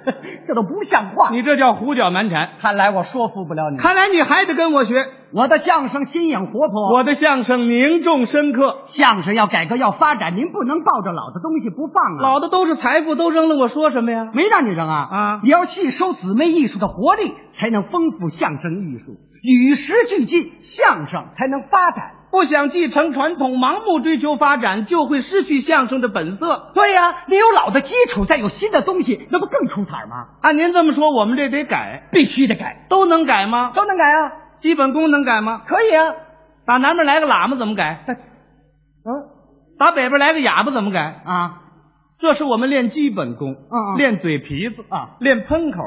[0.47, 1.31] 这都不像话！
[1.31, 2.51] 你这叫胡搅蛮缠。
[2.61, 3.79] 看来我说服不了你。
[3.79, 5.07] 看来你还得跟我学。
[5.33, 8.83] 我的相声新颖活泼，我的相声凝重深刻。
[8.87, 12.21] 相声要改革要发展，您不能抱着老的东西不放啊！
[12.21, 14.31] 老的都是财富，都扔了，我说什么呀？
[14.35, 15.41] 没让你扔啊啊！
[15.45, 22.11] 你要吸收姊妹艺术的活力，才能丰富相声艺术，与时俱进，相声才能发展。
[22.31, 26.70] 不想继承传统，盲目追求发展，就会失去相声的本色。
[26.74, 30.28] 对呀、你有老的基础，再有新的东西，那不更出彩吗？
[30.43, 33.73] 按您这么说，我们这得改，必须得改，都能改吗？
[33.74, 34.32] 都能改啊！
[34.61, 35.62] 基本功能改吗？
[35.66, 36.05] 可以啊。
[36.66, 38.05] 打南边来个喇嘛怎么改？
[39.05, 39.11] 嗯
[39.78, 41.23] 打北边来个哑巴怎么改？
[41.24, 41.62] 啊，
[42.20, 45.78] 这是我们练基本功，嗯嗯练嘴皮子啊，练喷口。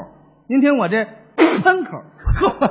[0.48, 1.04] 您听我这
[1.62, 1.90] 喷口，
[2.58, 2.70] 呵，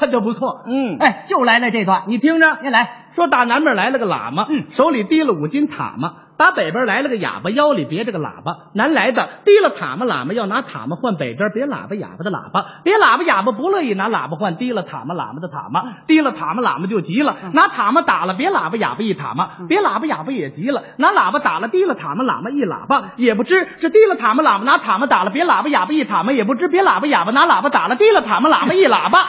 [0.00, 0.62] 喷的不错。
[0.66, 2.96] 嗯，哎，就来了这段，你听着，您来。
[3.16, 8.56] 说打南边来了个喇嘛，嗯手里提了五斤塔嘛；打北边来了个哑巴，腰里别着个喇叭。
[8.72, 29.26] 南来的提了塔嘛，喇嘛要拿塔嘛换北边别喇叭哑巴的喇叭，别喇叭哑巴不乐意拿喇叭换提了塔嘛喇嘛的塔嘛，提了塔嘛喇嘛就急了，拿塔嘛打了别喇叭哑巴一塔嘛，别喇叭哑巴也急了，拿喇叭打了提了塔嘛喇嘛一喇叭，也不知是提了塔嘛喇嘛拿塔嘛打了别喇叭哑巴一塔嘛，也不知别喇叭哑巴拿喇叭打了提了塔嘛喇嘛一喇叭。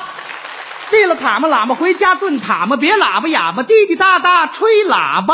[0.91, 5.33] 提了塔嘛喇嘛回家炖塔嘛，别喇叭哑巴滴滴答答吹喇叭，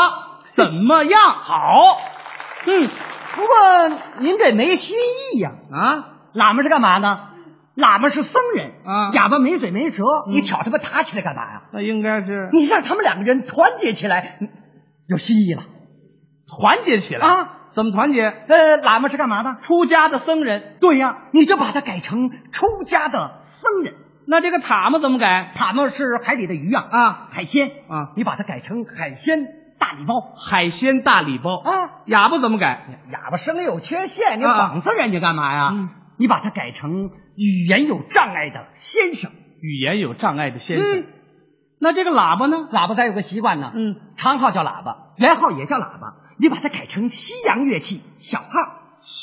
[0.56, 1.20] 怎么样？
[1.20, 1.58] 好，
[2.64, 2.88] 嗯，
[3.36, 4.96] 不过您这没新
[5.34, 6.04] 意呀啊！
[6.34, 7.28] 喇嘛是干嘛呢？
[7.76, 11.62] 喇嘛是僧人啊哑巴没嘴没舌，嗯你挑他们打起来干嘛呀？
[11.72, 14.38] 那应该是你让他们两个人团结起来，
[15.06, 15.62] 有新意了
[16.48, 17.48] 团结起来啊！
[17.74, 18.22] 怎么团结？
[18.24, 19.60] 呃，喇嘛是干嘛的？
[19.62, 20.76] 出家的僧人。
[20.80, 23.94] 对呀，你就把它改成出家的僧人。
[24.28, 25.52] 那这个塔嘛怎么改？
[25.54, 29.46] 塔嘛是海里的鱼啊啊，海鲜啊，你把它改成海鲜
[29.78, 31.70] 大礼包海鲜大礼包啊。
[32.04, 33.00] 哑巴怎么改？
[33.10, 35.70] 哑巴声音有缺陷，你啊讽刺人家干嘛呀？
[35.72, 35.88] 嗯
[36.18, 39.30] 你把它改成语言有障碍的先生。
[39.62, 41.00] 语言有障碍的先生。
[41.00, 41.06] 嗯
[41.80, 42.56] 那这个喇叭呢？
[42.72, 48.48] 喇叭咱有个习惯呢，嗯，长号叫喇叭，圆号也叫喇叭，你把它改成西洋乐器小号。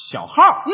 [0.10, 0.64] 小号。
[0.66, 0.72] 嗯，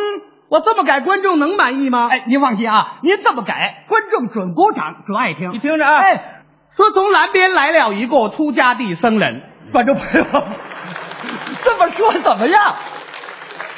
[0.52, 2.10] 我这么改，观众能满意吗？
[2.12, 5.50] 哎，您放心啊，您这么改，观众准鼓掌，准爱听。
[5.54, 6.42] 你听着啊，哎，
[6.76, 10.26] 说从南边来了一个出家的僧人，观众朋友，
[11.64, 12.76] 这么说怎么样？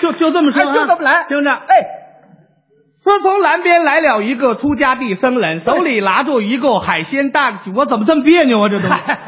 [0.02, 0.68] 就就这么说、啊。
[0.68, 1.26] 哎就这么来。
[1.28, 1.78] 听着，哎，
[3.04, 8.70] 说从南边来了一个出家地僧人，手里拿着一个海鲜大，我怎么这么别扭啊？
[8.70, 8.88] 这都，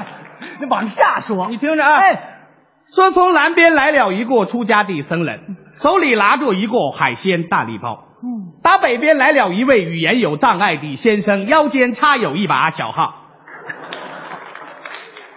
[0.61, 2.39] 你往下说，你听着啊，哎，
[2.95, 8.03] 说从南边来了一个出家地僧人，手里拿着一个海鲜大礼包。
[8.23, 13.21] 嗯，打北边来了一位语言有障碍的先生，腰间插有一把小号。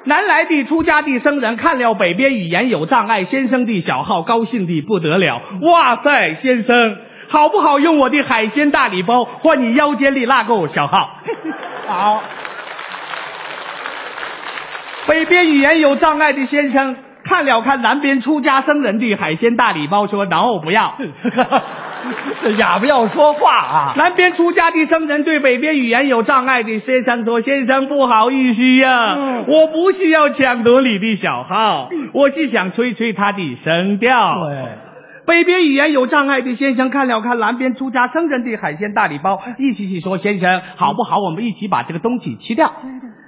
[0.05, 5.43] 南来的出家的僧人看了北边语言有障碍先生的小号，高兴的不得了。
[5.60, 6.97] 哇塞，先生，
[7.28, 11.10] 好不好用我的海鲜大礼包换你腰间里那个小号？
[11.86, 12.23] 好。
[15.09, 16.97] 北边语言有障碍的先生
[17.28, 20.96] 看了看南边出家僧人的海鲜大礼包，说然后不要。
[22.40, 23.94] ”这哑巴要说话啊！
[23.96, 34.78] 南边出家的僧人对北边语言有障碍的先生说：“先生，不好意思呀、嗯我不是要抢夺你的小号，我是想吹吹他的声调。”对。
[35.26, 41.18] 北边语言有障碍的先生看了看南边出家僧人的海鲜大礼包，意思是说：“先生，好不好？
[41.18, 42.72] 我们一起把这个东西吃掉。”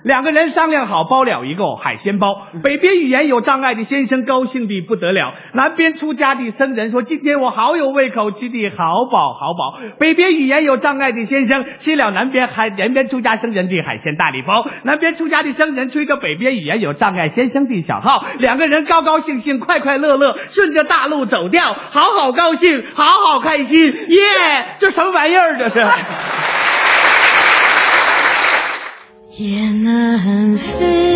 [0.02, 2.47] 两个人商量好，包了一个海鲜包。
[2.62, 24.18] 北边语言有障碍的先生高兴的不得了，南边出家的僧人说：“今天我好有胃口，吃的好饱好饱。”北边语言有障碍的先生吃了南边海南边出家僧人的海鲜大礼包，南边出家的僧人吹着北边语言有障碍先生的小号，两个人高高兴兴、快快乐乐，顺着大路走掉，好好高兴，好好开心，耶！
[24.78, 25.59] 这什么玩意儿？
[25.59, 26.69] 这是。
[29.43, 31.10] 雁南飞，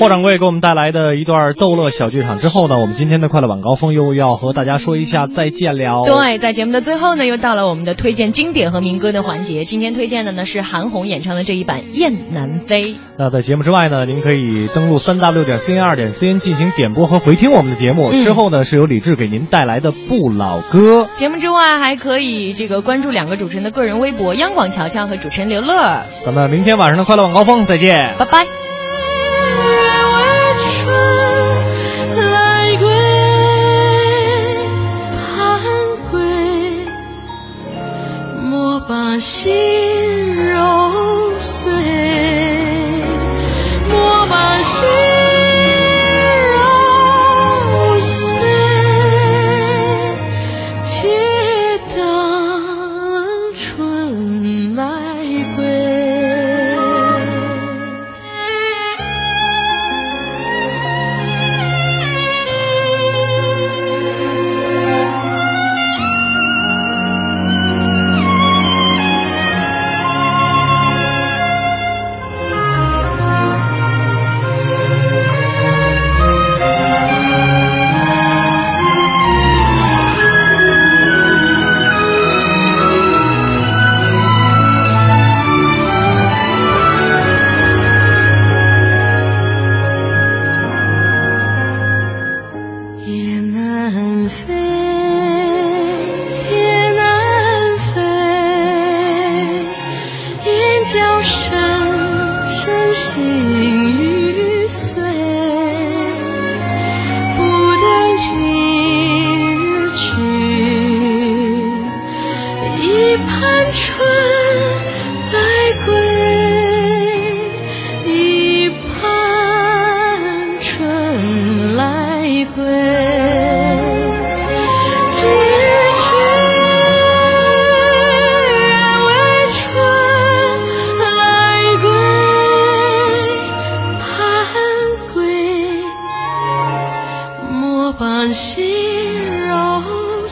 [0.00, 6.04] 霍掌柜给我们带来的一段逗乐小剧场之后呢，我们今天的快乐晚高峰又要和大家说一下再见了。
[6.06, 9.64] 对，在节目的最后呢，又到了我们的推荐经典和民歌的环节。
[9.64, 12.84] 今天推荐的呢是韩红演唱的这一版《雁南飞》。
[13.18, 18.08] 那在节目之外呢，您可以登录三 w 点 cn 二点 cn 进行点播和回听我们的节目。
[18.10, 21.08] 嗯之后呢，是由李志给您带来的不老歌。
[21.12, 26.06] 节目之外，还可以这个关注两个主持人的个人微博：央广乔乔和主持人刘乐。
[26.24, 28.69] 咱们明天晚上的快乐晚高峰再见，拜拜。